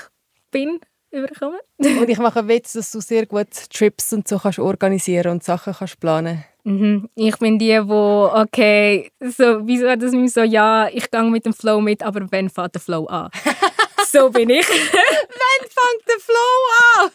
bin 0.51 0.79
überkomme. 1.11 1.59
und 1.77 2.07
ich 2.09 2.19
mache 2.19 2.47
Witz, 2.47 2.73
dass 2.73 2.91
du 2.91 3.01
sehr 3.01 3.25
gut 3.25 3.47
Trips 3.73 4.13
und 4.13 4.27
so 4.27 4.37
kannst 4.37 4.59
organisieren 4.59 5.31
und 5.31 5.43
Sachen 5.43 5.73
kannst 5.73 5.99
planen. 5.99 6.43
Mhm. 6.63 7.09
Ich 7.15 7.37
bin 7.37 7.57
die, 7.57 7.79
wo 7.87 8.29
okay, 8.31 9.11
so 9.21 9.65
wieso 9.65 9.95
das 9.95 10.11
mir 10.11 10.29
so 10.29 10.43
ja, 10.43 10.87
ich 10.87 11.09
gehe 11.09 11.23
mit 11.23 11.45
dem 11.45 11.53
Flow 11.53 11.81
mit, 11.81 12.03
aber 12.03 12.31
wenn 12.31 12.49
fängt 12.49 12.75
der 12.75 12.81
Flow 12.81 13.05
an? 13.07 13.31
so 14.11 14.29
bin 14.29 14.49
ich. 14.49 14.67
wenn 14.69 15.69
fängt 15.69 16.07
der 16.07 16.19
Flow 16.19 16.61
an? 16.95 17.11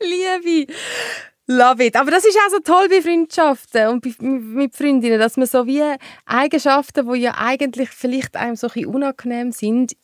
Liebe. 0.40 0.72
Love 1.48 1.84
it. 1.84 1.96
Aber 1.96 2.10
das 2.10 2.24
ist 2.24 2.36
auch 2.36 2.50
so 2.50 2.58
toll 2.58 2.88
bei 2.88 3.00
Freundschaften 3.00 3.88
und 3.88 4.02
bei, 4.02 4.14
mit 4.20 4.74
Freundinnen, 4.74 5.18
dass 5.18 5.36
man 5.36 5.46
so 5.46 5.66
wie 5.66 5.82
Eigenschaften, 6.24 7.12
die 7.12 7.20
ja 7.20 7.34
eigentlich 7.38 7.90
vielleicht 7.90 8.36
einem 8.36 8.56
so 8.56 8.68
ein 8.74 8.86
unangenehm 8.86 9.52
sind, 9.52 9.96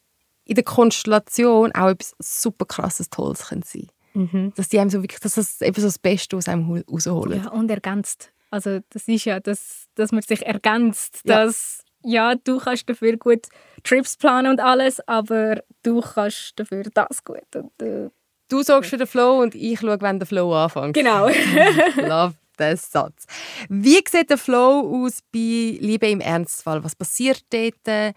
in 0.45 0.55
der 0.55 0.65
Konstellation 0.65 1.73
auch 1.73 1.89
etwas 1.89 2.15
super 2.19 2.65
krasses, 2.65 3.11
Tolles 3.11 3.49
können 3.49 3.63
sein 3.65 3.89
mhm. 4.15 4.53
Dass 4.57 4.69
die 4.69 4.79
einem 4.79 4.91
so 4.91 5.03
wirklich, 5.03 5.21
dass 5.21 5.35
das 5.35 5.61
eben 5.61 5.81
so 5.81 5.87
das 5.87 5.99
Beste 5.99 6.37
aus 6.37 6.49
einem 6.49 6.83
rausholen. 6.89 7.45
Ja, 7.45 7.51
und 7.51 7.71
ergänzt. 7.71 8.33
Also 8.51 8.81
das 8.91 9.09
ist 9.09 9.25
ja, 9.25 9.41
dass, 9.41 9.87
dass 9.95 10.13
man 10.13 10.23
sich 10.23 10.45
ergänzt, 10.45 11.23
ja. 11.25 11.45
dass 11.45 11.82
ja, 12.05 12.35
du 12.35 12.59
kannst 12.59 12.89
dafür 12.89 13.17
gut 13.17 13.47
Trips 13.85 14.17
planen 14.17 14.51
und 14.51 14.61
alles, 14.61 15.01
aber 15.09 15.63
du 15.83 16.01
kannst 16.01 16.53
dafür 16.57 16.85
das 16.95 17.25
gut. 17.25 17.39
Und, 17.55 17.83
äh, 17.83 18.11
du 18.49 18.63
sorgst 18.63 18.91
für 18.91 18.97
den 18.97 19.07
Flow 19.07 19.41
und 19.41 19.55
ich 19.55 19.81
schaue, 19.81 20.01
wenn 20.01 20.19
der 20.19 20.27
Flow 20.27 20.53
anfängt. 20.55 20.95
Genau. 20.95 21.29
Love 21.97 22.35
den 22.59 22.77
Satz. 22.77 23.27
Wie 23.69 24.03
sieht 24.09 24.31
der 24.31 24.39
Flow 24.39 25.05
aus 25.05 25.21
bei 25.33 25.79
Liebe 25.81 26.09
im 26.09 26.21
Ernstfall? 26.21 26.85
Was 26.85 26.95
passiert 26.95 27.45
dort? 27.51 28.15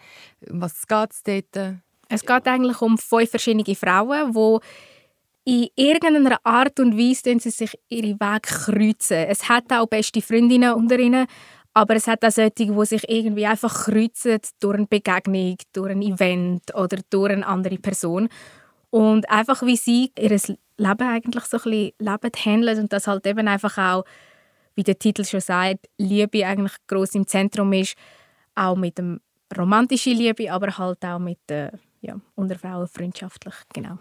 Was 0.48 0.88
geht 0.88 1.12
es 1.12 1.24
dort? 1.24 1.76
Es 2.10 2.22
geht 2.22 2.48
eigentlich 2.48 2.82
um 2.82 2.98
fünf 2.98 3.32
verschiedene 3.32 3.76
Frauen, 3.76 4.34
die 4.34 4.60
in 5.46 5.70
irgendeiner 5.76 6.40
Art 6.44 6.80
und 6.80 6.98
Weise 6.98 7.40
sie 7.40 7.50
sich 7.50 7.78
ihre 7.90 8.20
Wege 8.20 8.42
kreuzen. 8.42 9.26
Es 9.28 9.48
hat 9.48 9.72
auch 9.72 9.88
beste 9.88 10.22
Freundinnen 10.22 10.74
unter 10.74 10.98
ihnen, 11.00 11.28
aber 11.76 11.96
es 11.96 12.08
hat 12.08 12.24
auch 12.24 12.32
solche, 12.32 12.52
die 12.52 12.86
sich 12.86 13.08
irgendwie 13.10 13.46
einfach 13.46 13.86
kreuzen 13.86 14.40
durch 14.62 14.78
eine 14.78 14.88
Begegnung, 14.88 15.58
durch 15.74 15.92
ein 15.92 16.02
Event 16.02 16.74
oder 16.74 16.98
durch 17.10 17.34
eine 17.34 17.46
andere 17.46 17.78
Person. 17.78 18.30
Und 18.92 19.30
einfach 19.30 19.62
wie 19.62 19.76
sie 19.76 20.12
ihr 20.18 20.30
Leben 20.78 21.08
eigentlich 21.08 21.44
so 21.44 21.58
ein 21.58 21.64
bisschen 21.64 21.92
leben, 22.00 22.32
handeln 22.46 22.80
und 22.80 22.94
das 22.94 23.08
halt 23.08 23.28
eben 23.28 23.48
einfach 23.50 23.78
auch, 23.78 24.06
wie 24.76 24.84
der 24.84 24.98
Titel 24.98 25.26
schon 25.26 25.42
sagt, 25.42 25.90
Liebe 25.98 26.46
eigentlich 26.46 26.76
groß 26.88 27.16
im 27.16 27.28
Zentrum 27.28 27.74
ist, 27.74 27.98
auch 28.56 28.78
mit 28.78 28.98
dem 28.98 29.20
romantische 29.58 30.12
Liebe, 30.12 30.50
aber 30.50 30.78
halt 30.78 31.04
auch 31.04 31.20
mit 31.20 31.40
der 31.50 31.74
ja, 32.00 32.16
unter 32.36 32.58
Frauen 32.58 32.88
freundschaftlich, 32.88 33.56
genau. 33.74 33.98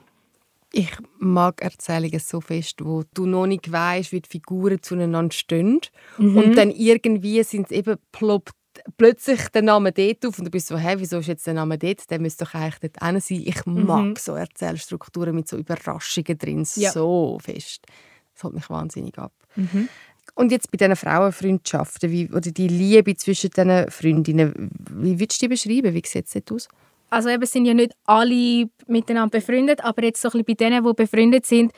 Ich 0.76 0.90
mag 1.20 1.62
Erzählungen 1.62 2.18
so 2.18 2.40
fest, 2.40 2.84
wo 2.84 3.04
du 3.14 3.26
noch 3.26 3.46
nicht 3.46 3.70
weißt, 3.70 4.10
wie 4.10 4.20
die 4.20 4.28
Figuren 4.28 4.82
zueinander 4.82 5.32
stehen. 5.32 5.80
Mhm. 6.18 6.36
Und 6.36 6.56
dann 6.56 6.72
irgendwie 6.72 7.44
sind 7.44 7.66
es 7.66 7.70
eben 7.70 7.96
ploppt 8.10 8.54
plötzlich 8.96 9.48
der 9.50 9.62
Name 9.62 9.92
dort 9.92 10.26
auf 10.26 10.36
und 10.36 10.46
du 10.46 10.50
bist 10.50 10.66
so, 10.66 10.76
hey, 10.76 10.98
wieso 10.98 11.18
ist 11.18 11.28
jetzt 11.28 11.46
der 11.46 11.54
Name 11.54 11.78
dort? 11.78 12.10
Der 12.10 12.18
müsste 12.18 12.44
doch 12.44 12.54
eigentlich 12.54 12.92
dort 12.92 13.22
sein. 13.22 13.42
Ich 13.44 13.66
mhm. 13.66 13.86
mag 13.86 14.18
so 14.18 14.34
Erzählstrukturen 14.34 15.36
mit 15.36 15.46
so 15.46 15.56
Überraschungen 15.56 16.36
drin 16.38 16.66
ja. 16.74 16.90
so 16.90 17.38
fest. 17.40 17.86
Das 18.34 18.42
holt 18.42 18.54
mich 18.54 18.68
wahnsinnig 18.68 19.16
ab. 19.16 19.32
Mhm. 19.54 19.88
Und 20.34 20.50
jetzt 20.50 20.72
bei 20.72 20.76
diesen 20.76 20.96
Frauenfreundschaften 20.96 22.10
wie, 22.10 22.28
oder 22.30 22.50
die 22.50 22.66
Liebe 22.66 23.14
zwischen 23.14 23.50
diesen 23.50 23.88
Freundinnen, 23.92 24.70
wie 24.90 25.20
würdest 25.20 25.40
du 25.40 25.46
die 25.46 25.54
beschreiben? 25.54 25.94
Wie 25.94 26.02
sieht 26.04 26.26
es 26.26 26.32
dort 26.32 26.50
aus? 26.50 26.68
Also 27.14 27.28
eben 27.28 27.46
sind 27.46 27.66
ja 27.66 27.74
nicht 27.74 27.94
alle 28.04 28.68
miteinander 28.86 29.38
befreundet, 29.38 29.82
aber 29.82 30.04
jetzt 30.04 30.20
so 30.20 30.28
ein 30.28 30.32
bisschen 30.32 30.44
bei 30.44 30.54
denen, 30.54 30.84
die 30.84 30.92
befreundet 30.92 31.46
sind, 31.46 31.72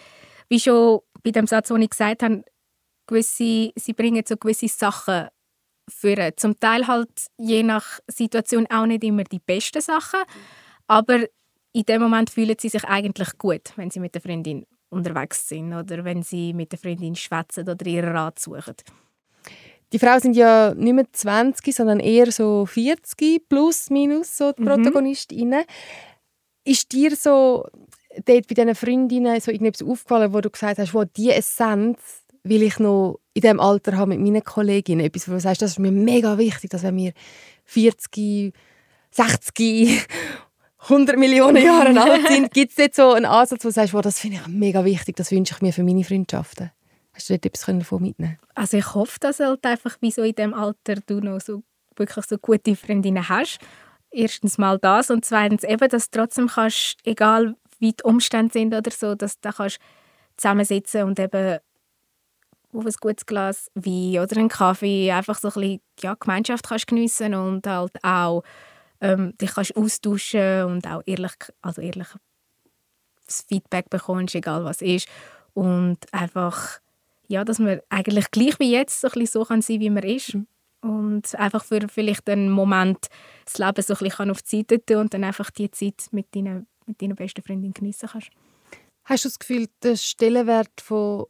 wie 0.49 0.61
schon 0.61 1.01
bei 1.22 1.31
dem 1.31 1.46
Satz, 1.46 1.68
den 1.68 1.83
ich 1.83 1.90
gesagt 1.90 2.22
habe, 2.22 2.44
gewisse, 3.07 3.72
sie 3.75 3.92
bringen 3.94 4.25
so 4.27 4.37
gewisse 4.37 4.68
Sachen 4.68 5.29
führen. 5.88 6.33
Zum 6.37 6.59
Teil 6.59 6.87
halt 6.87 7.11
je 7.38 7.62
nach 7.62 8.01
Situation 8.09 8.66
auch 8.68 8.87
nicht 8.87 9.05
immer 9.05 9.25
die 9.25 9.38
besten 9.38 9.81
Sachen, 9.81 10.20
aber 10.87 11.27
in 11.72 11.85
dem 11.85 12.03
Moment 12.03 12.31
fühlen 12.31 12.57
sie 12.59 12.68
sich 12.68 12.85
eigentlich 12.85 13.37
gut, 13.38 13.72
wenn 13.77 13.90
sie 13.90 14.01
mit 14.01 14.14
der 14.14 14.22
Freundin 14.22 14.66
unterwegs 14.88 15.49
sind 15.49 15.75
oder 15.75 16.05
wenn 16.05 16.22
sie 16.22 16.55
mit 16.55 16.72
der 16.72 16.79
Freundin 16.79 17.14
schwätzen 17.14 17.68
oder 17.68 17.87
ihren 17.87 18.16
Rat 18.16 18.38
suchen. 18.38 18.75
Die 19.92 19.99
Frauen 19.99 20.20
sind 20.20 20.37
ja 20.37 20.75
nicht 20.75 20.94
mehr 20.94 21.07
20, 21.11 21.75
sondern 21.75 22.01
eher 22.01 22.33
so 22.33 22.66
40 22.66 23.49
plus 23.49 23.90
minus 23.90 24.37
so 24.37 24.53
die 24.53 24.62
mhm. 24.62 24.66
Protagonistinnen. 24.66 25.64
Ist 26.64 26.92
dir 26.92 27.14
so 27.14 27.66
dort 28.25 28.49
bei 28.49 28.55
diesen 28.55 28.75
Freundinnen 28.75 29.40
so 29.40 29.51
irgendetwas 29.51 29.87
aufgefallen, 29.87 30.33
wo 30.33 30.40
du 30.40 30.51
gesagt 30.51 30.79
hast, 30.79 30.94
wo 30.94 31.05
die 31.05 31.31
Essenz 31.31 31.99
will 32.42 32.62
ich 32.62 32.79
noch 32.79 33.20
in 33.35 33.42
diesem 33.42 33.61
Alter 33.61 33.96
haben 33.96 34.11
mit 34.11 34.20
meinen 34.20 34.42
Kolleginnen? 34.42 35.05
Etwas, 35.05 35.29
wo 35.29 35.33
du 35.33 35.40
sagst, 35.40 35.62
das 35.62 35.72
ist 35.72 35.79
mir 35.79 35.92
mega 35.92 36.38
wichtig, 36.38 36.70
dass 36.70 36.83
wenn 36.83 36.96
wir 36.96 37.12
40, 37.64 38.53
60, 39.11 40.07
100 40.79 41.18
Millionen 41.18 41.64
Jahre 41.64 42.01
alt 42.01 42.29
sind, 42.29 42.53
gibt 42.53 42.70
es 42.70 42.77
dort 42.77 42.94
so 42.94 43.12
einen 43.12 43.27
Ansatz, 43.27 43.64
wo 43.64 43.68
du 43.68 43.72
sagst, 43.72 43.94
wo 43.94 44.01
das 44.01 44.18
finde 44.18 44.38
ich 44.38 44.46
mega 44.46 44.85
wichtig, 44.85 45.16
das 45.16 45.31
wünsche 45.31 45.55
ich 45.55 45.62
mir 45.62 45.72
für 45.72 45.83
meine 45.83 46.05
Freundschaften? 46.05 46.70
Hast 47.17 47.31
du 47.31 47.35
dort 47.35 47.47
etwas 47.47 47.65
davon 47.65 48.03
mitnehmen 48.03 48.39
Also 48.55 48.77
ich 48.77 48.95
hoffe, 48.95 49.19
dass 49.21 49.41
halt 49.41 49.65
einfach 49.65 49.97
wie 50.03 50.11
so 50.11 50.23
in 50.23 50.35
dem 50.35 50.53
Alter 50.53 50.97
du 51.07 51.21
noch 51.21 51.41
so 51.41 51.63
wirklich 51.97 52.27
so 52.27 52.37
gute 52.37 52.77
Freundinnen 52.77 53.27
hast. 53.27 53.59
Erstens 54.11 54.59
mal 54.59 54.79
das 54.79 55.11
und 55.11 55.25
zweitens 55.25 55.65
eben, 55.65 55.89
dass 55.89 56.11
du 56.11 56.19
trotzdem 56.19 56.49
kannst, 56.49 56.99
egal 57.05 57.57
wie 57.79 57.93
die 57.93 58.03
Umstände 58.05 58.53
sind 58.53 58.75
oder 58.75 58.91
so, 58.91 59.15
dass 59.15 59.41
du 59.41 59.51
kannst 59.51 59.79
zusammensitzen 60.37 61.05
und 61.05 61.19
eben 61.19 61.59
auf 62.75 62.85
ein 62.85 62.93
gutes 63.01 63.25
Glas 63.25 63.71
Wein 63.75 64.19
oder 64.23 64.37
einen 64.37 64.51
Kaffee 64.51 65.11
einfach 65.11 65.39
so 65.39 65.49
ein 65.49 65.55
bisschen 65.55 65.81
ja, 66.01 66.15
Gemeinschaft 66.15 66.69
kannst 66.69 66.87
geniessen 66.87 67.35
und 67.35 67.67
halt 67.67 67.93
auch 68.05 68.43
ähm, 69.01 69.35
dich 69.39 69.55
kannst 69.55 69.75
austauschen 69.75 70.65
und 70.65 70.87
auch 70.87 71.03
ehrlich, 71.07 71.33
also 71.63 71.81
ehrlich 71.81 72.09
das 73.25 73.45
Feedback 73.49 73.89
bekommst, 73.89 74.35
egal 74.35 74.65
was 74.65 74.83
ist 74.83 75.09
und 75.55 75.99
einfach 76.13 76.81
ja, 77.29 77.45
dass 77.45 77.59
man 77.59 77.81
eigentlich 77.89 78.31
gleich 78.31 78.59
wie 78.59 78.73
jetzt 78.73 79.01
so, 79.01 79.09
ein 79.09 79.27
so 79.27 79.45
kann 79.45 79.62
sein 79.62 79.81
wie 79.81 79.91
man 79.91 80.05
ist. 80.05 80.35
Mhm. 80.35 80.47
Und 80.83 81.35
einfach 81.35 81.65
für 81.65 81.81
vielleicht 81.89 82.29
einen 82.29 82.51
Moment 82.51 83.07
das 83.45 83.59
Leben 83.59 83.83
so 83.83 83.95
ein 83.95 83.99
bisschen 83.99 84.31
auf 84.31 84.43
die 84.43 84.59
Seite 84.59 84.85
tun 84.85 84.99
und 84.99 85.15
dann 85.15 85.25
einfach 85.25 85.51
die 85.51 85.71
Zeit 85.71 86.07
mit 86.12 86.35
deiner, 86.35 86.65
mit 86.87 87.03
deiner 87.03 87.15
besten 87.15 87.43
Freundin 87.43 87.73
genießen 87.73 88.09
kannst. 88.09 88.31
Hast 89.05 89.25
du 89.25 89.29
das 89.29 89.39
Gefühl, 89.39 89.69
der 89.83 89.97
Stellenwert 89.97 90.81
von 90.81 91.27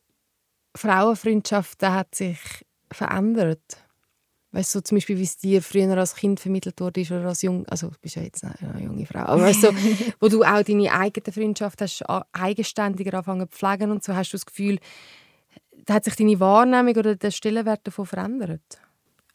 Frauenfreundschaften 0.77 1.93
hat 1.93 2.15
sich 2.15 2.39
verändert? 2.91 3.87
Weißt 4.53 4.75
du, 4.75 4.79
so 4.79 4.83
zum 4.83 4.97
Beispiel, 4.97 5.19
wie 5.19 5.25
es 5.25 5.37
dir 5.37 5.61
früher 5.61 5.97
als 5.99 6.15
Kind 6.15 6.41
vermittelt 6.41 6.81
wurde 6.81 7.03
oder 7.03 7.27
als 7.27 7.43
jung, 7.43 7.67
also 7.67 7.89
du 7.89 7.97
bist 8.01 8.17
ja 8.17 8.23
jetzt 8.23 8.43
eine 8.43 8.83
junge 8.83 9.05
Frau, 9.05 9.21
aber 9.21 9.43
weißt 9.43 9.65
du, 9.65 9.69
wo 10.21 10.29
du 10.29 10.43
auch 10.45 10.63
deine 10.63 10.93
eigene 10.93 11.33
Freundschaft 11.33 11.83
hast 11.83 12.03
eigenständiger 12.33 13.19
anfangen 13.19 13.51
zu 13.51 13.57
pflegen 13.57 13.91
und 13.91 14.03
so, 14.03 14.15
hast 14.15 14.33
du 14.33 14.37
das 14.37 14.47
Gefühl, 14.47 14.79
hat 15.95 16.05
sich 16.05 16.17
deine 16.17 16.41
Wahrnehmung 16.41 16.97
oder 16.97 17.17
der 17.17 17.31
Stellenwert 17.31 17.87
davon 17.87 18.07
verändert? 18.07 18.81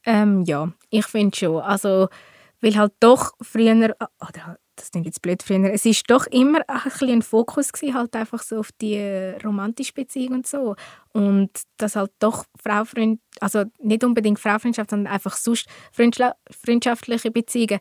Ähm, 0.05 0.43
ja, 0.43 0.71
ich 0.89 1.05
finde 1.05 1.37
schon. 1.37 1.61
Also, 1.61 2.09
weil 2.59 2.75
halt 2.75 2.93
doch 2.99 3.33
früher, 3.41 3.95
oder 4.19 4.57
das 4.75 4.91
klingt 4.91 5.05
jetzt 5.05 5.21
blöd 5.21 5.43
früher, 5.43 5.71
es 5.71 5.85
ist 5.85 6.09
doch 6.09 6.25
immer 6.27 6.61
ein, 6.67 6.81
bisschen 6.83 7.09
ein 7.09 7.21
Fokus 7.21 7.71
gewesen, 7.71 7.95
halt 7.95 8.15
einfach 8.15 8.41
so 8.41 8.59
auf 8.59 8.71
die 8.81 8.99
romantische 9.43 9.93
Beziehung 9.93 10.35
und 10.35 10.47
so. 10.47 10.75
Und 11.13 11.51
dass 11.77 11.95
halt 11.95 12.11
doch 12.19 12.45
Frau-Freund, 12.61 13.19
also 13.39 13.63
nicht 13.79 14.03
unbedingt 14.03 14.39
Frau-Freundschaft, 14.39 14.89
sondern 14.89 15.13
einfach 15.13 15.35
sonst 15.35 15.67
freundschaftliche 15.91 17.31
Beziehungen 17.31 17.79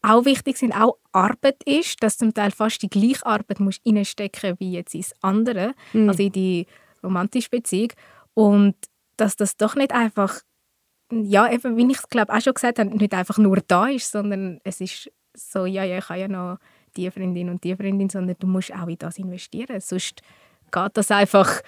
auch 0.00 0.24
wichtig 0.24 0.56
sind, 0.58 0.72
auch 0.72 0.98
Arbeit 1.12 1.62
ist, 1.64 2.02
dass 2.02 2.18
zum 2.18 2.32
Teil 2.32 2.52
fast 2.52 2.82
die 2.82 2.88
gleiche 2.88 3.26
Arbeit 3.26 3.60
musst 3.60 3.82
reinstecken 3.84 4.54
wie 4.58 4.72
jetzt 4.72 4.94
ins 4.94 5.12
andere, 5.22 5.74
mhm. 5.92 6.08
also 6.08 6.22
in 6.22 6.32
die 6.32 6.66
romantische 7.02 7.50
Beziehung. 7.50 7.92
Und 8.34 8.76
dass 9.16 9.36
das 9.36 9.56
doch 9.56 9.74
nicht 9.74 9.92
einfach, 9.92 10.40
ja, 11.10 11.50
eben, 11.50 11.76
wie 11.76 11.90
ich 11.90 11.98
es 11.98 12.08
glaube 12.08 12.32
auch 12.32 12.40
schon 12.40 12.54
gesagt 12.54 12.78
habe, 12.78 12.96
nicht 12.96 13.14
einfach 13.14 13.38
nur 13.38 13.58
da 13.66 13.88
ist, 13.88 14.10
sondern 14.10 14.60
es 14.64 14.80
ist 14.80 15.10
so, 15.34 15.66
ja, 15.66 15.84
ja, 15.84 15.98
ich 15.98 16.08
habe 16.08 16.20
ja 16.20 16.28
noch 16.28 16.58
die 16.96 17.10
Freundin 17.10 17.48
und 17.48 17.62
die 17.64 17.76
Freundin, 17.76 18.08
sondern 18.08 18.36
du 18.38 18.46
musst 18.46 18.72
auch 18.74 18.88
in 18.88 18.98
das 18.98 19.18
investieren. 19.18 19.80
Sonst 19.80 20.20
geht 20.70 20.90
das 20.94 21.10
einfach, 21.10 21.60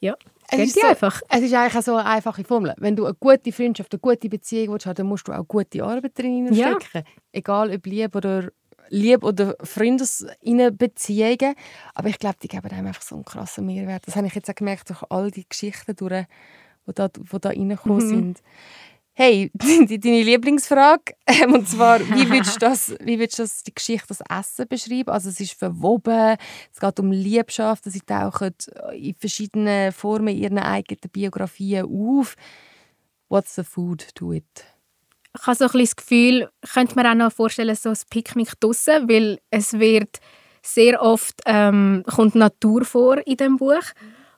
ja, 0.00 0.16
es 0.50 0.60
ist, 0.60 0.80
so, 0.80 0.86
einfach. 0.86 1.20
es 1.28 1.42
ist 1.42 1.54
eigentlich 1.54 1.84
so 1.84 1.96
eine 1.96 2.08
einfache 2.08 2.44
Formel. 2.44 2.74
Wenn 2.76 2.94
du 2.94 3.06
eine 3.06 3.14
gute 3.14 3.50
Freundschaft, 3.50 3.92
eine 3.92 4.00
gute 4.00 4.28
Beziehung 4.28 4.74
willst, 4.74 4.86
dann 4.86 5.06
musst 5.06 5.26
du 5.26 5.32
auch 5.32 5.46
gute 5.48 5.82
Arbeit 5.82 6.18
drin 6.18 6.54
stecken. 6.54 6.88
Ja. 6.92 7.02
Egal 7.32 7.74
ob 7.74 7.86
Liebe 7.86 8.18
oder 8.18 8.50
Liebe 8.88 9.26
oder 9.26 9.56
Freundesbeziehungen. 9.62 11.54
Aber 11.94 12.08
ich 12.08 12.18
glaube, 12.18 12.36
die 12.42 12.48
geben 12.48 12.70
einem 12.70 12.86
einfach 12.86 13.02
so 13.02 13.16
einen 13.16 13.24
krassen 13.24 13.66
Mehrwert. 13.66 14.06
Das 14.06 14.16
habe 14.16 14.26
ich 14.26 14.34
jetzt 14.34 14.50
auch 14.50 14.54
gemerkt 14.54 14.88
durch 14.90 15.02
all 15.10 15.30
die 15.30 15.48
Geschichten, 15.48 15.96
die 15.96 16.08
da, 16.94 17.08
die 17.08 17.38
da 17.40 17.48
reingekommen 17.48 18.04
mhm. 18.04 18.08
sind. 18.08 18.42
Hey, 19.16 19.48
deine 19.54 20.22
Lieblingsfrage. 20.22 21.14
Ähm, 21.26 21.54
und 21.54 21.68
zwar, 21.68 22.00
wie 22.00 22.28
würdest, 22.30 22.56
du 22.56 22.58
das, 22.60 22.94
wie 23.00 23.18
würdest 23.18 23.38
du 23.38 23.42
das, 23.44 23.62
die 23.62 23.74
Geschichte, 23.74 24.08
das 24.08 24.20
Essen 24.28 24.66
beschreiben? 24.66 25.10
Also 25.10 25.28
es 25.28 25.38
ist 25.38 25.52
verwoben, 25.52 26.36
es 26.72 26.80
geht 26.80 26.98
um 26.98 27.12
Liebschaft, 27.12 27.84
sie 27.84 28.00
tauchen 28.00 28.54
in 28.92 29.14
verschiedenen 29.14 29.92
Formen 29.92 30.36
ihren 30.36 30.58
eigenen 30.58 31.10
Biografien 31.12 31.86
auf. 31.86 32.34
What's 33.28 33.54
the 33.54 33.62
food 33.62 34.12
to 34.16 34.32
it? 34.32 34.64
Ich 35.36 35.46
habe 35.46 35.56
so 35.56 35.64
ein 35.64 35.80
das 35.80 35.96
Gefühl, 35.96 36.48
könnte 36.72 36.94
mir 36.94 37.10
auch 37.10 37.14
noch 37.14 37.32
vorstellen, 37.32 37.74
so 37.74 37.90
ein 37.90 37.98
Picknick 38.08 38.52
draussen, 38.60 39.08
weil 39.08 39.40
es 39.50 39.72
wird 39.72 40.20
sehr 40.62 41.02
oft 41.02 41.40
ähm, 41.44 42.04
kommt 42.06 42.34
Natur 42.34 42.84
vor 42.84 43.18
in 43.26 43.36
dem 43.36 43.56
Buch. 43.56 43.82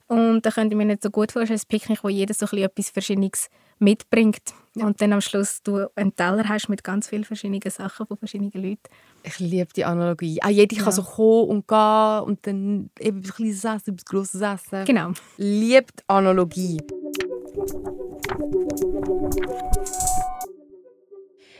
Und 0.08 0.42
da 0.46 0.50
könnte 0.50 0.74
ich 0.74 0.78
mir 0.78 0.84
nicht 0.84 1.02
so 1.02 1.10
gut 1.10 1.32
vorstellen, 1.32 1.60
ein 1.60 1.68
Picknick, 1.68 2.02
wo 2.02 2.08
jeder 2.08 2.32
so 2.32 2.46
ein 2.50 2.58
etwas 2.58 2.90
Verschiedenes 2.90 3.48
mitbringt. 3.78 4.54
Ja. 4.74 4.86
Und 4.86 5.00
dann 5.00 5.12
am 5.12 5.20
Schluss 5.20 5.62
du 5.62 5.86
einen 5.96 6.14
Teller 6.14 6.48
hast 6.48 6.68
mit 6.68 6.84
ganz 6.84 7.08
vielen 7.08 7.24
verschiedenen 7.24 7.70
Sachen 7.70 8.06
von 8.06 8.16
verschiedenen 8.16 8.52
Leuten. 8.52 8.80
Ich 9.22 9.38
liebe 9.38 9.68
die 9.74 9.84
Analogie. 9.84 10.40
Auch 10.42 10.48
jeder 10.48 10.76
ja. 10.76 10.82
kann 10.82 10.92
so 10.92 11.02
kommen 11.02 11.48
und 11.48 11.68
gehen 11.68 12.20
und 12.24 12.46
dann 12.46 12.90
eben 13.00 13.18
ein 13.18 13.22
kleines 13.22 13.64
Essen, 13.64 13.94
ein 13.94 13.96
grosses 14.04 14.40
Essen. 14.40 14.84
Genau. 14.84 15.12
Liebt 15.36 16.04
Analogie. 16.06 16.78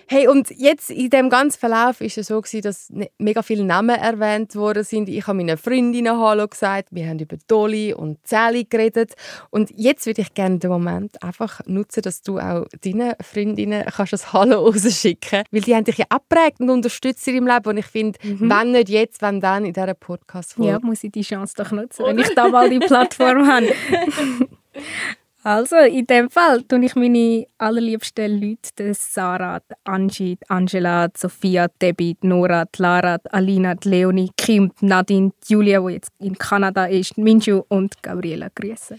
Hey, 0.09 0.29
und 0.29 0.51
jetzt 0.51 0.91
in 0.91 1.11
dem 1.11 1.29
ganzen 1.29 1.59
Verlauf 1.59 2.01
ist 2.01 2.17
es 2.17 2.29
so 2.29 2.41
gewesen, 2.41 2.63
dass 2.63 2.91
ne, 2.91 3.11
mega 3.19 3.43
viele 3.43 3.65
Namen 3.65 3.97
erwähnt 3.97 4.55
worden 4.55 4.85
sind. 4.85 5.09
Ich 5.09 5.27
habe 5.27 5.37
meinen 5.37 5.59
Freundinnen 5.59 6.17
Hallo 6.17 6.47
gesagt. 6.47 6.91
Wir 6.93 7.09
haben 7.09 7.19
über 7.19 7.37
Dolly 7.49 7.93
und 7.93 8.19
Sally 8.25 8.65
geredet. 8.65 9.15
Und 9.51 9.73
jetzt 9.75 10.07
würde 10.07 10.23
ich 10.23 10.33
gerne 10.33 10.59
den 10.59 10.71
Moment 10.71 11.21
einfach 11.25 11.61
nutzen, 11.67 12.03
dass 12.03 12.23
du 12.23 12.39
auch 12.39 12.67
deinen 12.85 13.15
Freundinnen 13.21 13.85
kannst 13.87 14.13
das 14.13 14.33
Hallo 14.33 14.61
rausschicken 14.67 15.43
Weil 15.51 15.61
die 15.63 15.75
haben 15.75 15.85
dich 15.85 15.99
ja 15.99 16.07
abgeprägt 16.09 16.61
und 16.61 16.71
unterstützt 16.71 17.27
in 17.27 17.35
deinem 17.35 17.49
Leben. 17.49 17.69
Und 17.69 17.77
ich 17.79 17.87
finde, 17.87 18.19
mhm. 18.23 18.49
wenn 18.49 18.73
nicht 18.73 18.89
jetzt, 18.89 19.23
wenn 19.23 19.41
dann 19.41 19.65
in 19.65 19.73
dieser 19.73 19.95
Podcast-Folge. 19.95 20.71
Ja, 20.71 20.79
muss 20.81 21.03
ich 21.03 21.11
die 21.11 21.23
Chance 21.23 21.55
doch 21.57 21.73
nutzen, 21.73 22.07
wenn 22.07 22.19
ich 22.19 22.33
da 22.35 22.49
mal 22.49 22.71
die 22.71 22.79
Plattform 22.79 23.47
habe. 23.49 23.67
Also, 25.47 25.77
in 25.77 26.05
dem 26.09 26.29
Fall 26.29 26.65
tue 26.65 26.85
ich 26.85 26.97
meine 26.97 27.47
allerliebsten 27.59 28.41
Leute, 28.41 28.93
Sarah, 28.95 29.61
Angie, 29.85 30.37
Angela, 30.49 31.07
Sophia, 31.17 31.69
Debbie, 31.81 32.17
Nora, 32.23 32.65
Lara, 32.79 33.19
Alina, 33.31 33.77
Leonie, 33.85 34.33
Kim, 34.37 34.73
Nadine, 34.81 35.31
Julia, 35.47 35.81
die 35.83 35.93
jetzt 35.93 36.11
in 36.19 36.37
Kanada 36.37 36.87
ist, 36.87 37.17
Minju 37.17 37.63
und 37.69 38.03
Gabriela 38.03 38.49
grüßen. 38.53 38.99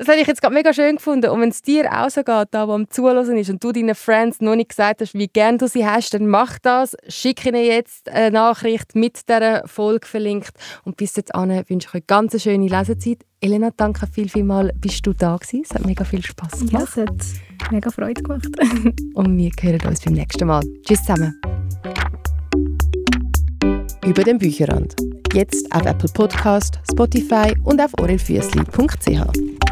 Das 0.00 0.08
habe 0.08 0.18
ich 0.18 0.26
jetzt 0.26 0.40
gerade 0.40 0.54
mega 0.54 0.72
schön 0.72 0.96
gefunden. 0.96 1.28
Und 1.28 1.42
wenn 1.42 1.50
es 1.50 1.60
dir 1.60 1.92
auch 1.92 2.08
so 2.08 2.22
geht, 2.22 2.48
da, 2.52 2.66
wo 2.66 2.72
am 2.72 2.88
Zuhören 2.88 3.36
ist 3.36 3.50
und 3.50 3.62
du 3.62 3.70
deinen 3.70 3.94
Friends 3.94 4.40
noch 4.40 4.56
nicht 4.56 4.70
gesagt 4.70 5.02
hast, 5.02 5.12
wie 5.12 5.28
gerne 5.28 5.58
du 5.58 5.68
sie 5.68 5.84
hast, 5.84 6.14
dann 6.14 6.26
mach 6.26 6.58
das. 6.58 6.96
Schick 7.06 7.44
ihnen 7.44 7.62
jetzt 7.62 8.08
eine 8.08 8.30
Nachricht 8.30 8.94
mit 8.94 9.28
dieser 9.28 9.68
Folge 9.68 10.06
verlinkt. 10.06 10.52
Und 10.84 10.96
bis 10.96 11.16
jetzt 11.16 11.34
wünsche 11.34 11.88
ich 11.88 11.94
euch 11.94 12.06
ganz 12.06 12.32
eine 12.32 12.40
schöne 12.40 12.66
Lesezeit. 12.66 13.26
Elena, 13.42 13.72
danke 13.76 14.06
viel, 14.06 14.30
viel 14.30 14.44
mal, 14.44 14.72
bist 14.74 15.06
du 15.06 15.12
da 15.12 15.36
gewesen. 15.36 15.64
Es 15.68 15.74
hat 15.74 15.84
mega 15.84 16.02
viel 16.02 16.24
Spass 16.24 16.52
gemacht. 16.52 16.72
Ja, 16.72 16.82
es 16.82 16.96
hat 16.96 17.70
mega 17.70 17.90
Freude 17.90 18.22
gemacht. 18.22 18.48
und 19.14 19.36
wir 19.36 19.50
hören 19.60 19.86
uns 19.86 20.00
beim 20.00 20.14
nächsten 20.14 20.48
Mal. 20.48 20.62
Tschüss 20.82 21.00
zusammen. 21.04 21.38
Über 24.06 24.24
den 24.24 24.38
Bücherrand. 24.38 24.96
Jetzt 25.34 25.70
auf 25.74 25.84
Apple 25.84 26.08
Podcast, 26.14 26.80
Spotify 26.90 27.54
und 27.64 27.82
auf 27.82 27.92
orelfüssli.ch. 27.98 29.69